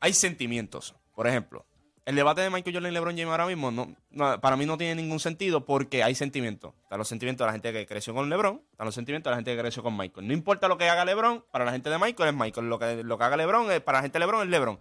Hay 0.00 0.12
sentimientos. 0.14 0.94
Por 1.14 1.26
ejemplo, 1.26 1.66
el 2.06 2.16
debate 2.16 2.40
de 2.40 2.50
Michael 2.50 2.74
Jordan 2.76 2.90
y 2.92 2.94
LeBron 2.94 3.16
James 3.16 3.30
ahora 3.30 3.46
mismo 3.46 3.70
no, 3.70 3.94
no, 4.10 4.40
para 4.40 4.56
mí 4.56 4.64
no 4.64 4.78
tiene 4.78 4.94
ningún 5.02 5.20
sentido 5.20 5.64
porque 5.66 6.02
hay 6.02 6.14
sentimientos. 6.14 6.72
Están 6.84 6.98
los 6.98 7.08
sentimientos 7.08 7.44
de 7.44 7.46
la 7.48 7.52
gente 7.52 7.72
que 7.72 7.86
creció 7.86 8.14
con 8.14 8.30
LeBron, 8.30 8.62
están 8.70 8.86
los 8.86 8.94
sentimientos 8.94 9.30
de 9.30 9.32
la 9.32 9.36
gente 9.36 9.54
que 9.54 9.60
creció 9.60 9.82
con 9.82 9.96
Michael. 9.96 10.26
No 10.26 10.32
importa 10.32 10.68
lo 10.68 10.78
que 10.78 10.88
haga 10.88 11.04
LeBron, 11.04 11.44
para 11.50 11.64
la 11.64 11.72
gente 11.72 11.90
de 11.90 11.98
Michael 11.98 12.30
es 12.30 12.34
Michael. 12.34 12.68
Lo 12.68 12.78
que, 12.78 13.02
lo 13.04 13.18
que 13.18 13.24
haga 13.24 13.36
LeBron, 13.36 13.70
es, 13.72 13.80
para 13.82 13.98
la 13.98 14.02
gente 14.02 14.18
de 14.18 14.20
LeBron 14.20 14.42
es 14.42 14.48
LeBron. 14.48 14.78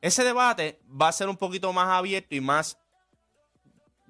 Ese 0.00 0.22
debate 0.24 0.80
va 0.88 1.08
a 1.08 1.12
ser 1.12 1.28
un 1.28 1.36
poquito 1.36 1.72
más 1.72 1.88
abierto 1.88 2.34
y 2.34 2.40
más 2.40 2.78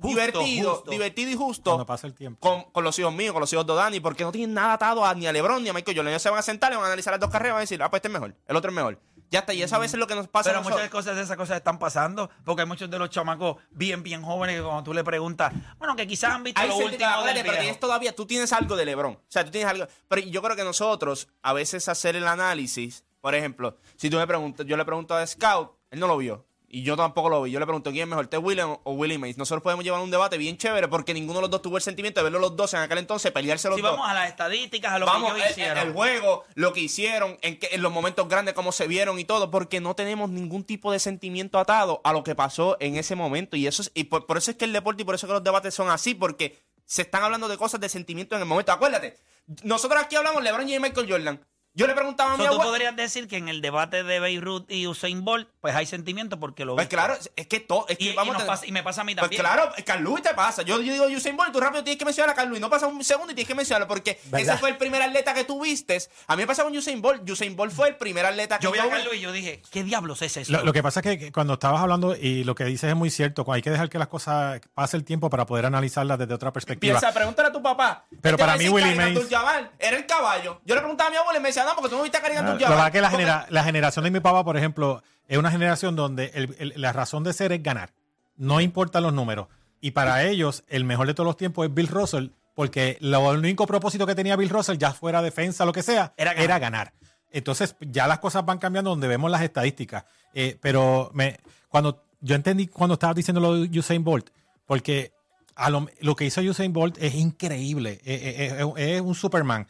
Justo, 0.01 0.09
divertido, 0.09 0.75
justo. 0.75 0.91
divertido 0.91 1.31
y 1.31 1.35
justo 1.35 1.71
Cuando 1.71 1.87
pasa 1.87 2.07
el 2.07 2.15
tiempo. 2.15 2.39
con, 2.41 2.71
con 2.71 2.85
los 2.85 2.97
hijos 2.99 3.13
míos, 3.13 3.33
con 3.33 3.41
los 3.41 3.53
hijos 3.53 3.67
de 3.67 3.75
Dani, 3.75 4.01
porque 4.01 4.23
no 4.23 4.31
tienen 4.31 4.55
nada 4.55 4.75
atado 4.75 5.05
a, 5.05 5.13
ni 5.15 5.27
a 5.27 5.33
LeBron 5.33 5.63
ni 5.63 5.69
a 5.69 5.73
Michael 5.73 5.97
Jordan. 5.97 6.13
Ellos 6.13 6.23
se 6.23 6.31
van 6.31 6.39
a 6.39 6.43
sentar 6.43 6.73
y 6.73 6.77
van 6.77 6.85
a 6.85 6.87
analizar 6.87 7.13
las 7.13 7.21
dos 7.21 7.31
carreras 7.31 7.51
y 7.51 7.53
van 7.53 7.59
a 7.59 7.61
decir, 7.63 7.83
ah, 7.83 7.91
pues 7.91 7.99
este 7.99 8.09
es 8.09 8.13
mejor, 8.13 8.35
el 8.47 8.57
otro 8.57 8.71
es 8.71 8.75
mejor. 8.77 9.01
Ya 9.31 9.41
está, 9.41 9.53
y 9.53 9.63
esa 9.63 9.77
vez 9.79 9.93
es 9.93 9.99
lo 9.99 10.07
que 10.07 10.15
nos 10.15 10.27
pasa 10.29 10.51
a 10.51 10.53
Pero 10.55 10.63
muchas 10.63 10.89
cosas 10.89 11.17
de 11.17 11.23
esas 11.23 11.37
cosas 11.37 11.59
están 11.59 11.79
pasando, 11.79 12.31
porque 12.45 12.63
hay 12.63 12.69
muchos 12.69 12.89
de 12.89 12.99
los 12.99 13.11
chamacos 13.11 13.57
bien, 13.71 14.03
bien 14.03 14.23
jóvenes 14.23 14.57
que 14.57 14.63
cuando 14.63 14.83
tú 14.85 14.95
le 14.95 15.05
preguntas, 15.05 15.53
bueno, 15.79 15.97
que 15.97 16.07
quizás 16.07 16.33
han 16.33 16.45
visto 16.45 16.61
Hay 16.61 16.69
lo 16.69 16.77
último 16.77 17.25
del 17.25 17.43
pero 17.43 17.59
tienes 17.59 17.79
todavía, 17.79 18.15
tú 18.15 18.25
tienes 18.25 18.53
algo 18.53 18.77
de 18.77 18.87
LeBron. 18.87 19.13
O 19.13 19.21
sea, 19.29 19.45
tú 19.45 19.51
tienes 19.51 19.69
algo. 19.69 19.87
Pero 20.09 20.23
yo 20.23 20.41
creo 20.41 20.57
que 20.57 20.65
nosotros, 20.65 21.29
a 21.43 21.53
veces 21.53 21.89
hacer 21.89 22.17
el 22.17 22.27
análisis, 22.27 23.05
por 23.21 23.35
ejemplo, 23.35 23.77
si 23.97 24.09
tú 24.09 24.17
me 24.17 24.27
preguntas, 24.27 24.65
yo 24.65 24.77
le 24.77 24.85
pregunto 24.85 25.15
a 25.15 25.27
Scout, 25.27 25.73
él 25.91 26.01
no 26.01 26.07
lo 26.07 26.17
vio. 26.17 26.47
Y 26.71 26.83
yo 26.83 26.97
tampoco 26.97 27.31
lo 27.31 27.41
vi. 27.43 27.51
Yo 27.51 27.59
le 27.61 27.65
pregunto 27.65 27.91
quién 27.91 28.03
es 28.03 28.09
mejor, 28.09 28.27
Ted 28.27 28.39
Williams 28.39 28.79
o 28.85 28.93
Willie 28.93 29.17
Mays. 29.17 29.39
Nosotros 29.39 29.63
podemos 29.63 29.85
llevar 29.85 30.03
un 30.03 30.11
debate 30.11 30.37
bien 30.37 30.59
chévere 30.59 30.87
porque 30.87 31.15
ninguno 31.15 31.39
de 31.39 31.43
los 31.43 31.51
dos 31.51 31.63
tuvo 31.63 31.79
el 31.79 31.83
sentimiento 31.83 32.21
de 32.21 32.25
verlo 32.25 32.39
los 32.41 32.57
dos 32.57 32.75
en 32.75 32.81
aquel 32.81 32.99
entonces, 32.99 33.33
pelearse 33.33 33.69
los 33.69 33.77
Si 33.77 33.83
dos. 33.83 33.93
vamos 33.93 34.07
a 34.07 34.13
las 34.13 34.29
estadísticas, 34.29 34.93
a 34.93 34.99
lo 34.99 35.07
Vamos, 35.07 35.31
que 35.33 35.37
el, 35.39 35.43
ellos 35.45 35.51
hicieron. 35.59 35.87
el 35.87 35.93
juego, 35.95 36.45
lo 36.55 36.75
que 36.75 36.81
hicieron, 36.81 37.39
en, 37.41 37.59
que, 37.59 37.71
en 37.73 37.81
los 37.81 37.91
momentos 37.91 38.29
grandes, 38.29 38.53
cómo 38.53 38.73
se 38.73 38.87
vieron 38.87 39.19
y 39.19 39.25
todo, 39.25 39.51
porque 39.51 39.81
no 39.81 39.95
tenemos 39.95 40.29
ningún 40.29 40.63
tipo 40.63 40.93
de 40.93 40.99
sentimiento 40.99 41.59
atado 41.59 42.03
a 42.05 42.13
lo 42.13 42.23
que 42.23 42.35
pasó 42.35 42.77
en 42.81 42.97
ese 42.97 43.15
momento. 43.17 43.57
Y 43.57 43.67
eso 43.67 43.81
es, 43.81 43.91
y 43.95 44.05
por, 44.05 44.27
por 44.27 44.37
eso 44.37 44.51
es 44.51 44.59
que 44.59 44.67
el 44.67 44.75
deporte 44.75 45.03
y 45.03 45.05
por 45.07 45.15
eso 45.15 45.25
es 45.27 45.29
que 45.31 45.35
los 45.35 45.45
debates 45.45 45.73
son 45.75 45.89
así, 45.89 46.15
porque 46.15 46.59
se 46.85 47.01
están 47.03 47.23
hablando 47.23 47.49
de 47.49 47.57
cosas 47.57 47.81
de 47.81 47.89
sentimiento 47.89 48.35
en 48.35 48.43
el 48.43 48.47
momento. 48.47 48.73
Acuérdate, 48.73 49.17
nosotros 49.63 50.03
aquí 50.03 50.17
hablamos 50.17 50.43
LeBron 50.43 50.69
y 50.69 50.79
Michael 50.79 51.11
Jordan. 51.11 51.41
Yo 51.79 51.87
le 51.87 51.95
preguntaba 51.95 52.33
a 52.35 52.37
mi 52.37 52.43
So, 52.43 52.49
tú 52.51 52.55
abuelo. 52.57 52.71
podrías 52.73 52.97
decir 52.97 53.29
que 53.29 53.37
en 53.37 53.49
el 53.49 53.61
debate 53.63 54.03
de 54.03 54.19
Beirut 54.19 54.69
y 54.71 54.89
Usain 54.89 55.25
Bolt, 55.25 55.49
pues 55.61 55.75
hay 55.77 55.87
sentimiento 55.87 56.41
porque 56.41 56.65
lo 56.65 56.75
Pues 56.75 56.87
viste. 56.87 56.97
claro, 56.97 57.17
es 57.37 57.47
que 57.47 57.61
todo. 57.61 57.87
Es 57.89 57.97
que 57.99 58.05
Y, 58.05 58.09
y 58.09 58.15
vamos 58.15 58.35
nos 58.35 58.43
a 58.43 58.47
pasa- 58.47 58.67
y 58.67 58.73
me 58.73 58.83
pasa 58.83 59.03
a 59.03 59.05
mí 59.05 59.15
Pues 59.15 59.23
también. 59.23 59.41
claro, 59.43 59.71
Carlos 59.87 60.21
te 60.23 60.35
pasa. 60.35 60.63
Yo, 60.63 60.81
yo 60.83 60.93
digo 60.93 61.07
Usain 61.07 61.37
Bolt, 61.37 61.53
tú 61.53 61.61
rápido 61.61 61.85
tienes 61.85 61.99
que 61.99 62.05
mencionar 62.05 62.31
a 62.31 62.35
Carlos. 62.35 62.59
No 62.59 62.69
pasa 62.69 62.89
un 62.89 63.05
segundo 63.05 63.31
y 63.33 63.37
tienes 63.37 63.47
que 63.49 63.55
mencionarlo 63.55 63.87
porque 63.87 64.19
¿Verdad? 64.25 64.41
ese 64.55 64.59
fue 64.59 64.71
el 64.71 64.77
primer 64.77 65.01
atleta 65.03 65.33
que 65.35 65.45
tú 65.45 65.63
vistes. 65.63 66.11
A 66.27 66.35
mí 66.35 66.43
me 66.43 66.47
pasa 66.49 66.65
con 66.65 66.77
Usain 66.77 67.01
Bolt. 67.01 67.31
Usain 67.31 67.55
Bolt 67.55 67.73
fue 67.73 67.89
el 67.91 67.97
primer 67.97 68.27
atleta 68.27 68.59
que 68.59 68.65
Yo 68.65 68.73
vi 68.73 68.81
a. 68.81 68.89
Carlos 68.89 69.15
y 69.15 69.21
yo 69.21 69.31
dije, 69.31 69.63
¿qué 69.71 69.85
diablos 69.85 70.21
es 70.23 70.37
eso? 70.37 70.51
Lo, 70.53 70.65
lo 70.65 70.73
que 70.73 70.83
pasa 70.83 70.99
es 70.99 71.19
que 71.19 71.31
cuando 71.31 71.53
estabas 71.55 71.81
hablando 71.81 72.17
y 72.17 72.43
lo 72.43 72.57
que 72.57 72.65
dices 72.65 72.91
es 72.91 72.97
muy 72.97 73.11
cierto, 73.11 73.45
hay 73.53 73.63
que 73.63 73.71
dejar 73.71 73.89
que 73.89 73.99
las 73.99 74.09
cosas 74.09 74.61
pase 74.75 74.97
el 74.97 75.05
tiempo 75.05 75.31
para 75.31 75.47
poder 75.47 75.65
analizarlas 75.67 76.19
desde 76.19 76.35
otra 76.35 76.53
perspectiva. 76.53 76.99
Piensa, 76.99 77.15
pregúntale 77.15 77.51
a 77.51 77.53
tu 77.53 77.63
papá. 77.63 78.05
Pero 78.21 78.35
Él 78.35 78.37
te 78.37 78.43
va 78.43 78.47
para 78.49 78.59
mí, 78.59 78.65
Karim 78.65 78.97
Mays- 78.99 79.69
era 79.79 79.97
el 79.97 80.07
caballo. 80.07 80.61
Yo 80.65 80.75
le 80.75 80.81
preguntaba 80.81 81.09
a 81.09 81.11
mi 81.11 81.17
abuelo 81.19 81.39
y 81.39 81.43
me 81.43 81.49
decía, 81.51 81.68
no, 81.69 81.75
porque 81.77 81.91
tú 81.91 81.97
no 81.97 82.03
viste 82.03 82.19
a 82.19 82.23
Karim 82.23 82.39
Ah, 82.39 82.43
Lo 82.43 82.49
Abdul-Jabbar. 82.53 82.93
que 82.93 83.01
la, 83.01 83.11
genera- 83.11 83.47
la 83.51 83.65
generación 83.65 84.05
de 84.05 84.11
mi 84.11 84.21
papá, 84.21 84.45
por 84.45 84.57
ejemplo, 84.57 85.03
es 85.27 85.39
una 85.39 85.51
generación 85.51 85.97
donde 85.97 86.31
el- 86.35 86.55
el- 86.59 86.73
la 86.77 86.93
razón 86.93 87.25
de 87.25 87.33
ser 87.33 87.53
es 87.53 87.63
ganar. 87.63 87.93
No 88.37 88.61
importan 88.61 89.03
los 89.03 89.13
números. 89.13 89.49
Y 89.81 89.93
para 89.93 90.25
ellos, 90.25 90.65
el 90.69 90.85
mejor 90.85 91.07
de 91.07 91.15
todos 91.15 91.27
los 91.27 91.37
tiempos 91.37 91.67
es 91.67 91.75
Bill 91.75 91.89
Russell, 91.89 92.29
porque 92.55 92.97
lo 93.01 93.31
el 93.33 93.39
único 93.39 93.67
propósito 93.67 94.07
que 94.07 94.15
tenía 94.15 94.35
Bill 94.37 94.49
Russell, 94.51 94.77
ya 94.79 94.93
fuera 94.93 95.23
defensa, 95.23 95.65
lo 95.65 95.73
que 95.73 95.83
sea, 95.83 96.13
Era 96.17 96.33
era 96.33 96.59
ganar. 96.59 96.93
Entonces, 97.31 97.77
ya 97.81 98.07
las 98.09 98.19
cosas 98.21 98.45
van 98.45 98.59
cambiando 98.59 98.91
donde 98.91 99.07
vemos 99.07 99.31
las 99.31 99.43
estadísticas. 99.43 100.05
Eh, 100.35 100.59
pero 100.61 101.11
me, 101.15 101.39
cuando 101.69 102.03
yo 102.21 102.35
entendí 102.35 102.67
cuando 102.67 102.95
estabas 102.95 103.15
diciendo 103.17 103.41
lo 103.41 103.55
de 103.61 103.79
Usain 103.79 104.03
Bolt, 104.03 104.31
porque 104.67 105.13
a 105.55 105.71
lo, 105.71 105.87
lo 106.01 106.17
que 106.17 106.25
hizo 106.25 106.41
Usain 106.41 106.73
Bolt 106.73 106.97
es 107.01 107.15
increíble, 107.15 108.01
eh, 108.05 108.55
eh, 108.77 108.95
es 108.97 109.01
un 109.01 109.15
Superman. 109.15 109.67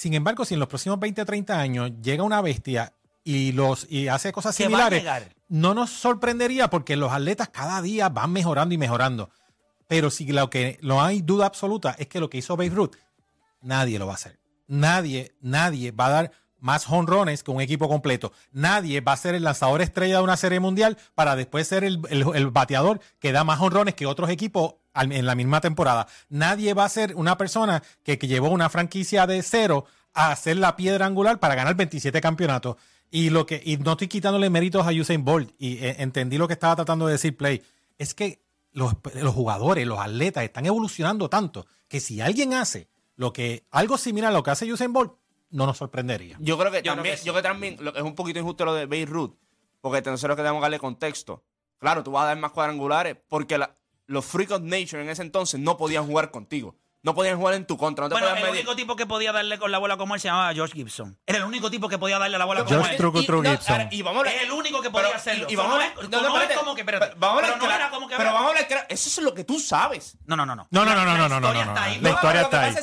Sin 0.00 0.14
embargo, 0.14 0.46
si 0.46 0.54
en 0.54 0.60
los 0.60 0.68
próximos 0.70 0.98
20, 0.98 1.26
30 1.26 1.60
años 1.60 1.92
llega 2.00 2.22
una 2.22 2.40
bestia 2.40 2.94
y 3.22 3.52
los 3.52 3.86
y 3.90 4.08
hace 4.08 4.32
cosas 4.32 4.56
Que 4.56 4.62
similares, 4.62 5.04
no 5.50 5.74
nos 5.74 5.90
sorprendería 5.90 6.70
porque 6.70 6.96
los 6.96 7.12
atletas 7.12 7.50
cada 7.50 7.82
día 7.82 8.08
van 8.08 8.32
mejorando 8.32 8.74
y 8.74 8.78
mejorando. 8.78 9.28
Pero 9.88 10.08
si 10.08 10.26
lo 10.32 10.48
que 10.48 10.78
no 10.80 11.02
hay 11.02 11.20
duda 11.20 11.44
absoluta 11.44 11.94
es 11.98 12.06
que 12.06 12.18
lo 12.18 12.30
que 12.30 12.38
hizo 12.38 12.56
Babe 12.56 12.70
Ruth, 12.70 12.96
nadie 13.60 13.98
lo 13.98 14.06
va 14.06 14.12
a 14.12 14.14
hacer. 14.14 14.40
Nadie, 14.68 15.34
nadie 15.42 15.92
va 15.92 16.06
a 16.06 16.10
dar 16.10 16.32
más 16.60 16.88
honrones 16.88 17.42
que 17.42 17.50
un 17.50 17.60
equipo 17.60 17.88
completo. 17.88 18.32
Nadie 18.52 19.00
va 19.00 19.12
a 19.12 19.16
ser 19.16 19.34
el 19.34 19.42
lanzador 19.44 19.82
estrella 19.82 20.18
de 20.18 20.22
una 20.24 20.36
serie 20.36 20.60
mundial 20.60 20.96
para 21.14 21.36
después 21.36 21.66
ser 21.66 21.84
el, 21.84 22.00
el- 22.10 22.50
bateador 22.50 23.00
que 23.18 23.32
da 23.32 23.44
más 23.44 23.60
honrones 23.60 23.94
que 23.94 24.06
otros 24.06 24.30
equipos 24.30 24.74
en 24.94 25.24
la 25.26 25.34
misma 25.34 25.60
temporada. 25.60 26.06
Nadie 26.28 26.74
va 26.74 26.84
a 26.84 26.88
ser 26.88 27.14
una 27.16 27.36
persona 27.38 27.82
que, 28.02 28.18
que 28.18 28.26
llevó 28.26 28.48
una 28.50 28.68
franquicia 28.68 29.26
de 29.26 29.42
cero 29.42 29.84
a 30.12 30.32
hacer 30.32 30.56
la 30.56 30.74
piedra 30.76 31.06
angular 31.06 31.38
para 31.38 31.54
ganar 31.54 31.74
27 31.76 32.20
campeonatos. 32.20 32.76
Y 33.10 33.30
lo 33.30 33.46
que 33.46 33.60
y 33.64 33.76
no 33.76 33.92
estoy 33.92 34.08
quitándole 34.08 34.50
méritos 34.50 34.86
a 34.86 34.90
Usain 34.90 35.24
Bolt 35.24 35.52
y 35.58 35.78
eh, 35.84 35.96
entendí 35.98 36.38
lo 36.38 36.46
que 36.46 36.54
estaba 36.54 36.76
tratando 36.76 37.06
de 37.06 37.12
decir 37.12 37.36
Play. 37.36 37.62
Es 37.98 38.14
que 38.14 38.42
los, 38.72 38.94
los 39.14 39.34
jugadores, 39.34 39.86
los 39.86 39.98
atletas 39.98 40.44
están 40.44 40.66
evolucionando 40.66 41.28
tanto 41.28 41.66
que 41.88 42.00
si 42.00 42.20
alguien 42.20 42.54
hace 42.54 42.88
lo 43.16 43.32
que 43.32 43.64
algo 43.70 43.98
similar 43.98 44.30
a 44.30 44.34
lo 44.34 44.42
que 44.42 44.50
hace 44.50 44.72
Usain 44.72 44.92
Bolt, 44.92 45.12
no 45.50 45.66
nos 45.66 45.76
sorprendería. 45.78 46.36
Yo 46.40 46.58
creo 46.58 46.70
que 46.70 46.78
Yo 46.78 46.82
creo 46.82 46.94
también, 46.94 47.14
que 47.14 47.20
sí. 47.20 47.26
yo 47.26 47.32
creo 47.32 47.42
que 47.42 47.48
también 47.48 47.76
lo- 47.80 47.94
es 47.94 48.02
un 48.02 48.14
poquito 48.14 48.38
injusto 48.38 48.64
lo 48.64 48.74
de 48.74 48.86
Beirut, 48.86 49.36
porque 49.80 50.02
nosotros 50.10 50.36
que 50.36 50.42
tenemos 50.42 50.60
que 50.60 50.64
darle 50.64 50.78
contexto. 50.78 51.44
Claro, 51.78 52.02
tú 52.02 52.12
vas 52.12 52.24
a 52.24 52.26
dar 52.26 52.38
más 52.38 52.52
cuadrangulares 52.52 53.16
porque 53.28 53.58
la- 53.58 53.76
los 54.06 54.24
Freak 54.24 54.50
of 54.50 54.60
Nature 54.62 55.02
en 55.02 55.08
ese 55.10 55.22
entonces 55.22 55.58
no 55.60 55.76
podían 55.76 56.06
jugar 56.06 56.30
contigo. 56.30 56.76
No 57.02 57.14
podían 57.14 57.38
jugar 57.38 57.54
en 57.54 57.64
tu 57.64 57.78
contra. 57.78 58.04
No 58.04 58.08
te 58.10 58.14
Bueno, 58.20 58.28
el 58.36 58.42
medir. 58.42 58.56
único 58.58 58.76
tipo 58.76 58.94
que 58.94 59.06
podía 59.06 59.32
darle 59.32 59.58
con 59.58 59.72
la 59.72 59.78
bola 59.78 59.96
como 59.96 60.14
él 60.14 60.20
se 60.20 60.28
llamaba 60.28 60.52
George 60.52 60.74
Gibson. 60.74 61.18
Era 61.26 61.38
el 61.38 61.44
único 61.44 61.70
tipo 61.70 61.88
que 61.88 61.96
podía 61.96 62.18
darle 62.18 62.36
la 62.36 62.44
bola 62.44 62.60
como 62.62 62.68
George 62.76 62.96
él. 62.96 63.02
No, 63.02 63.10
Gibson. 63.42 63.88
y 63.90 64.02
vamos 64.02 64.26
a 64.26 64.30
Es 64.30 64.42
el 64.42 64.52
único 64.52 64.82
que 64.82 64.90
podía 64.90 65.06
pero- 65.06 65.16
hacerlo. 65.16 65.46
Y, 65.48 65.56
vamos 65.56 65.78
a 65.80 65.86
es- 65.86 65.94
no, 66.10 66.20
no, 66.20 66.28
no 66.28 66.42
es 66.42 66.58
como 66.58 66.74
que-. 66.74 66.84
Pero 66.84 66.98
vamos 67.16 67.22
a 67.22 67.26
hablar 67.30 67.44
Pero 67.44 67.56
no 67.56 67.64
claro. 67.64 67.74
era 67.84 67.90
como 67.90 68.06
que- 68.06 68.16
Pero 68.18 68.29
Eso 68.88 69.08
es 69.08 69.18
lo 69.18 69.34
que 69.34 69.44
tú 69.44 69.58
sabes. 69.60 70.16
No, 70.26 70.36
no, 70.36 70.44
no, 70.46 70.54
no. 70.56 70.68
No, 70.70 70.84
no, 70.84 70.94
La- 70.94 71.04
no, 71.04 71.04
no, 71.04 71.18
la 71.18 71.28
no, 71.28 71.40
no, 71.40 71.46
historia 71.48 71.64
no, 71.64 71.70
está 71.72 71.80
no. 71.80 71.86
ahí. 71.86 71.94
La 72.00 72.08
No, 72.08 72.14
historia 72.14 72.40
está 72.42 72.62
ahí. 72.62 72.74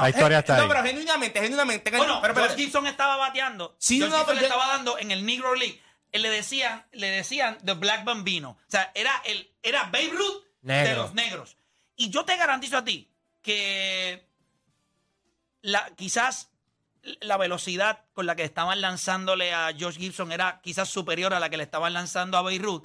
La 0.00 0.08
historia 0.10 0.38
está 0.38 0.56
no, 0.56 0.62
ahí. 0.62 0.68
pero 0.68 0.82
genuinamente, 0.84 1.40
genuinamente. 1.40 1.90
Bueno, 1.96 2.18
pero, 2.22 2.34
George 2.34 2.54
pero- 2.54 2.64
Gibson 2.64 2.86
estaba 2.86 3.16
bateando. 3.16 3.76
Sí, 3.78 3.98
George 3.98 4.16
no, 4.16 4.22
pero 4.24 4.34
le 4.34 4.40
yo- 4.40 4.46
estaba 4.46 4.66
dando 4.68 4.98
en 4.98 5.10
el 5.10 5.24
Negro 5.26 5.54
League. 5.54 5.80
Él 6.12 6.22
le 6.22 6.30
decían, 6.30 6.86
le 6.92 7.10
decían 7.10 7.58
The 7.64 7.74
Black 7.74 8.04
Bambino. 8.04 8.50
O 8.50 8.58
sea, 8.70 8.90
era 8.94 9.12
el, 9.26 9.50
era 9.62 9.84
Babe 9.84 10.10
Ruth 10.12 10.44
de 10.62 10.94
los 10.94 11.12
negros. 11.14 11.56
Y 11.96 12.10
yo 12.10 12.24
te 12.24 12.36
garantizo 12.36 12.78
a 12.78 12.84
ti 12.84 13.10
que 13.42 14.26
la, 15.62 15.90
quizás 15.96 16.50
la 17.20 17.36
velocidad 17.36 18.04
con 18.14 18.26
la 18.26 18.34
que 18.34 18.44
estaban 18.44 18.80
lanzándole 18.80 19.52
a 19.54 19.72
George 19.76 19.98
Gibson 20.00 20.32
era 20.32 20.60
quizás 20.62 20.88
superior 20.88 21.34
a 21.34 21.40
la 21.40 21.48
que 21.50 21.56
le 21.56 21.62
estaban 21.62 21.92
lanzando 21.92 22.36
a 22.38 22.42
Beirut. 22.42 22.84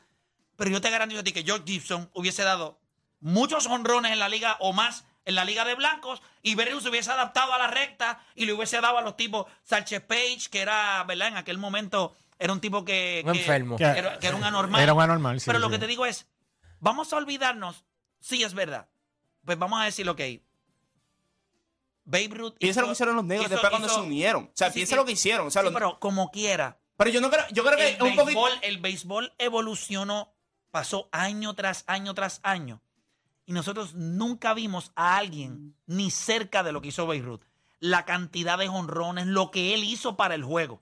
Pero 0.61 0.69
yo 0.69 0.79
te 0.79 0.91
garantizo 0.91 1.21
a 1.21 1.23
ti 1.23 1.31
que 1.31 1.41
George 1.41 1.63
Gibson 1.65 2.07
hubiese 2.13 2.43
dado 2.43 2.79
muchos 3.19 3.65
honrones 3.65 4.11
en 4.11 4.19
la 4.19 4.29
liga 4.29 4.57
o 4.59 4.73
más 4.73 5.05
en 5.25 5.33
la 5.33 5.43
liga 5.43 5.65
de 5.65 5.73
blancos 5.73 6.21
y 6.43 6.53
Beirut 6.53 6.83
se 6.83 6.89
hubiese 6.89 7.09
adaptado 7.11 7.51
a 7.51 7.57
la 7.57 7.65
recta 7.65 8.23
y 8.35 8.45
le 8.45 8.53
hubiese 8.53 8.79
dado 8.79 8.99
a 8.99 9.01
los 9.01 9.17
tipos 9.17 9.47
Sánchez 9.63 10.01
Page, 10.03 10.41
que 10.51 10.61
era, 10.61 11.03
¿verdad? 11.05 11.29
En 11.29 11.37
aquel 11.37 11.57
momento 11.57 12.15
era 12.37 12.53
un 12.53 12.59
tipo 12.61 12.85
que, 12.85 13.23
Un 13.25 13.33
que- 13.33 13.39
enfermo. 13.39 13.75
que 13.75 13.85
era, 13.85 14.19
que 14.19 14.27
era 14.27 14.35
un 14.35 14.43
anormal. 14.43 14.79
Era 14.83 14.93
un 14.93 15.01
anormal, 15.01 15.39
sí, 15.39 15.47
Pero 15.47 15.57
lo 15.57 15.65
sí. 15.65 15.71
que 15.73 15.79
te 15.79 15.87
digo 15.87 16.05
es, 16.05 16.27
vamos 16.79 17.11
a 17.11 17.15
olvidarnos, 17.17 17.83
sí 18.19 18.43
es 18.43 18.53
verdad. 18.53 18.87
Pues 19.43 19.57
vamos 19.57 19.81
a 19.81 19.85
decir, 19.85 20.07
ok, 20.07 20.21
Babe 22.03 22.29
Ruth 22.33 22.57
Piensa 22.59 22.81
lo 22.81 22.87
que 22.87 22.93
hicieron 22.93 23.15
los 23.15 23.25
negros 23.25 23.45
hizo- 23.47 23.53
después 23.55 23.69
cuando 23.71 23.87
hizo- 23.87 23.95
se 23.95 24.01
unieron. 24.01 24.43
O 24.43 24.51
sea, 24.53 24.67
Sí, 24.69 24.75
piensa 24.75 24.91
sí. 24.91 24.95
lo 24.95 25.05
que 25.05 25.11
hicieron. 25.13 25.47
O 25.47 25.51
sea, 25.51 25.63
los- 25.63 25.73
pero 25.73 25.99
como 25.99 26.29
quiera, 26.29 26.79
pero 26.97 27.09
yo 27.09 27.19
no 27.21 27.29
creo, 27.31 27.45
yo 27.51 27.63
creo 27.63 27.77
que 27.77 27.89
el 27.89 27.95
es 27.95 28.01
un 28.01 28.15
poquito. 28.15 28.47
el 28.61 28.77
béisbol 28.79 29.33
evolucionó, 29.37 30.30
pasó 30.71 31.09
año 31.11 31.53
tras 31.53 31.83
año 31.87 32.13
tras 32.13 32.39
año. 32.43 32.81
Y 33.45 33.53
nosotros 33.53 33.93
nunca 33.93 34.53
vimos 34.53 34.91
a 34.95 35.17
alguien 35.17 35.75
ni 35.85 36.09
cerca 36.09 36.63
de 36.63 36.71
lo 36.71 36.81
que 36.81 36.89
hizo 36.89 37.07
Beirut. 37.07 37.43
La 37.79 38.05
cantidad 38.05 38.57
de 38.57 38.67
jonrones, 38.67 39.27
lo 39.27 39.51
que 39.51 39.73
él 39.73 39.83
hizo 39.83 40.15
para 40.15 40.35
el 40.35 40.43
juego. 40.43 40.81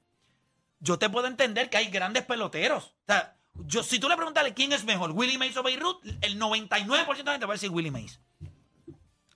Yo 0.80 1.00
te 1.00 1.10
puedo 1.10 1.28
entender 1.28 1.70
que 1.70 1.78
hay 1.78 1.90
grandes 1.90 2.26
peloteros. 2.26 2.86
O 2.86 3.06
sea, 3.08 3.38
yo, 3.66 3.84
si 3.84 4.00
tú 4.00 4.08
le 4.08 4.16
preguntas 4.16 4.46
quién 4.56 4.72
es 4.72 4.86
mejor, 4.86 5.12
Willie 5.12 5.38
Mays 5.38 5.58
o 5.58 5.64
Beirut, 5.64 6.04
el 6.22 6.40
99% 6.40 7.18
de 7.18 7.24
la 7.24 7.32
gente 7.32 7.46
va 7.46 7.54
a 7.54 7.56
decir 7.56 7.72
Willie 7.72 7.92
Mays. 7.92 8.20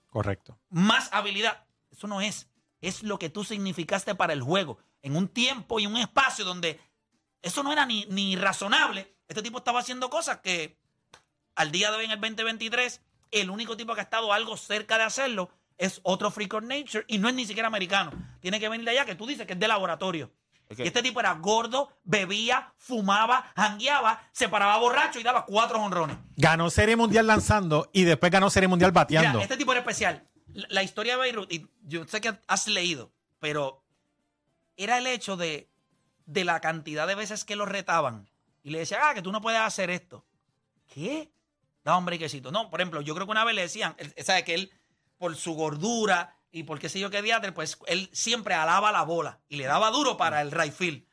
Correcto. 0.08 0.58
Más 0.70 1.12
habilidad. 1.12 1.64
Eso 1.90 2.06
no 2.06 2.20
es. 2.20 2.48
Es 2.80 3.02
lo 3.02 3.18
que 3.18 3.30
tú 3.30 3.44
significaste 3.44 4.14
para 4.14 4.32
el 4.32 4.42
juego. 4.42 4.78
En 5.02 5.16
un 5.16 5.28
tiempo 5.28 5.80
y 5.80 5.86
un 5.86 5.96
espacio 5.96 6.44
donde 6.44 6.80
eso 7.42 7.62
no 7.62 7.72
era 7.72 7.84
ni, 7.84 8.06
ni 8.06 8.36
razonable. 8.36 9.13
Este 9.28 9.42
tipo 9.42 9.58
estaba 9.58 9.80
haciendo 9.80 10.10
cosas 10.10 10.38
que 10.38 10.76
al 11.54 11.70
día 11.70 11.90
de 11.90 11.98
hoy 11.98 12.04
en 12.04 12.10
el 12.10 12.20
2023, 12.20 13.00
el 13.30 13.50
único 13.50 13.76
tipo 13.76 13.94
que 13.94 14.00
ha 14.00 14.04
estado 14.04 14.32
algo 14.32 14.56
cerca 14.56 14.98
de 14.98 15.04
hacerlo 15.04 15.50
es 15.78 16.00
otro 16.02 16.30
Freak 16.30 16.54
of 16.54 16.62
Nature 16.64 17.04
y 17.08 17.18
no 17.18 17.28
es 17.28 17.34
ni 17.34 17.46
siquiera 17.46 17.68
americano. 17.68 18.12
Tiene 18.40 18.60
que 18.60 18.68
venir 18.68 18.84
de 18.84 18.92
allá, 18.92 19.04
que 19.04 19.14
tú 19.14 19.26
dices 19.26 19.46
que 19.46 19.54
es 19.54 19.58
de 19.58 19.68
laboratorio. 19.68 20.30
Y 20.76 20.82
este 20.82 21.02
tipo 21.02 21.20
era 21.20 21.34
gordo, 21.34 21.90
bebía, 22.04 22.72
fumaba, 22.78 23.52
jangueaba, 23.54 24.28
se 24.32 24.48
paraba 24.48 24.76
borracho 24.78 25.20
y 25.20 25.22
daba 25.22 25.44
cuatro 25.44 25.80
honrones. 25.80 26.16
Ganó 26.36 26.70
Serie 26.70 26.96
Mundial 26.96 27.26
lanzando 27.26 27.90
y 27.92 28.04
después 28.04 28.32
ganó 28.32 28.50
Serie 28.50 28.68
Mundial 28.68 28.90
bateando. 28.90 29.38
Mira, 29.38 29.42
este 29.42 29.56
tipo 29.56 29.72
era 29.72 29.80
especial. 29.80 30.26
La, 30.52 30.66
la 30.70 30.82
historia 30.82 31.14
de 31.14 31.20
Beirut, 31.20 31.52
y 31.52 31.68
yo 31.82 32.06
sé 32.06 32.20
que 32.20 32.38
has 32.48 32.66
leído, 32.66 33.12
pero 33.40 33.84
era 34.76 34.98
el 34.98 35.06
hecho 35.06 35.36
de, 35.36 35.68
de 36.26 36.44
la 36.44 36.60
cantidad 36.60 37.06
de 37.06 37.14
veces 37.14 37.44
que 37.44 37.56
lo 37.56 37.66
retaban. 37.66 38.28
Y 38.64 38.70
le 38.70 38.80
decían, 38.80 39.00
ah, 39.04 39.14
que 39.14 39.22
tú 39.22 39.30
no 39.30 39.40
puedes 39.40 39.60
hacer 39.60 39.90
esto. 39.90 40.26
¿Qué? 40.92 41.32
Da 41.84 41.96
un 41.96 42.04
brequecito. 42.04 42.50
No, 42.50 42.70
por 42.70 42.80
ejemplo, 42.80 43.00
yo 43.02 43.14
creo 43.14 43.26
que 43.26 43.30
una 43.30 43.44
vez 43.44 43.54
le 43.54 43.62
decían, 43.62 43.94
él- 43.98 44.12
sabe 44.24 44.42
que 44.44 44.54
él, 44.54 44.72
por 45.18 45.36
su 45.36 45.52
gordura 45.54 46.36
y 46.50 46.62
por 46.64 46.78
qué 46.80 46.88
sé 46.88 46.98
yo 46.98 47.10
qué 47.10 47.22
diatre, 47.22 47.52
pues 47.52 47.78
él 47.86 48.08
siempre 48.12 48.54
alaba 48.54 48.90
la 48.90 49.02
bola 49.02 49.40
y 49.48 49.56
le 49.56 49.64
daba 49.66 49.90
duro 49.90 50.16
para 50.16 50.40
el 50.40 50.50
right 50.50 50.72
field. 50.72 51.04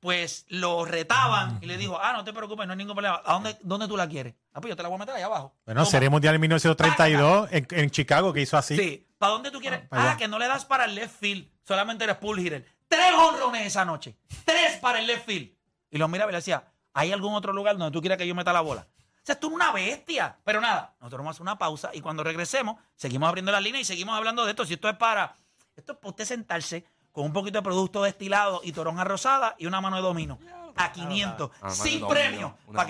Pues 0.00 0.44
lo 0.48 0.84
retaban 0.84 1.58
y 1.62 1.66
le 1.66 1.78
dijo, 1.78 1.98
ah, 1.98 2.12
no 2.12 2.24
te 2.24 2.32
preocupes, 2.34 2.66
no 2.66 2.72
hay 2.72 2.76
ningún 2.78 2.94
problema. 2.94 3.22
¿A 3.24 3.32
dónde, 3.34 3.56
dónde 3.62 3.88
tú 3.88 3.96
la 3.96 4.06
quieres? 4.06 4.34
Ah, 4.52 4.60
pues 4.60 4.70
yo 4.70 4.76
te 4.76 4.82
la 4.82 4.88
voy 4.90 4.96
a 4.96 4.98
meter 4.98 5.14
allá 5.14 5.26
abajo. 5.26 5.56
Bueno, 5.64 5.80
Toma. 5.80 5.90
Serie 5.90 6.10
Mundial 6.10 6.34
en 6.34 6.40
1932 6.42 7.48
en, 7.52 7.66
en 7.70 7.90
Chicago 7.90 8.32
que 8.32 8.42
hizo 8.42 8.56
así. 8.58 8.76
Sí. 8.76 9.06
¿Para 9.18 9.32
dónde 9.32 9.50
tú 9.50 9.60
quieres? 9.60 9.84
Ah, 9.90 10.10
Ah, 10.12 10.16
que 10.18 10.28
no 10.28 10.38
le 10.38 10.46
das 10.46 10.64
para 10.66 10.84
el 10.84 10.94
left 10.94 11.18
field. 11.18 11.48
Solamente 11.66 12.04
eres 12.04 12.16
pull 12.18 12.38
hitter. 12.38 12.66
Tres 12.86 13.12
honrones 13.14 13.66
esa 13.66 13.84
noche. 13.86 14.16
Tres 14.44 14.76
para 14.80 14.98
el 15.00 15.06
left 15.06 15.24
field. 15.26 15.50
Y 15.90 15.96
lo 15.96 16.06
miraba 16.08 16.30
y 16.30 16.32
le 16.32 16.38
decía, 16.38 16.70
¿hay 16.94 17.12
algún 17.12 17.34
otro 17.34 17.52
lugar 17.52 17.76
donde 17.76 17.92
tú 17.92 18.00
quieras 18.00 18.16
que 18.16 18.26
yo 18.26 18.34
meta 18.34 18.52
la 18.52 18.62
bola? 18.62 18.86
O 19.24 19.26
sea, 19.26 19.38
tú 19.38 19.48
eres 19.48 19.56
una 19.56 19.72
bestia. 19.72 20.36
Pero 20.44 20.60
nada, 20.60 20.94
nosotros 21.00 21.18
vamos 21.18 21.28
a 21.28 21.32
hacer 21.32 21.42
una 21.42 21.58
pausa 21.58 21.90
y 21.92 22.00
cuando 22.00 22.22
regresemos, 22.24 22.76
seguimos 22.94 23.28
abriendo 23.28 23.52
la 23.52 23.60
línea 23.60 23.80
y 23.80 23.84
seguimos 23.84 24.14
hablando 24.16 24.44
de 24.44 24.50
esto. 24.50 24.64
Si 24.64 24.74
esto 24.74 24.88
es 24.88 24.96
para, 24.96 25.34
esto 25.76 25.92
es 25.92 25.98
para 25.98 26.10
usted 26.10 26.24
sentarse 26.24 26.84
con 27.10 27.24
un 27.24 27.32
poquito 27.32 27.58
de 27.58 27.62
producto 27.62 28.02
destilado 28.02 28.60
y 28.64 28.72
toronja 28.72 29.04
rosada 29.04 29.54
y 29.58 29.66
una 29.66 29.80
mano 29.80 29.96
de 29.96 30.02
domino. 30.02 30.38
A 30.76 30.92
500. 30.92 31.50
Una 31.50 31.60
mano 31.60 31.74
sin 31.74 32.06
premio. 32.06 32.56
Para. 32.72 32.88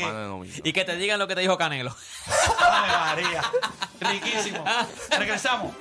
Y 0.65 0.73
que 0.73 0.85
te 0.85 0.97
digan 0.97 1.19
lo 1.19 1.29
que 1.29 1.35
te 1.35 1.43
dijo 1.43 1.57
Canelo. 1.59 1.95
María. 2.61 3.43
Riquísimo. 4.01 4.65
Regresamos. 5.19 5.75